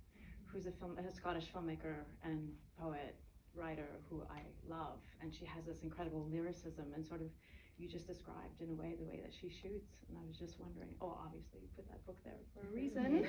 who's 0.47 0.64
a 0.64 0.72
film, 0.72 0.97
a 0.97 1.12
Scottish 1.12 1.53
filmmaker 1.53 2.09
and 2.24 2.49
poet, 2.80 3.16
writer 3.55 4.01
who 4.09 4.22
I 4.33 4.41
love, 4.66 5.05
and 5.20 5.28
she 5.35 5.45
has 5.45 5.66
this 5.66 5.83
incredible 5.83 6.26
lyricism 6.33 6.87
and 6.95 7.07
sort 7.07 7.20
of 7.20 7.28
you 7.76 7.87
just 7.87 8.07
described 8.07 8.61
in 8.61 8.70
a 8.70 8.74
way 8.74 8.95
the 8.99 9.05
way 9.05 9.20
that 9.22 9.33
she 9.39 9.51
shoots, 9.51 9.93
and 10.09 10.16
I 10.16 10.24
was 10.26 10.39
just 10.39 10.59
wondering. 10.59 10.95
Oh, 11.03 11.18
obviously, 11.24 11.61
you 11.61 11.68
put 11.76 11.87
that 11.89 12.01
book 12.07 12.16
there 12.24 12.41
for 12.55 12.64
a 12.64 12.72
reason. 12.72 13.28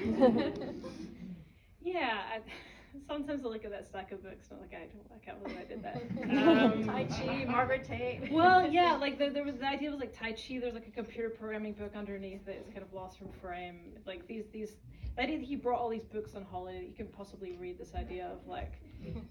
Yeah, 1.83 2.21
I, 2.35 2.39
sometimes 3.07 3.43
I 3.45 3.47
look 3.47 3.65
at 3.65 3.71
that 3.71 3.85
stack 3.87 4.11
of 4.11 4.23
books 4.23 4.47
and 4.49 4.59
I'm 4.59 4.61
like, 4.61 4.73
I 4.73 4.85
don't, 4.85 5.07
I 5.13 5.25
can't 5.25 5.43
believe 5.43 5.57
I 5.57 5.65
did 5.65 5.83
that. 5.83 6.01
Um, 6.73 6.85
Tai 6.85 7.05
Chi, 7.05 7.45
Margaret 7.45 7.83
Tait. 7.83 8.31
well, 8.31 8.67
yeah, 8.71 8.95
like 8.95 9.17
the, 9.17 9.29
there 9.29 9.43
was 9.43 9.55
the 9.55 9.67
idea 9.67 9.89
was 9.91 9.99
like 9.99 10.17
Tai 10.17 10.31
Chi. 10.31 10.59
There's 10.59 10.73
like 10.73 10.87
a 10.87 10.91
computer 10.91 11.29
programming 11.29 11.73
book 11.73 11.91
underneath 11.95 12.47
it. 12.47 12.57
It's 12.61 12.69
kind 12.69 12.83
of 12.83 12.93
lost 12.93 13.17
from 13.17 13.29
frame. 13.41 13.93
Like 14.05 14.27
these 14.27 14.45
these. 14.51 14.71
The 15.15 15.21
idea 15.23 15.37
that 15.37 15.45
he 15.45 15.55
brought 15.55 15.79
all 15.79 15.89
these 15.89 16.05
books 16.05 16.33
on 16.33 16.43
holiday, 16.43 16.79
that 16.79 16.87
you 16.87 16.95
can 16.95 17.05
possibly 17.05 17.55
read 17.59 17.77
this 17.77 17.93
idea 17.93 18.31
of 18.33 18.47
like, 18.47 18.73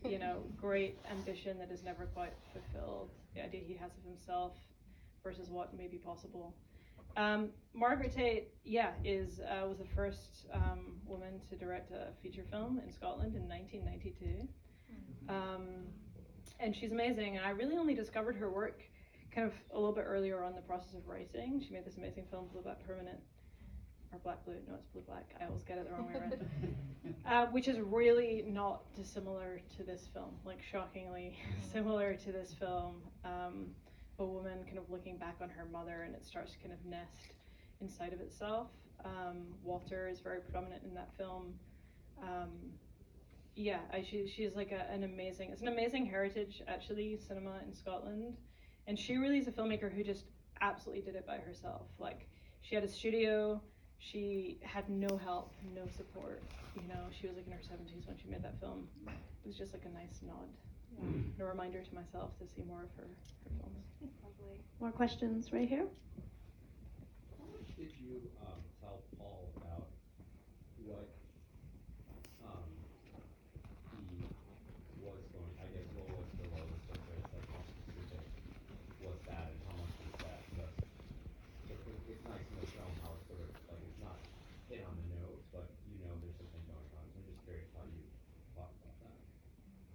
you 0.04 0.20
know, 0.20 0.44
great 0.60 0.96
ambition 1.10 1.58
that 1.58 1.72
is 1.72 1.82
never 1.82 2.06
quite 2.06 2.32
fulfilled. 2.52 3.10
The 3.34 3.42
idea 3.44 3.62
he 3.66 3.74
has 3.74 3.90
of 3.98 4.04
himself 4.04 4.52
versus 5.24 5.48
what 5.50 5.76
may 5.76 5.88
be 5.88 5.96
possible. 5.98 6.54
Um, 7.16 7.50
Margaret 7.74 8.14
Tait, 8.14 8.48
yeah, 8.64 8.90
is 9.04 9.40
uh, 9.40 9.66
was 9.66 9.78
the 9.78 9.88
first 9.94 10.46
um, 10.52 10.96
woman 11.06 11.40
to 11.48 11.56
direct 11.56 11.90
a 11.90 12.08
feature 12.22 12.44
film 12.50 12.80
in 12.84 12.92
Scotland 12.92 13.34
in 13.34 13.48
1992, 13.48 14.48
um, 15.28 15.66
and 16.60 16.74
she's 16.76 16.92
amazing. 16.92 17.36
And 17.36 17.46
I 17.46 17.50
really 17.50 17.76
only 17.76 17.94
discovered 17.94 18.36
her 18.36 18.50
work 18.50 18.82
kind 19.34 19.46
of 19.46 19.54
a 19.72 19.78
little 19.78 19.94
bit 19.94 20.04
earlier 20.06 20.44
on 20.44 20.54
the 20.54 20.60
process 20.60 20.94
of 20.94 21.08
writing. 21.08 21.62
She 21.66 21.72
made 21.72 21.86
this 21.86 21.96
amazing 21.96 22.24
film, 22.30 22.48
Blue 22.52 22.60
Black 22.60 22.86
Permanent, 22.86 23.18
or 24.12 24.18
Black 24.18 24.44
Blue. 24.44 24.56
No, 24.68 24.74
it's 24.74 24.86
Blue 24.88 25.02
Black. 25.02 25.34
I 25.40 25.46
always 25.46 25.62
get 25.62 25.78
it 25.78 25.88
the 25.88 25.94
wrong 25.94 26.08
way 26.08 26.20
around. 26.20 26.46
uh, 27.26 27.46
which 27.46 27.68
is 27.68 27.78
really 27.80 28.44
not 28.46 28.82
dissimilar 28.94 29.60
to 29.76 29.82
this 29.82 30.08
film, 30.12 30.34
like 30.44 30.60
shockingly 30.62 31.38
similar 31.72 32.14
to 32.14 32.32
this 32.32 32.52
film. 32.52 32.96
A 34.18 34.24
woman 34.24 34.64
kind 34.64 34.78
of 34.78 34.90
looking 34.90 35.16
back 35.16 35.36
on 35.40 35.48
her 35.48 35.64
mother 35.72 36.02
and 36.02 36.14
it 36.14 36.24
starts 36.24 36.52
to 36.52 36.58
kind 36.58 36.72
of 36.72 36.84
nest 36.84 37.32
inside 37.80 38.12
of 38.12 38.20
itself. 38.20 38.68
Um, 39.04 39.46
water 39.64 40.08
is 40.08 40.20
very 40.20 40.40
predominant 40.40 40.82
in 40.84 40.94
that 40.94 41.10
film. 41.16 41.54
Um, 42.22 42.50
yeah, 43.56 43.80
I, 43.92 44.02
she, 44.08 44.32
she's 44.34 44.54
like 44.54 44.72
a, 44.72 44.90
an 44.92 45.04
amazing, 45.04 45.50
it's 45.50 45.62
an 45.62 45.68
amazing 45.68 46.06
heritage 46.06 46.62
actually, 46.68 47.18
cinema 47.26 47.60
in 47.66 47.74
Scotland. 47.74 48.34
And 48.86 48.98
she 48.98 49.16
really 49.16 49.38
is 49.38 49.48
a 49.48 49.52
filmmaker 49.52 49.92
who 49.92 50.02
just 50.02 50.24
absolutely 50.60 51.02
did 51.02 51.16
it 51.16 51.26
by 51.26 51.38
herself. 51.38 51.82
Like, 51.98 52.26
she 52.62 52.74
had 52.74 52.84
a 52.84 52.88
studio, 52.88 53.60
she 53.98 54.58
had 54.62 54.88
no 54.88 55.16
help, 55.16 55.52
no 55.74 55.82
support. 55.96 56.42
You 56.74 56.88
know, 56.88 57.06
she 57.10 57.26
was 57.26 57.36
like 57.36 57.46
in 57.46 57.52
her 57.52 57.58
70s 57.58 58.06
when 58.06 58.16
she 58.16 58.28
made 58.28 58.42
that 58.42 58.58
film. 58.60 58.88
It 59.06 59.46
was 59.46 59.56
just 59.56 59.72
like 59.72 59.84
a 59.84 59.90
nice 59.90 60.20
nod. 60.26 60.48
Um, 61.00 61.32
and 61.32 61.40
a 61.40 61.44
reminder 61.48 61.80
to 61.80 61.94
myself 61.94 62.36
to 62.38 62.44
see 62.54 62.62
more 62.68 62.82
of 62.82 62.92
her, 62.96 63.06
her 63.08 63.50
films. 63.58 63.86
Lovely. 64.22 64.58
More 64.80 64.92
questions 64.92 65.52
right 65.52 65.68
here? 65.68 65.86
How 67.38 67.46
much 67.50 67.68
did 67.76 67.90
you 67.98 68.20
um, 68.44 68.60
tell 68.80 69.00
Paul 69.18 69.48
about 69.62 69.88
what 70.84 71.08
um, 72.44 72.68
he 74.10 74.20
was 75.00 75.22
going? 75.32 75.54
I 75.62 75.66
guess 75.72 75.88
what 75.96 76.06
was 76.12 76.28
the 76.38 76.46
lowest 76.52 76.86
of 76.92 76.98
rates? 77.10 77.30
Like 77.32 77.46
how 77.50 77.62
specific 77.66 78.22
was 79.00 79.18
that, 79.30 79.50
and 79.50 79.58
how 79.66 79.76
much 79.80 79.94
was 80.02 80.14
that? 80.26 80.42
But 80.58 80.70
it, 81.70 81.78
it, 81.88 81.96
it's 82.12 82.24
nice 82.28 82.44
in 82.52 82.56
the 82.60 82.68
film 82.76 82.92
how 83.02 83.16
it's 83.18 83.26
sort 83.30 83.40
of 83.42 83.50
like 83.70 83.80
it's 83.82 84.00
not 84.02 84.18
hit 84.70 84.82
on 84.86 84.94
the 84.94 85.06
nose, 85.18 85.42
but 85.54 85.66
you 85.90 85.98
know 86.04 86.12
there's 86.22 86.36
something 86.38 86.64
going 86.70 86.86
on. 86.98 87.04
So 87.10 87.16
I'm 87.18 87.26
just 87.26 87.42
curious 87.46 87.70
how 87.74 87.82
you 87.88 88.02
thought 88.54 88.70
about 88.82 88.96
that. 89.06 89.18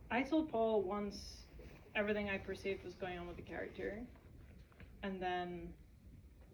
I 0.09 0.21
told 0.23 0.49
Paul 0.49 0.83
once 0.83 1.43
everything 1.95 2.29
I 2.29 2.37
perceived 2.37 2.83
was 2.85 2.95
going 2.95 3.17
on 3.17 3.27
with 3.27 3.35
the 3.35 3.41
character, 3.41 3.99
and 5.03 5.21
then 5.21 5.69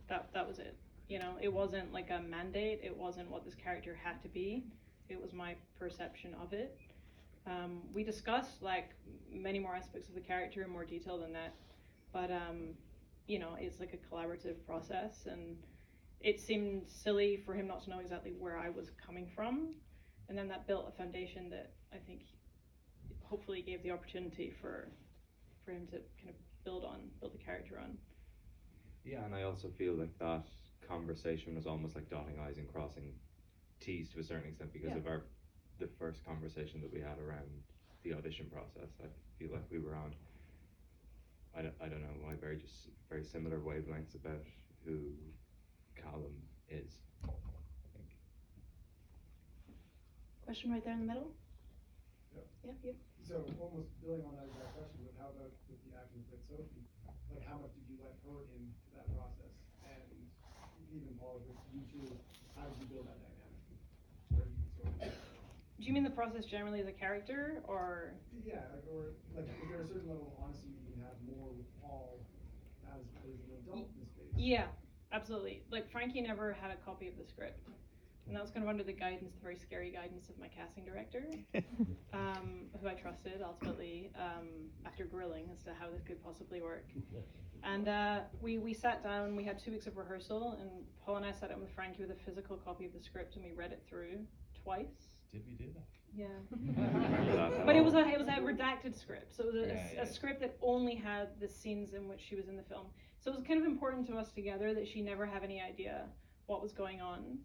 that 0.09 0.29
that 0.33 0.47
was 0.47 0.59
it. 0.59 0.75
You 1.07 1.19
know, 1.19 1.33
it 1.41 1.51
wasn't 1.53 1.93
like 1.93 2.09
a 2.09 2.19
mandate. 2.21 2.79
It 2.83 2.95
wasn't 2.95 3.29
what 3.29 3.45
this 3.45 3.53
character 3.53 3.97
had 4.01 4.21
to 4.23 4.29
be. 4.29 4.63
It 5.09 5.21
was 5.21 5.33
my 5.33 5.55
perception 5.77 6.33
of 6.41 6.53
it. 6.53 6.77
Um, 7.45 7.81
we 7.93 8.03
discussed 8.03 8.63
like 8.63 8.91
many 9.31 9.59
more 9.59 9.75
aspects 9.75 10.09
of 10.09 10.15
the 10.15 10.21
character 10.21 10.63
in 10.63 10.69
more 10.69 10.85
detail 10.85 11.19
than 11.19 11.33
that, 11.33 11.53
but 12.11 12.31
um, 12.31 12.69
you 13.27 13.37
know, 13.37 13.55
it's 13.59 13.79
like 13.79 13.93
a 13.93 14.15
collaborative 14.15 14.65
process, 14.65 15.27
and 15.29 15.57
it 16.21 16.39
seemed 16.39 16.87
silly 16.87 17.43
for 17.45 17.53
him 17.53 17.67
not 17.67 17.83
to 17.83 17.91
know 17.91 17.99
exactly 17.99 18.31
where 18.31 18.57
I 18.57 18.69
was 18.69 18.89
coming 19.05 19.29
from, 19.35 19.75
and 20.27 20.37
then 20.37 20.47
that 20.47 20.65
built 20.65 20.91
a 20.91 20.97
foundation 20.97 21.49
that 21.51 21.71
I 21.93 21.97
think 21.97 22.21
hopefully 23.33 23.63
gave 23.63 23.81
the 23.81 23.89
opportunity 23.89 24.53
for 24.61 24.87
for 25.65 25.71
him 25.71 25.87
to 25.87 25.97
kind 26.21 26.29
of 26.29 26.35
build 26.63 26.83
on, 26.83 26.99
build 27.19 27.33
the 27.33 27.43
character 27.43 27.79
on. 27.81 27.97
Yeah, 29.03 29.25
and 29.25 29.33
I 29.33 29.41
also 29.41 29.69
feel 29.75 29.93
like 29.95 30.15
that 30.19 30.43
conversation 30.87 31.55
was 31.55 31.65
almost 31.65 31.95
like 31.95 32.07
dotting 32.11 32.35
I's 32.47 32.57
and 32.59 32.71
crossing 32.71 33.11
T's 33.79 34.07
to 34.09 34.19
a 34.19 34.23
certain 34.23 34.49
extent 34.49 34.71
because 34.71 34.91
Yeah. 34.91 34.97
of 34.97 35.07
our 35.07 35.23
the 35.79 35.87
first 35.97 36.23
conversation 36.23 36.79
that 36.81 36.93
we 36.93 36.99
had 37.01 37.17
around 37.17 37.49
the 38.03 38.13
audition 38.13 38.45
process. 38.53 38.91
I 39.03 39.07
feel 39.39 39.51
like 39.51 39.65
we 39.71 39.79
were 39.79 39.95
on 39.95 40.13
I 41.57 41.63
don't, 41.63 41.73
I 41.81 41.87
don't 41.87 42.01
know 42.01 42.15
why 42.21 42.35
very 42.35 42.57
just 42.57 42.89
very 43.09 43.23
similar 43.23 43.57
wavelengths 43.59 44.13
about 44.13 44.45
who 44.85 44.99
Callum 45.95 46.35
is. 46.69 46.91
I 47.23 47.27
think. 47.97 48.09
Question 50.45 50.71
right 50.71 50.83
there 50.85 50.93
in 50.93 50.99
the 50.99 51.05
middle? 51.07 51.31
Yep. 52.35 52.45
Yep, 52.65 52.75
you. 52.83 52.93
So 53.23 53.39
almost 53.55 53.87
building 54.03 54.27
on 54.27 54.35
that 54.35 54.51
exact 54.51 54.75
question, 54.75 54.99
but 55.07 55.15
how 55.15 55.31
about 55.31 55.55
with 55.71 55.79
the 55.87 55.95
acting 55.95 56.27
with 56.27 56.43
Sophie? 56.43 56.83
Like 57.31 57.47
how 57.47 57.55
much 57.55 57.71
did 57.71 57.87
you 57.87 57.95
let 58.03 58.19
her 58.27 58.43
into 58.51 58.75
that 58.99 59.07
process? 59.15 59.55
And 59.87 60.03
even 60.91 61.15
Paul, 61.17 61.39
with 61.47 61.55
you 61.71 61.81
two, 61.87 62.11
how 62.59 62.67
did 62.67 62.75
you 62.83 62.87
build 62.91 63.07
that 63.07 63.15
dynamic? 63.23 63.63
Where 64.35 64.45
you 64.51 64.59
sort 64.75 64.91
of, 64.91 65.07
Do 65.07 65.83
you 65.87 65.95
mean 65.95 66.03
the 66.03 66.11
process 66.11 66.43
generally 66.43 66.83
as 66.83 66.87
a 66.91 66.93
character, 66.93 67.63
or 67.63 68.11
yeah, 68.43 68.67
like, 68.75 68.83
or 68.91 69.15
like 69.31 69.47
is 69.47 69.71
there 69.71 69.81
a 69.81 69.87
certain 69.87 70.11
level 70.11 70.35
of 70.35 70.43
honesty 70.43 70.75
you 70.75 70.83
can 70.91 70.99
have 71.07 71.15
more 71.23 71.47
with 71.55 71.69
Paul 71.79 72.19
as, 72.91 73.07
as 73.23 73.39
an 73.39 73.55
adult 73.63 73.87
in 73.87 74.03
the 74.03 74.09
space? 74.11 74.35
Yeah, 74.35 74.67
absolutely. 75.15 75.63
Like 75.71 75.87
Frankie 75.95 76.21
never 76.21 76.51
had 76.51 76.75
a 76.75 76.79
copy 76.83 77.07
of 77.07 77.15
the 77.15 77.23
script. 77.25 77.63
And 78.27 78.35
that 78.35 78.41
was 78.41 78.51
kind 78.51 78.63
of 78.63 78.69
under 78.69 78.83
the 78.83 78.93
guidance, 78.93 79.33
the 79.35 79.41
very 79.41 79.57
scary 79.57 79.91
guidance 79.91 80.29
of 80.29 80.39
my 80.39 80.47
casting 80.47 80.85
director, 80.85 81.25
um, 82.13 82.67
who 82.81 82.87
I 82.87 82.93
trusted 82.93 83.41
ultimately, 83.43 84.11
um, 84.17 84.47
after 84.85 85.05
grilling 85.05 85.49
as 85.51 85.61
to 85.63 85.71
how 85.77 85.89
this 85.89 86.01
could 86.03 86.23
possibly 86.23 86.61
work. 86.61 86.85
And 87.63 87.87
uh, 87.87 88.19
we, 88.41 88.57
we 88.57 88.73
sat 88.73 89.03
down, 89.03 89.35
we 89.35 89.43
had 89.43 89.59
two 89.59 89.71
weeks 89.71 89.87
of 89.87 89.97
rehearsal, 89.97 90.57
and 90.61 90.69
Paul 91.05 91.17
and 91.17 91.25
I 91.25 91.31
sat 91.31 91.49
down 91.49 91.59
with 91.59 91.71
Frankie 91.75 92.01
with 92.01 92.11
a 92.11 92.19
physical 92.25 92.57
copy 92.57 92.85
of 92.85 92.93
the 92.93 92.99
script 93.01 93.35
and 93.35 93.43
we 93.43 93.51
read 93.51 93.71
it 93.71 93.83
through 93.89 94.19
twice. 94.63 95.15
Did 95.31 95.43
we 95.47 95.53
do 95.53 95.65
that? 95.73 95.87
Yeah. 96.15 96.27
but 97.65 97.75
it 97.75 97.83
was 97.83 97.95
a 97.95 98.05
it 98.07 98.19
was 98.19 98.27
a 98.27 98.39
redacted 98.39 98.97
script, 98.97 99.35
so 99.35 99.43
it 99.43 99.53
was 99.53 99.55
a, 99.55 99.67
Yeah, 99.67 99.73
a- 99.73 99.95
yeah. 99.95 100.01
a 100.03 100.05
script 100.05 100.41
that 100.41 100.55
only 100.61 100.93
had 100.95 101.29
the 101.39 101.47
scenes 101.47 101.93
in 101.93 102.07
which 102.07 102.21
she 102.21 102.35
was 102.35 102.47
in 102.47 102.55
the 102.55 102.63
film. 102.63 102.85
So 103.19 103.31
it 103.31 103.35
was 103.35 103.43
kind 103.43 103.59
of 103.59 103.65
important 103.65 104.05
to 104.07 104.17
us 104.17 104.31
together 104.31 104.73
that 104.75 104.87
she 104.87 105.01
never 105.01 105.25
have 105.25 105.43
any 105.43 105.59
idea 105.61 106.05
what 106.45 106.61
was 106.61 106.71
going 106.71 107.01
on 107.01 107.39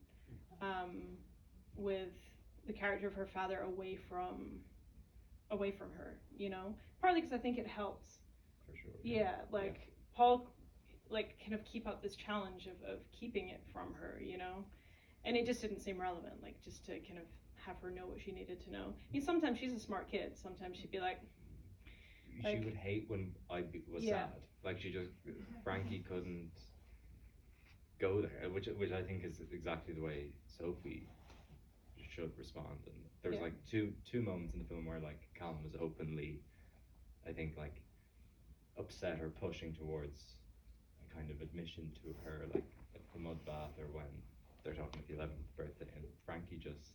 um, 0.60 1.02
with 1.76 2.08
the 2.66 2.72
character 2.72 3.06
of 3.08 3.14
her 3.14 3.26
father 3.26 3.60
away 3.60 3.96
from 4.08 4.60
away 5.50 5.70
from 5.70 5.90
her. 5.92 6.18
You 6.36 6.50
know, 6.50 6.74
partly 7.00 7.20
because 7.20 7.32
I 7.32 7.38
think 7.38 7.58
it 7.58 7.66
helps. 7.66 8.18
For 8.66 8.76
sure. 8.76 8.92
Yeah, 9.02 9.36
like 9.50 9.92
Paul, 10.14 10.50
like 11.10 11.38
kind 11.40 11.54
of 11.54 11.64
keep 11.64 11.86
up 11.86 12.02
this 12.02 12.16
challenge 12.16 12.66
of 12.66 12.88
of 12.88 12.98
keeping 13.12 13.48
it 13.48 13.62
from 13.72 13.94
her. 13.94 14.20
You 14.22 14.38
know, 14.38 14.64
and 15.24 15.36
it 15.36 15.46
just 15.46 15.60
didn't 15.60 15.80
seem 15.80 16.00
relevant. 16.00 16.34
Like 16.42 16.62
just 16.62 16.84
to 16.86 16.92
kind 17.00 17.18
of 17.18 17.24
have 17.66 17.76
her 17.82 17.90
know 17.90 18.06
what 18.06 18.20
she 18.20 18.32
needed 18.32 18.60
to 18.64 18.70
know. 18.70 18.94
I 18.96 19.12
mean, 19.12 19.22
sometimes 19.22 19.58
she's 19.58 19.72
a 19.72 19.80
smart 19.80 20.10
kid. 20.10 20.36
Sometimes 20.40 20.76
she'd 20.78 20.90
be 20.90 21.00
like, 21.00 21.18
she 22.40 22.42
Like- 22.46 22.64
would 22.64 22.76
hate 22.76 23.04
when 23.08 23.34
I 23.50 23.64
was 23.92 24.04
Yeah. 24.04 24.26
sad. 24.28 24.40
Like 24.64 24.80
she 24.80 24.90
just 24.92 25.10
Frankie 25.64 26.00
couldn't 26.08 26.50
go 27.98 28.20
there, 28.22 28.50
which 28.50 28.66
which 28.66 28.92
I 28.92 29.02
think 29.02 29.24
is 29.24 29.40
exactly 29.52 29.94
the 29.94 30.02
way 30.02 30.32
Sophie 30.46 31.08
should 32.14 32.36
respond. 32.38 32.78
And 32.86 32.96
there 33.22 33.30
was 33.30 33.38
Yeah. 33.38 33.44
like 33.46 33.64
two 33.66 33.94
two 34.04 34.22
moments 34.22 34.54
in 34.54 34.60
the 34.60 34.64
film 34.66 34.86
where 34.86 35.00
like 35.00 35.20
Callum 35.34 35.62
was 35.62 35.74
openly, 35.76 36.40
I 37.26 37.32
think 37.32 37.56
like 37.56 37.82
upset 38.78 39.20
or 39.20 39.30
pushing 39.30 39.74
towards 39.74 40.38
a 41.04 41.14
kind 41.14 41.30
of 41.30 41.40
admission 41.40 41.92
to 42.02 42.14
her, 42.24 42.46
like 42.54 42.64
at 42.94 43.02
the 43.12 43.18
mud 43.18 43.44
bath 43.44 43.78
or 43.78 43.86
when 43.92 44.22
they're 44.62 44.74
talking 44.74 45.00
at 45.00 45.06
the 45.08 45.14
eleventh 45.14 45.54
birthday, 45.56 45.88
and 45.94 46.04
Frankie 46.24 46.56
just 46.58 46.92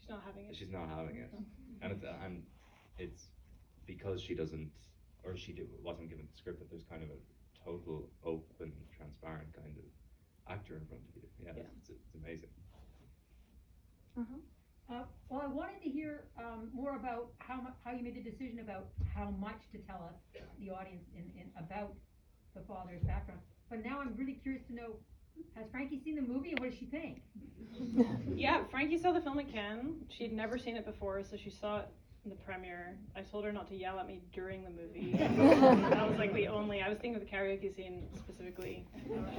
she's 0.00 0.08
not 0.08 0.22
having 0.24 0.46
it. 0.46 0.56
she's 0.56 0.70
not 0.70 0.88
having 0.88 1.16
it, 1.16 1.32
mm-hmm. 1.34 1.82
and 1.82 1.92
it's 1.92 2.04
and 2.24 2.42
it's 2.98 3.28
because 3.86 4.20
she 4.20 4.34
doesn't 4.34 4.70
or 5.24 5.36
she 5.36 5.52
do, 5.52 5.66
wasn't 5.82 6.08
given 6.08 6.26
the 6.30 6.36
script 6.36 6.58
that 6.60 6.70
there's 6.70 6.84
kind 6.84 7.02
of 7.02 7.10
a 7.10 7.18
total 7.64 8.08
open, 8.24 8.72
transparent 8.96 9.52
kind 9.52 9.76
of 9.76 9.84
actor 10.48 10.76
in 10.76 10.86
front 10.86 11.02
of 11.08 11.16
you. 11.16 11.28
Yeah, 11.44 11.52
Yeah. 11.56 11.62
It's, 11.80 11.90
it's 11.90 12.14
amazing. 12.14 12.50
Uh, 14.90 15.02
well, 15.28 15.42
I 15.44 15.46
wanted 15.46 15.82
to 15.82 15.90
hear, 15.90 16.24
um, 16.38 16.70
more 16.72 16.96
about 16.96 17.28
how 17.38 17.56
mu- 17.60 17.76
how 17.84 17.92
you 17.92 18.02
made 18.02 18.16
the 18.16 18.22
decision 18.22 18.58
about 18.60 18.86
how 19.14 19.30
much 19.38 19.60
to 19.72 19.78
tell 19.78 20.02
us, 20.02 20.16
the 20.58 20.70
audience, 20.70 21.04
in, 21.14 21.30
in, 21.38 21.50
about 21.58 21.92
the 22.54 22.62
father's 22.62 23.02
background. 23.02 23.40
But 23.68 23.84
now 23.84 24.00
I'm 24.00 24.14
really 24.16 24.32
curious 24.42 24.62
to 24.68 24.74
know, 24.74 24.96
has 25.54 25.66
Frankie 25.70 26.00
seen 26.02 26.16
the 26.16 26.22
movie 26.22 26.50
and 26.50 26.58
what 26.58 26.70
does 26.70 26.78
she 26.78 26.86
think? 26.86 27.20
yeah, 28.34 28.64
Frankie 28.70 28.96
saw 28.98 29.12
the 29.12 29.20
film 29.20 29.38
at 29.38 29.52
Cannes. 29.52 30.04
She'd 30.08 30.32
never 30.32 30.56
seen 30.58 30.76
it 30.76 30.86
before, 30.86 31.22
so 31.22 31.36
she 31.36 31.50
saw 31.50 31.80
it 31.80 31.84
in 31.84 31.92
the 32.26 32.34
premiere. 32.34 32.96
I 33.16 33.22
told 33.22 33.44
her 33.44 33.52
not 33.52 33.68
to 33.68 33.76
yell 33.76 33.98
at 33.98 34.06
me 34.06 34.20
during 34.32 34.64
the 34.64 34.70
movie. 34.70 35.12
that 35.90 36.08
was 36.08 36.18
like 36.18 36.34
the 36.34 36.48
only. 36.48 36.82
I 36.82 36.88
was 36.88 36.98
thinking 36.98 37.20
of 37.20 37.20
the 37.20 37.34
karaoke 37.34 37.74
scene 37.74 38.06
specifically. 38.16 38.86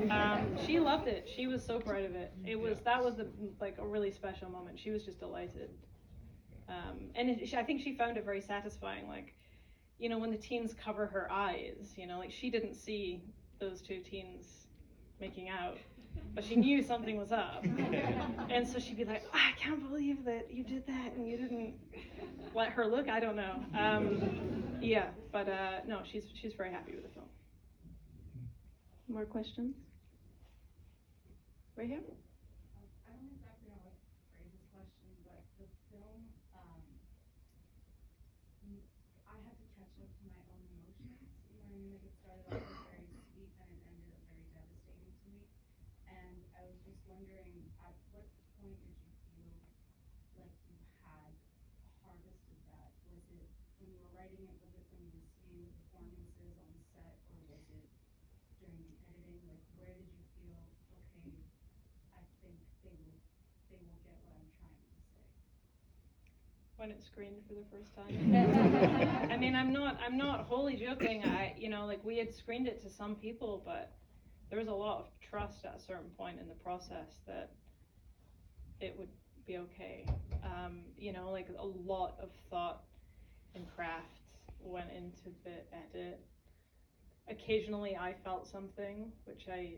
Um, 0.10 0.58
she 0.66 0.80
loved 0.80 1.08
it. 1.08 1.30
She 1.36 1.48
was 1.48 1.64
so 1.64 1.80
proud 1.80 2.04
of 2.04 2.16
it. 2.16 2.34
It 2.46 2.60
was 2.60 2.80
that 2.82 3.04
was 3.04 3.16
the 3.16 3.28
like 3.60 3.78
a 3.80 3.86
really 3.86 4.12
special 4.12 4.50
moment. 4.50 4.80
She 4.80 4.92
was 4.92 5.04
just 5.04 5.20
delighted. 5.20 5.70
Um, 6.68 7.10
and 7.16 7.30
it, 7.30 7.54
I 7.54 7.64
think 7.64 7.82
she 7.82 7.96
found 7.96 8.18
it 8.18 8.26
very 8.26 8.42
satisfying. 8.42 9.08
Like, 9.08 9.36
you 9.98 10.08
know, 10.08 10.20
when 10.20 10.32
the 10.32 10.38
teens 10.38 10.74
cover 10.74 11.08
her 11.08 11.32
eyes, 11.32 11.94
you 11.96 12.08
know, 12.08 12.20
like 12.20 12.32
she 12.32 12.50
didn't 12.50 12.76
see 12.76 13.24
those 13.60 13.82
two 13.82 14.00
teens 14.00 14.68
making 15.20 15.50
out, 15.50 15.78
but 16.36 16.44
she 16.44 16.56
knew 16.56 16.82
something 16.84 17.18
was 17.18 17.32
up. 17.32 17.64
and 18.50 18.68
so 18.68 18.80
she'd 18.80 18.98
be 18.98 19.06
like, 19.06 19.24
"Ah, 19.34 19.50
I 19.50 19.60
can't 19.60 19.88
believe 19.90 20.24
that 20.26 20.48
you 20.52 20.64
did 20.64 20.86
that 20.88 21.14
and 21.16 21.28
you 21.28 21.38
didn't 21.38 21.74
let 22.54 22.70
her 22.70 22.86
look. 22.86 23.10
I 23.10 23.20
don't 23.20 23.36
know. 23.36 23.56
Um, 23.78 24.78
yeah, 24.82 25.08
but 25.32 25.48
uh, 25.50 25.80
no, 25.88 26.02
she's 26.12 26.26
she's 26.42 26.54
very 26.54 26.72
happy 26.72 26.94
with 26.94 27.04
the 27.04 27.10
film. 27.10 27.28
More 29.10 29.26
questions? 29.26 29.76
Right 31.76 31.88
here. 31.88 32.00
I 33.08 33.12
don't 33.12 33.32
exactly 33.34 33.70
know 33.72 33.80
what 33.84 33.96
to 33.98 34.08
phrase 34.32 34.52
this 34.54 34.66
question, 34.72 35.10
but 35.26 35.42
the 35.58 35.68
film, 35.90 36.22
um, 36.56 36.82
m- 38.68 38.86
I 39.28 39.36
had 39.44 39.56
to 39.58 39.68
catch 39.78 39.96
up 40.00 40.12
to 40.12 40.24
my 40.30 40.40
own 40.54 40.64
emotions. 40.70 41.18
You 41.50 41.58
know 41.58 41.64
what 41.64 41.66
I 41.66 41.74
mean? 41.74 41.90
Like 41.96 42.04
it 42.06 42.14
started 42.20 42.46
off 42.52 42.62
as 42.70 42.78
very 42.86 43.08
sweet 43.34 43.52
and 43.64 43.70
it 43.74 43.82
ended 43.88 44.12
up 44.14 44.22
very 44.30 44.46
devastating 44.54 45.12
to 45.16 45.26
me. 45.34 45.42
And 46.08 46.38
I 46.56 46.64
was 46.68 46.80
just 46.86 47.02
wondering, 47.10 47.66
at 47.82 47.96
what 48.14 48.28
point 48.60 48.78
did 48.84 48.96
you 49.00 49.12
feel 49.34 49.56
like 50.38 50.54
you 50.70 50.78
had 51.06 51.34
harvested 52.04 52.60
that? 52.70 52.92
Was 53.10 53.26
it 53.34 53.48
when 53.82 53.90
you 53.94 54.00
were 54.04 54.14
writing 54.14 54.44
it? 54.46 54.56
Was 54.62 54.74
it 54.76 54.86
when 54.94 55.02
you 55.08 55.12
were 55.16 55.28
seeing 55.42 55.64
the 55.66 55.72
performances 55.90 56.54
on 56.60 56.72
set, 56.94 57.16
or 57.32 57.40
was 57.50 57.66
it 57.74 57.88
during 58.60 58.80
the 58.86 58.94
editing? 59.10 59.40
Like, 59.48 59.64
where 59.80 59.94
did 59.96 60.10
you 60.12 60.24
feel 60.38 60.60
okay? 60.94 61.34
I 62.14 62.22
think 62.44 62.58
they 62.84 62.94
will, 63.00 63.20
they 63.72 63.80
will 63.82 64.00
get 64.04 64.18
what 64.26 64.36
I'm 64.38 64.50
trying 64.60 64.78
to 64.78 64.92
say. 65.16 65.26
When 66.80 66.92
it 66.92 67.04
screened 67.04 67.42
for 67.48 67.54
the 67.54 67.66
first 67.72 67.94
time. 67.94 69.28
I 69.32 69.36
mean, 69.38 69.54
I'm 69.56 69.74
not 69.74 70.00
I'm 70.06 70.18
not 70.18 70.46
wholly 70.46 70.76
joking. 70.76 71.24
I 71.26 71.54
you 71.58 71.70
know 71.70 71.86
like 71.86 72.04
we 72.04 72.18
had 72.18 72.34
screened 72.34 72.68
it 72.68 72.82
to 72.84 72.90
some 72.90 73.16
people, 73.16 73.62
but 73.66 73.92
there 74.50 74.58
was 74.58 74.70
a 74.70 74.74
lot 74.74 75.00
of 75.00 75.06
trust 75.30 75.66
at 75.66 75.76
a 75.76 75.80
certain 75.80 76.10
point 76.18 76.40
in 76.40 76.48
the 76.48 76.56
process 76.56 77.20
that 77.28 77.52
it 78.80 78.96
would 78.98 79.10
be 79.46 79.58
okay. 79.58 80.06
Um, 80.44 80.82
you 80.98 81.12
know, 81.12 81.32
like 81.32 81.48
a 81.58 81.66
lot 81.66 82.16
of 82.22 82.30
thought 82.50 82.84
and 83.56 83.66
craft 83.76 84.06
went 84.62 84.90
into 84.96 85.36
the 85.44 85.58
edit. 85.74 86.20
Occasionally, 87.30 87.96
I 87.96 88.16
felt 88.24 88.48
something, 88.48 89.12
which 89.26 89.48
I, 89.52 89.76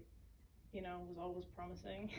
you 0.73 0.81
know, 0.81 1.01
was 1.07 1.17
always 1.17 1.45
promising. 1.45 2.09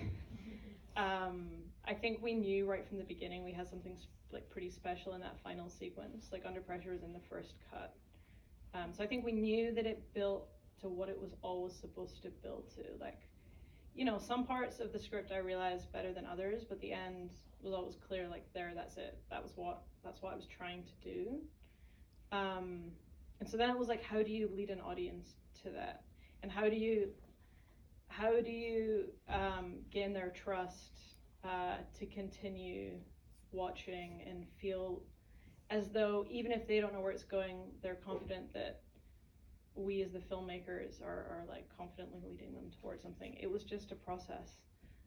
um, 0.96 1.48
I 1.86 1.94
think 1.94 2.22
we 2.22 2.34
knew 2.34 2.68
right 2.68 2.86
from 2.86 2.98
the 2.98 3.04
beginning 3.04 3.44
we 3.44 3.52
had 3.52 3.68
something 3.68 3.96
like 4.32 4.48
pretty 4.50 4.70
special 4.70 5.14
in 5.14 5.20
that 5.20 5.36
final 5.42 5.68
sequence. 5.68 6.26
Like 6.32 6.44
Under 6.46 6.60
Pressure 6.60 6.92
was 6.92 7.02
in 7.02 7.12
the 7.12 7.20
first 7.30 7.54
cut. 7.70 7.94
Um, 8.74 8.92
so 8.96 9.02
I 9.02 9.06
think 9.06 9.24
we 9.24 9.32
knew 9.32 9.74
that 9.74 9.86
it 9.86 10.02
built 10.14 10.48
to 10.80 10.88
what 10.88 11.08
it 11.08 11.20
was 11.20 11.30
always 11.42 11.74
supposed 11.74 12.22
to 12.22 12.30
build 12.42 12.64
to. 12.76 12.82
Like, 13.00 13.20
you 13.94 14.04
know, 14.04 14.18
some 14.18 14.46
parts 14.46 14.80
of 14.80 14.92
the 14.92 14.98
script 14.98 15.32
I 15.32 15.38
realized 15.38 15.92
better 15.92 16.12
than 16.12 16.24
others, 16.26 16.64
but 16.68 16.80
the 16.80 16.92
end 16.92 17.30
was 17.62 17.74
always 17.74 17.96
clear. 18.08 18.28
Like, 18.28 18.44
there, 18.54 18.72
that's 18.74 18.96
it. 18.96 19.18
That 19.30 19.42
was 19.42 19.52
what 19.56 19.82
that's 20.04 20.22
what 20.22 20.32
I 20.32 20.36
was 20.36 20.46
trying 20.46 20.82
to 20.84 21.10
do. 21.10 21.40
Um, 22.32 22.92
and 23.40 23.48
so 23.48 23.56
then 23.56 23.70
it 23.70 23.78
was 23.78 23.88
like, 23.88 24.02
how 24.02 24.22
do 24.22 24.32
you 24.32 24.48
lead 24.54 24.70
an 24.70 24.80
audience 24.80 25.28
to 25.62 25.70
that? 25.70 26.02
And 26.42 26.50
how 26.50 26.68
do 26.68 26.76
you 26.76 27.08
how 28.12 28.40
do 28.40 28.50
you 28.50 29.06
um, 29.28 29.76
gain 29.90 30.12
their 30.12 30.30
trust 30.30 31.16
uh, 31.44 31.78
to 31.98 32.06
continue 32.06 32.98
watching 33.52 34.22
and 34.28 34.46
feel 34.60 35.02
as 35.70 35.90
though 35.90 36.26
even 36.30 36.52
if 36.52 36.68
they 36.68 36.80
don't 36.80 36.92
know 36.92 37.00
where 37.00 37.12
it's 37.12 37.24
going, 37.24 37.70
they're 37.82 37.94
confident 37.94 38.52
that 38.52 38.82
we 39.74 40.02
as 40.02 40.12
the 40.12 40.18
filmmakers 40.18 41.02
are, 41.02 41.06
are 41.08 41.44
like 41.48 41.66
confidently 41.74 42.20
leading 42.22 42.52
them 42.52 42.70
towards 42.82 43.02
something. 43.02 43.34
It 43.40 43.50
was 43.50 43.64
just 43.64 43.90
a 43.92 43.94
process, 43.94 44.50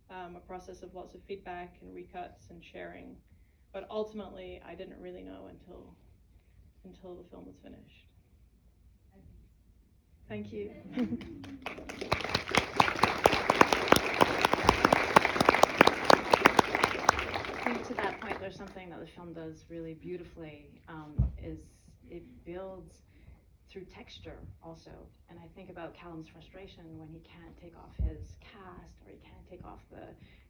um, 0.10 0.36
a 0.36 0.40
process 0.40 0.82
of 0.82 0.96
lots 0.96 1.14
of 1.14 1.22
feedback 1.28 1.78
and 1.82 1.96
recuts 1.96 2.50
and 2.50 2.64
sharing. 2.64 3.16
But 3.72 3.88
ultimately, 3.92 4.62
I 4.68 4.74
didn't 4.74 5.00
really 5.00 5.22
know 5.22 5.48
until 5.50 5.96
until 6.84 7.16
the 7.16 7.30
film 7.30 7.46
was 7.46 7.58
finished. 7.62 8.08
Thank 10.28 10.52
you. 10.52 10.72
I 17.66 17.74
think 17.74 17.88
to 17.88 17.94
that 17.96 18.20
point, 18.22 18.40
there's 18.56 18.68
something 18.68 18.90
that 18.90 19.00
the 19.00 19.08
film 19.08 19.34
does 19.34 19.66
really 19.70 19.94
beautifully, 19.96 20.82
um, 20.88 21.14
is 21.42 21.60
it 22.10 22.24
builds 22.46 23.02
through 23.70 23.86
texture 23.86 24.38
also. 24.64 24.92
And 25.30 25.40
I 25.40 25.48
think 25.56 25.70
about 25.70 25.96
Callum's 25.96 26.28
frustration 26.30 26.84
when 26.98 27.10
he 27.10 27.20
can't 27.20 27.58
take 27.60 27.76
off 27.76 27.92
his 27.98 28.38
cast 28.40 28.96
or 29.06 29.12
he 29.12 29.18
can't 29.18 29.44
take 29.50 29.66
off 29.66 29.80
the 29.92 30.08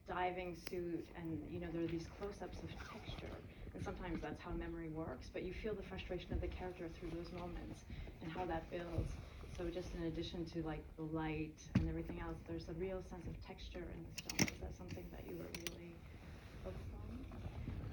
diving 0.08 0.56
suit. 0.70 1.08
And 1.18 1.40
you 1.50 1.60
know 1.60 1.68
there 1.74 1.84
are 1.84 1.88
these 1.88 2.08
close-ups 2.20 2.62
of 2.62 2.70
texture. 2.92 3.42
And 3.74 3.84
sometimes 3.84 4.22
that's 4.22 4.42
how 4.42 4.52
memory 4.52 4.90
works 4.90 5.30
but 5.34 5.44
you 5.44 5.54
feel 5.54 5.74
the 5.74 5.84
frustration 5.84 6.32
of 6.34 6.42
the 6.42 6.48
character 6.48 6.88
through 7.00 7.10
those 7.12 7.32
moments 7.32 7.86
and 8.22 8.32
how 8.32 8.46
that 8.46 8.70
builds. 8.70 9.14
So 9.58 9.70
just 9.70 9.96
in 9.96 10.04
addition 10.04 10.46
to 10.54 10.62
like 10.62 10.84
the 10.98 11.04
light 11.04 11.58
and 11.80 11.90
everything 11.90 12.20
else 12.20 12.38
there's 12.48 12.70
a 12.70 12.74
real 12.74 13.02
sense 13.10 13.26
of 13.28 13.34
texture 13.46 13.82
in 13.82 14.00
this 14.06 14.20
film. 14.22 14.38
Is 14.54 14.62
that 14.62 14.78
something 14.78 15.06
that 15.12 15.26
you 15.26 15.38
were 15.40 15.50
really 15.72 15.98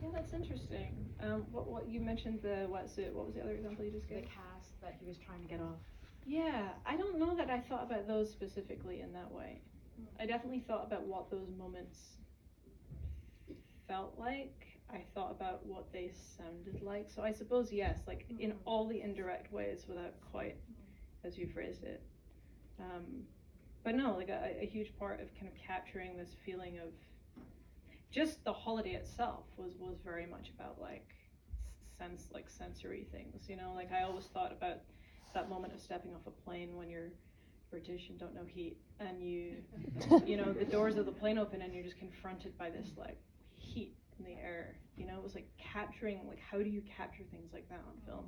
Yeah, 0.02 0.08
that's 0.12 0.32
interesting. 0.32 1.08
Um, 1.22 1.46
what, 1.52 1.68
what 1.68 1.88
you 1.88 2.00
mentioned 2.00 2.40
the 2.42 2.66
wetsuit. 2.68 3.12
What 3.12 3.26
was 3.26 3.34
the 3.34 3.42
other 3.42 3.52
example 3.52 3.84
you 3.84 3.92
just 3.92 4.08
gave? 4.08 4.22
the 4.22 4.26
cast 4.26 4.80
that 4.82 4.96
he 4.98 5.06
was 5.06 5.16
trying 5.16 5.42
to 5.42 5.48
get 5.48 5.60
off 5.60 5.78
Yeah, 6.26 6.70
I 6.84 6.96
don't 6.96 7.18
know 7.18 7.36
that 7.36 7.50
I 7.50 7.60
thought 7.60 7.84
about 7.84 8.08
those 8.08 8.30
specifically 8.30 9.00
in 9.00 9.12
that 9.12 9.30
way. 9.30 9.60
I 10.18 10.26
definitely 10.26 10.64
thought 10.66 10.84
about 10.86 11.06
what 11.06 11.30
those 11.30 11.48
moments 11.56 11.98
felt 13.86 14.14
like. 14.18 14.66
I 14.92 15.04
thought 15.14 15.30
about 15.30 15.64
what 15.64 15.92
they 15.92 16.10
sounded 16.36 16.82
like. 16.82 17.08
So 17.14 17.22
I 17.22 17.32
suppose 17.32 17.72
yes, 17.72 17.98
like 18.06 18.26
in 18.40 18.54
all 18.64 18.86
the 18.88 19.00
indirect 19.00 19.52
ways 19.52 19.84
without 19.88 20.14
quite 20.32 20.56
as 21.24 21.38
you 21.38 21.46
phrased 21.46 21.84
it. 21.84 22.02
Um, 22.80 23.22
but 23.84 23.94
no, 23.94 24.16
like 24.16 24.28
a, 24.28 24.56
a 24.60 24.66
huge 24.66 24.96
part 24.98 25.20
of 25.20 25.32
kind 25.34 25.46
of 25.46 25.54
capturing 25.54 26.16
this 26.16 26.30
feeling 26.44 26.78
of 26.78 26.88
just 28.12 28.44
the 28.44 28.52
holiday 28.52 28.92
itself 28.92 29.44
was 29.56 29.72
was 29.78 29.96
very 30.04 30.26
much 30.26 30.50
about 30.54 30.80
like 30.80 31.08
sense 31.98 32.28
like 32.32 32.48
sensory 32.48 33.06
things, 33.10 33.48
you 33.48 33.56
know. 33.56 33.72
Like 33.74 33.90
I 33.92 34.02
always 34.02 34.26
thought 34.26 34.52
about 34.52 34.78
that 35.34 35.48
moment 35.48 35.72
of 35.74 35.80
stepping 35.80 36.14
off 36.14 36.20
a 36.26 36.30
plane 36.30 36.76
when 36.76 36.90
you're 36.90 37.10
British 37.70 38.10
and 38.10 38.18
don't 38.18 38.34
know 38.34 38.44
heat, 38.46 38.76
and 39.00 39.22
you, 39.22 39.54
you 40.26 40.36
know, 40.36 40.52
the 40.52 40.64
doors 40.64 40.96
of 40.96 41.06
the 41.06 41.12
plane 41.12 41.38
open 41.38 41.62
and 41.62 41.74
you're 41.74 41.82
just 41.82 41.98
confronted 41.98 42.56
by 42.58 42.68
this 42.68 42.88
like 42.96 43.18
heat 43.56 43.94
in 44.18 44.24
the 44.26 44.38
air. 44.40 44.76
You 44.96 45.06
know, 45.06 45.16
it 45.16 45.22
was 45.22 45.34
like 45.34 45.48
capturing 45.58 46.20
like 46.28 46.38
how 46.38 46.58
do 46.58 46.68
you 46.68 46.82
capture 46.82 47.24
things 47.30 47.52
like 47.52 47.68
that 47.70 47.80
on 47.88 47.94
film? 48.06 48.26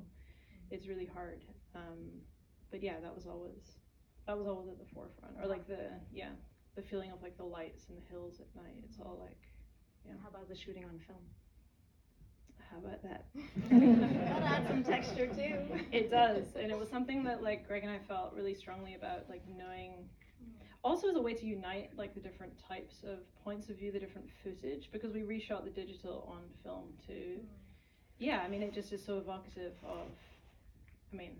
It's 0.71 0.87
really 0.87 1.05
hard. 1.05 1.43
Um, 1.75 2.09
but 2.71 2.81
yeah, 2.81 2.99
that 3.01 3.15
was 3.15 3.27
always 3.27 3.77
that 4.25 4.35
was 4.35 4.47
always 4.47 4.67
at 4.67 4.79
the 4.79 4.91
forefront, 4.93 5.35
or 5.39 5.47
like 5.47 5.67
the 5.67 5.91
yeah 6.11 6.29
the 6.75 6.81
feeling 6.81 7.11
of 7.11 7.21
like 7.21 7.37
the 7.37 7.43
lights 7.43 7.85
and 7.89 7.97
the 7.97 8.09
hills 8.09 8.39
at 8.39 8.47
night. 8.55 8.75
It's 8.83 8.97
all 8.99 9.19
like 9.21 9.37
yeah. 10.07 10.13
How 10.23 10.29
about 10.29 10.47
the 10.49 10.55
shooting 10.55 10.85
on 10.85 10.99
film? 11.07 11.19
How 12.71 12.77
about 12.77 13.01
that? 13.03 13.25
That 13.69 14.43
adds 14.43 14.67
some 14.67 14.83
texture 14.83 15.27
too. 15.27 15.55
It 15.91 16.11
does, 16.11 16.43
and 16.59 16.71
it 16.71 16.77
was 16.77 16.89
something 16.89 17.23
that 17.23 17.41
like 17.41 17.67
Greg 17.67 17.83
and 17.83 17.91
I 17.91 17.99
felt 18.07 18.33
really 18.33 18.53
strongly 18.53 18.95
about, 18.95 19.29
like 19.29 19.43
knowing. 19.47 20.09
Also, 20.83 21.09
as 21.09 21.15
a 21.15 21.21
way 21.21 21.33
to 21.33 21.45
unite 21.45 21.89
like 21.97 22.13
the 22.13 22.19
different 22.19 22.53
types 22.67 22.97
of 23.03 23.17
points 23.43 23.69
of 23.69 23.77
view, 23.77 23.91
the 23.91 23.99
different 23.99 24.27
footage, 24.43 24.89
because 24.91 25.13
we 25.13 25.21
reshot 25.21 25.63
the 25.63 25.71
digital 25.71 26.29
on 26.31 26.43
film 26.63 26.93
too. 27.07 27.39
Mm. 27.39 27.45
Yeah, 28.19 28.39
I 28.45 28.47
mean, 28.47 28.61
it 28.61 28.73
just 28.73 28.93
is 28.93 29.03
so 29.03 29.17
evocative 29.17 29.73
of. 29.83 30.07
I 31.11 31.15
mean, 31.15 31.37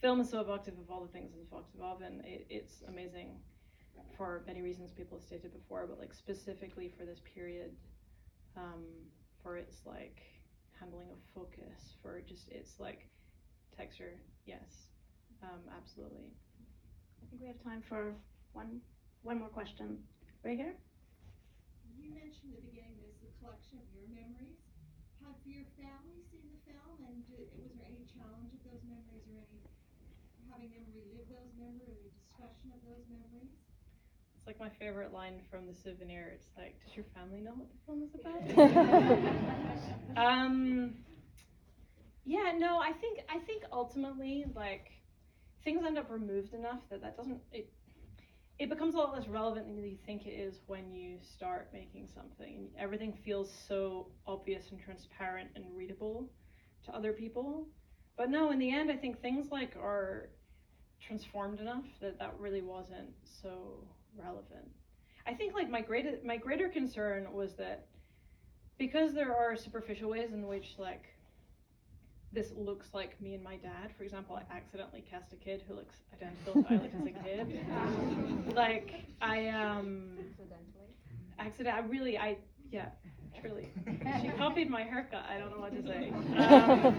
film 0.00 0.20
is 0.20 0.30
so 0.30 0.40
evocative 0.40 0.78
of 0.78 0.90
all 0.90 1.02
the 1.02 1.12
things 1.12 1.32
it's 1.34 1.46
evocative 1.46 1.80
of, 1.82 2.00
and 2.00 2.24
it, 2.24 2.46
it's 2.48 2.82
amazing 2.88 3.36
for 4.16 4.42
many 4.46 4.62
reasons 4.62 4.90
people 4.92 5.18
have 5.18 5.24
stated 5.26 5.52
before, 5.52 5.86
but 5.86 5.98
like 5.98 6.12
specifically 6.14 6.88
for 6.96 7.04
this 7.04 7.20
period, 7.34 7.72
um, 8.56 8.82
for 9.42 9.56
its 9.56 9.86
like 9.86 10.22
handling 10.78 11.10
of 11.10 11.18
focus, 11.34 11.94
for 12.02 12.20
just 12.20 12.48
its 12.50 12.78
like 12.80 13.08
texture. 13.76 14.14
Yes, 14.46 14.88
um, 15.42 15.60
absolutely. 15.76 16.32
I 17.22 17.26
think 17.30 17.42
we 17.42 17.48
have 17.48 17.62
time 17.62 17.82
for 17.88 18.14
one 18.52 18.80
one 19.22 19.38
more 19.38 19.48
question. 19.48 19.98
Right 20.44 20.56
here. 20.56 20.74
You 21.96 22.12
mentioned 22.12 22.52
at 22.52 22.60
the 22.60 22.68
beginning 22.68 23.00
this 23.00 23.16
is 23.16 23.30
a 23.30 23.32
collection 23.40 23.78
of 23.80 23.88
your 23.94 24.06
memories. 24.12 24.60
Have 25.24 25.40
your 25.48 25.64
family 25.80 26.20
seen 26.28 26.44
the 26.52 26.60
film, 26.68 27.00
and 27.08 27.24
did, 27.24 27.48
was 27.56 27.72
there 27.72 27.88
any 27.88 28.04
challenge 28.04 28.52
of 28.52 28.60
those 28.68 28.84
memories, 28.84 29.24
or 29.24 29.40
any 29.40 29.64
having 30.52 30.68
them 30.76 30.84
relive 30.92 31.24
those 31.32 31.52
memories, 31.56 31.88
or 31.88 31.96
any 31.96 32.12
discussion 32.12 32.68
of 32.76 32.80
those 32.84 33.08
memories? 33.08 33.63
It's 34.46 34.60
like 34.60 34.60
my 34.60 34.76
favorite 34.78 35.10
line 35.10 35.40
from 35.50 35.66
the 35.66 35.72
souvenir. 35.72 36.30
It's 36.34 36.48
like, 36.58 36.78
does 36.84 36.94
your 36.94 37.06
family 37.14 37.40
know 37.40 37.52
what 37.56 37.68
the 37.70 37.78
film 37.86 38.02
is 38.02 38.14
about? 38.14 38.42
um, 40.18 40.92
yeah, 42.26 42.52
no, 42.54 42.78
I 42.78 42.92
think 42.92 43.20
I 43.30 43.38
think 43.38 43.62
ultimately 43.72 44.44
like 44.54 44.90
things 45.64 45.82
end 45.86 45.96
up 45.96 46.10
removed 46.10 46.52
enough 46.52 46.80
that 46.90 47.00
that 47.00 47.16
doesn't 47.16 47.40
it 47.52 47.72
it 48.58 48.68
becomes 48.68 48.94
a 48.94 48.98
lot 48.98 49.14
less 49.14 49.26
relevant 49.28 49.66
than 49.66 49.82
you 49.82 49.96
think 50.04 50.26
it 50.26 50.32
is 50.32 50.60
when 50.66 50.92
you 50.92 51.16
start 51.36 51.70
making 51.72 52.08
something. 52.14 52.68
Everything 52.78 53.14
feels 53.24 53.50
so 53.66 54.08
obvious 54.26 54.64
and 54.70 54.78
transparent 54.78 55.48
and 55.56 55.64
readable 55.74 56.28
to 56.84 56.92
other 56.94 57.14
people. 57.14 57.66
But 58.18 58.28
no, 58.28 58.50
in 58.50 58.58
the 58.58 58.70
end, 58.70 58.90
I 58.90 58.96
think 58.96 59.22
things 59.22 59.46
like 59.50 59.74
are 59.76 60.28
transformed 61.00 61.60
enough 61.60 61.84
that 62.02 62.18
that 62.18 62.34
really 62.38 62.60
wasn't 62.62 63.08
so 63.42 63.88
relevant. 64.16 64.68
I 65.26 65.34
think 65.34 65.54
like 65.54 65.70
my 65.70 65.80
greater 65.80 66.18
my 66.24 66.36
greater 66.36 66.68
concern 66.68 67.32
was 67.32 67.54
that 67.54 67.86
because 68.78 69.14
there 69.14 69.34
are 69.34 69.56
superficial 69.56 70.10
ways 70.10 70.32
in 70.32 70.46
which 70.46 70.74
like 70.78 71.04
this 72.32 72.52
looks 72.56 72.88
like 72.92 73.20
me 73.20 73.34
and 73.34 73.42
my 73.44 73.56
dad. 73.56 73.92
For 73.96 74.02
example, 74.02 74.36
I 74.36 74.54
accidentally 74.56 75.04
cast 75.08 75.32
a 75.32 75.36
kid 75.36 75.62
who 75.68 75.74
looks 75.74 75.94
identical 76.12 76.64
to 76.64 76.68
I 76.68 76.76
looked 76.78 76.94
as 76.94 77.06
a 77.06 77.22
kid. 77.22 77.66
like 78.54 79.06
I 79.22 79.48
um 79.48 80.18
accidentally. 80.18 80.94
accident 81.38 81.76
I 81.76 81.80
really 81.80 82.18
I 82.18 82.36
yeah, 82.70 82.86
truly. 83.40 83.68
She 84.20 84.28
copied 84.30 84.68
my 84.68 84.82
haircut. 84.82 85.24
I 85.28 85.38
don't 85.38 85.50
know 85.50 85.60
what 85.60 85.72
to 85.74 85.82
say. 85.82 86.12
Um, 86.36 86.94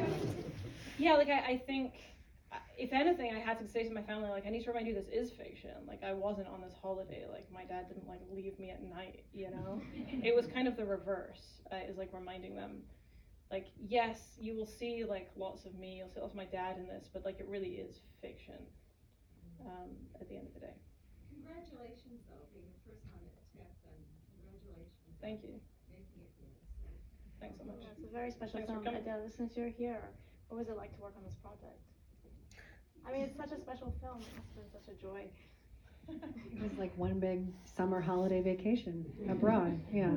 yeah, 0.97 1.15
like 1.15 1.27
I, 1.27 1.39
I 1.53 1.61
think 1.67 1.93
if 2.77 2.93
anything, 2.93 3.33
I 3.35 3.39
had 3.39 3.59
to 3.59 3.67
say 3.67 3.83
to 3.83 3.93
my 3.93 4.01
family, 4.01 4.29
like, 4.29 4.45
I 4.45 4.49
need 4.49 4.63
to 4.63 4.69
remind 4.69 4.87
you 4.87 4.93
this 4.93 5.07
is 5.07 5.31
fiction. 5.31 5.71
Like, 5.87 6.03
I 6.03 6.13
wasn't 6.13 6.47
on 6.47 6.61
this 6.61 6.73
holiday. 6.81 7.25
Like, 7.31 7.47
my 7.51 7.63
dad 7.65 7.87
didn't 7.87 8.07
like 8.07 8.21
leave 8.31 8.57
me 8.59 8.71
at 8.71 8.83
night. 8.83 9.25
You 9.33 9.51
know, 9.51 9.81
it 9.95 10.35
was 10.35 10.47
kind 10.47 10.67
of 10.67 10.75
the 10.77 10.85
reverse. 10.85 11.61
Uh, 11.71 11.89
is 11.89 11.97
like 11.97 12.09
reminding 12.13 12.55
them, 12.55 12.83
like, 13.51 13.67
yes, 13.79 14.37
you 14.39 14.55
will 14.55 14.67
see 14.67 15.03
like 15.07 15.31
lots 15.35 15.65
of 15.65 15.75
me. 15.75 15.97
You'll 15.97 16.09
see 16.09 16.19
lots 16.19 16.33
of 16.33 16.37
my 16.37 16.45
dad 16.45 16.77
in 16.77 16.87
this, 16.87 17.09
but 17.11 17.25
like, 17.25 17.39
it 17.39 17.47
really 17.47 17.79
is 17.79 18.01
fiction. 18.21 18.59
Um, 19.65 19.95
at 20.21 20.27
the 20.29 20.35
end 20.35 20.45
of 20.45 20.53
the 20.53 20.59
day. 20.67 20.77
Congratulations, 21.31 22.21
though, 22.29 22.45
being 22.53 22.69
the 22.69 22.81
first 22.85 23.01
time 23.09 23.23
at 23.23 23.41
TIFF, 23.49 23.73
and 23.89 23.97
congratulations. 24.37 25.17
Thank 25.23 25.41
you. 25.41 25.57
Making 25.89 26.21
it 26.21 26.29
famous. 26.37 27.01
Thanks 27.41 27.57
so 27.57 27.65
much. 27.65 27.81
Yeah, 27.81 27.97
it's 27.97 28.05
a 28.05 28.13
very 28.13 28.29
special 28.29 28.61
Thanks 28.61 28.69
for 28.69 28.83
film. 28.83 28.93
Adele, 28.99 29.31
since 29.33 29.57
you're 29.57 29.73
here, 29.73 30.11
what 30.51 30.59
was 30.59 30.69
it 30.69 30.77
like 30.77 30.93
to 30.93 31.01
work 31.01 31.17
on 31.17 31.23
this 31.25 31.33
project? 31.41 31.81
I 33.07 33.11
mean, 33.11 33.21
it's 33.23 33.37
such 33.37 33.51
a 33.51 33.61
special 33.61 33.93
film. 34.01 34.21
It 34.21 34.27
must 34.35 34.47
have 34.55 34.55
been 34.55 34.71
such 34.71 34.87
a 34.93 35.01
joy. 35.01 35.29
It 36.07 36.61
was 36.61 36.77
like 36.77 36.95
one 36.97 37.19
big 37.19 37.45
summer 37.75 37.99
holiday 37.99 38.41
vacation 38.41 39.05
abroad. 39.29 39.79
Yeah. 39.91 40.11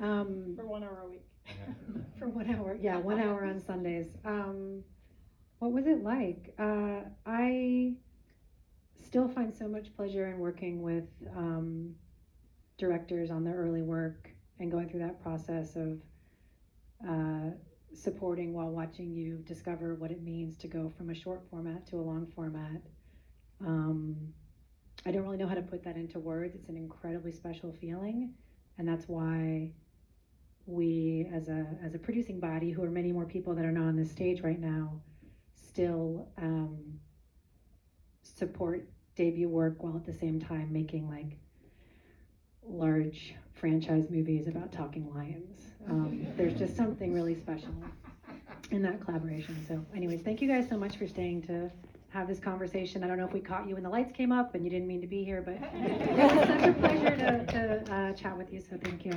Um, 0.00 0.54
For 0.56 0.66
one 0.66 0.82
hour 0.84 1.02
a 1.04 1.08
week. 1.10 1.24
for 2.18 2.28
one 2.28 2.54
hour. 2.54 2.76
Yeah, 2.80 2.98
one 2.98 3.20
hour 3.20 3.44
on 3.44 3.60
Sundays. 3.60 4.06
Um, 4.24 4.82
what 5.58 5.72
was 5.72 5.86
it 5.86 6.02
like? 6.02 6.54
Uh, 6.58 7.00
I 7.26 7.94
still 9.04 9.28
find 9.28 9.52
so 9.54 9.66
much 9.68 9.94
pleasure 9.96 10.26
in 10.28 10.38
working 10.38 10.82
with 10.82 11.08
um, 11.36 11.94
directors 12.76 13.30
on 13.30 13.42
their 13.44 13.56
early 13.56 13.82
work 13.82 14.30
and 14.60 14.70
going 14.70 14.88
through 14.88 15.00
that 15.00 15.20
process 15.22 15.74
of 15.76 16.00
uh, 17.08 17.50
supporting 17.94 18.52
while 18.52 18.70
watching 18.70 19.12
you 19.12 19.38
discover 19.46 19.94
what 19.94 20.10
it 20.10 20.22
means 20.22 20.56
to 20.58 20.68
go 20.68 20.92
from 20.96 21.10
a 21.10 21.14
short 21.14 21.42
format 21.50 21.86
to 21.86 21.96
a 21.96 22.02
long 22.02 22.26
format. 22.34 22.82
Um, 23.64 24.16
I 25.06 25.10
don't 25.10 25.22
really 25.22 25.36
know 25.36 25.46
how 25.46 25.54
to 25.54 25.62
put 25.62 25.82
that 25.84 25.96
into 25.96 26.18
words. 26.18 26.54
It's 26.54 26.68
an 26.68 26.76
incredibly 26.76 27.32
special 27.32 27.72
feeling, 27.72 28.34
and 28.78 28.86
that's 28.86 29.08
why 29.08 29.72
we, 30.66 31.28
as 31.32 31.48
a 31.48 31.66
as 31.82 31.94
a 31.94 31.98
producing 31.98 32.40
body, 32.40 32.70
who 32.70 32.82
are 32.82 32.90
many 32.90 33.12
more 33.12 33.24
people 33.24 33.54
that 33.54 33.64
are 33.64 33.72
not 33.72 33.84
on 33.84 33.96
this 33.96 34.10
stage 34.10 34.42
right 34.42 34.60
now, 34.60 35.00
still 35.54 36.28
um, 36.36 37.00
support 38.22 38.88
debut 39.16 39.48
work 39.48 39.82
while 39.82 39.96
at 39.96 40.04
the 40.04 40.12
same 40.12 40.40
time 40.40 40.72
making 40.72 41.08
like 41.08 41.38
large 42.66 43.34
franchise 43.54 44.06
movies 44.10 44.46
about 44.46 44.72
talking 44.72 45.12
lions. 45.14 45.72
Um, 45.88 46.26
there's 46.36 46.54
just 46.54 46.76
something 46.76 47.12
really 47.12 47.34
special 47.34 47.74
in 48.70 48.82
that 48.82 49.00
collaboration. 49.04 49.64
So, 49.66 49.84
anyways, 49.94 50.22
thank 50.22 50.40
you 50.40 50.48
guys 50.48 50.68
so 50.68 50.76
much 50.76 50.96
for 50.96 51.06
staying 51.06 51.42
to 51.42 51.70
have 52.10 52.28
this 52.28 52.38
conversation. 52.38 53.04
I 53.04 53.06
don't 53.06 53.18
know 53.18 53.26
if 53.26 53.32
we 53.32 53.40
caught 53.40 53.68
you 53.68 53.74
when 53.74 53.82
the 53.82 53.90
lights 53.90 54.12
came 54.12 54.32
up 54.32 54.54
and 54.54 54.64
you 54.64 54.70
didn't 54.70 54.86
mean 54.86 55.00
to 55.00 55.06
be 55.06 55.24
here, 55.24 55.42
but 55.42 55.54
it 55.74 56.32
was 56.32 56.46
such 56.46 56.62
a 56.68 56.72
pleasure 56.74 57.16
to, 57.16 57.46
to 57.46 57.94
uh, 57.94 58.12
chat 58.12 58.36
with 58.36 58.52
you. 58.52 58.60
So, 58.60 58.78
thank 58.82 59.04
you. 59.04 59.12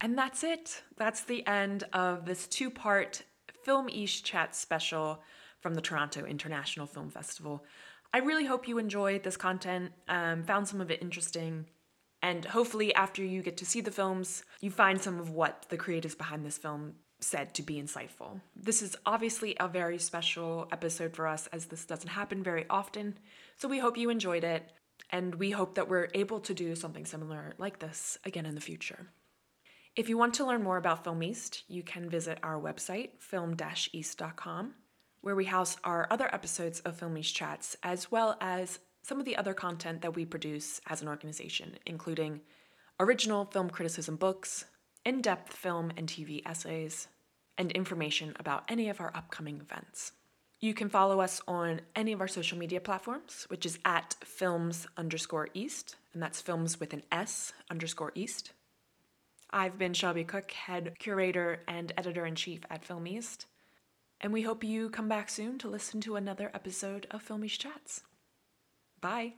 And 0.00 0.18
that's 0.18 0.44
it. 0.44 0.82
That's 0.98 1.24
the 1.24 1.46
end 1.46 1.84
of 1.94 2.26
this 2.26 2.46
two 2.46 2.68
part 2.68 3.22
Film 3.64 3.88
East 3.88 4.22
Chat 4.22 4.54
special 4.54 5.22
from 5.64 5.74
the 5.74 5.80
Toronto 5.80 6.26
International 6.26 6.86
Film 6.86 7.08
Festival. 7.08 7.64
I 8.12 8.18
really 8.18 8.44
hope 8.44 8.68
you 8.68 8.76
enjoyed 8.76 9.22
this 9.22 9.38
content, 9.38 9.92
um, 10.08 10.42
found 10.42 10.68
some 10.68 10.82
of 10.82 10.90
it 10.90 11.00
interesting, 11.00 11.64
and 12.20 12.44
hopefully, 12.44 12.94
after 12.94 13.24
you 13.24 13.40
get 13.40 13.56
to 13.56 13.64
see 13.64 13.80
the 13.80 13.90
films, 13.90 14.44
you 14.60 14.70
find 14.70 15.00
some 15.00 15.18
of 15.18 15.30
what 15.30 15.64
the 15.70 15.78
creatives 15.78 16.18
behind 16.18 16.44
this 16.44 16.58
film 16.58 16.96
said 17.20 17.54
to 17.54 17.62
be 17.62 17.80
insightful. 17.80 18.42
This 18.54 18.82
is 18.82 18.94
obviously 19.06 19.56
a 19.58 19.66
very 19.66 19.96
special 19.96 20.68
episode 20.70 21.16
for 21.16 21.26
us 21.26 21.46
as 21.46 21.64
this 21.64 21.86
doesn't 21.86 22.10
happen 22.10 22.42
very 22.42 22.66
often, 22.68 23.16
so 23.56 23.66
we 23.66 23.78
hope 23.78 23.96
you 23.96 24.10
enjoyed 24.10 24.44
it, 24.44 24.70
and 25.08 25.34
we 25.34 25.50
hope 25.50 25.76
that 25.76 25.88
we're 25.88 26.10
able 26.12 26.40
to 26.40 26.52
do 26.52 26.74
something 26.74 27.06
similar 27.06 27.54
like 27.56 27.78
this 27.78 28.18
again 28.26 28.44
in 28.44 28.54
the 28.54 28.60
future. 28.60 29.06
If 29.96 30.10
you 30.10 30.18
want 30.18 30.34
to 30.34 30.44
learn 30.44 30.62
more 30.62 30.76
about 30.76 31.04
Film 31.04 31.22
East, 31.22 31.62
you 31.68 31.82
can 31.82 32.10
visit 32.10 32.38
our 32.42 32.60
website, 32.60 33.12
film-east.com, 33.20 34.74
where 35.24 35.34
we 35.34 35.46
house 35.46 35.78
our 35.84 36.06
other 36.10 36.28
episodes 36.34 36.80
of 36.80 36.98
Film 36.98 37.16
East 37.16 37.34
Chats, 37.34 37.78
as 37.82 38.12
well 38.12 38.36
as 38.42 38.78
some 39.02 39.18
of 39.18 39.24
the 39.24 39.36
other 39.36 39.54
content 39.54 40.02
that 40.02 40.14
we 40.14 40.26
produce 40.26 40.82
as 40.86 41.00
an 41.00 41.08
organization, 41.08 41.78
including 41.86 42.42
original 43.00 43.46
film 43.46 43.70
criticism 43.70 44.16
books, 44.16 44.66
in 45.02 45.22
depth 45.22 45.54
film 45.54 45.90
and 45.96 46.08
TV 46.08 46.42
essays, 46.44 47.08
and 47.56 47.72
information 47.72 48.36
about 48.38 48.64
any 48.68 48.90
of 48.90 49.00
our 49.00 49.12
upcoming 49.16 49.60
events. 49.60 50.12
You 50.60 50.74
can 50.74 50.90
follow 50.90 51.20
us 51.20 51.40
on 51.48 51.80
any 51.96 52.12
of 52.12 52.20
our 52.20 52.28
social 52.28 52.58
media 52.58 52.82
platforms, 52.82 53.46
which 53.48 53.64
is 53.64 53.78
at 53.86 54.16
films 54.22 54.86
underscore 54.98 55.48
east, 55.54 55.96
and 56.12 56.22
that's 56.22 56.42
films 56.42 56.78
with 56.78 56.92
an 56.92 57.02
S 57.10 57.54
underscore 57.70 58.12
east. 58.14 58.52
I've 59.48 59.78
been 59.78 59.94
Shelby 59.94 60.24
Cook, 60.24 60.50
head 60.50 60.96
curator 60.98 61.60
and 61.66 61.94
editor 61.96 62.26
in 62.26 62.34
chief 62.34 62.60
at 62.68 62.84
Film 62.84 63.06
East, 63.06 63.46
and 64.20 64.32
we 64.32 64.42
hope 64.42 64.64
you 64.64 64.90
come 64.90 65.08
back 65.08 65.28
soon 65.28 65.58
to 65.58 65.68
listen 65.68 66.00
to 66.02 66.16
another 66.16 66.50
episode 66.54 67.06
of 67.10 67.22
Film 67.22 67.44
East 67.44 67.60
Chats. 67.60 68.02
Bye. 69.00 69.34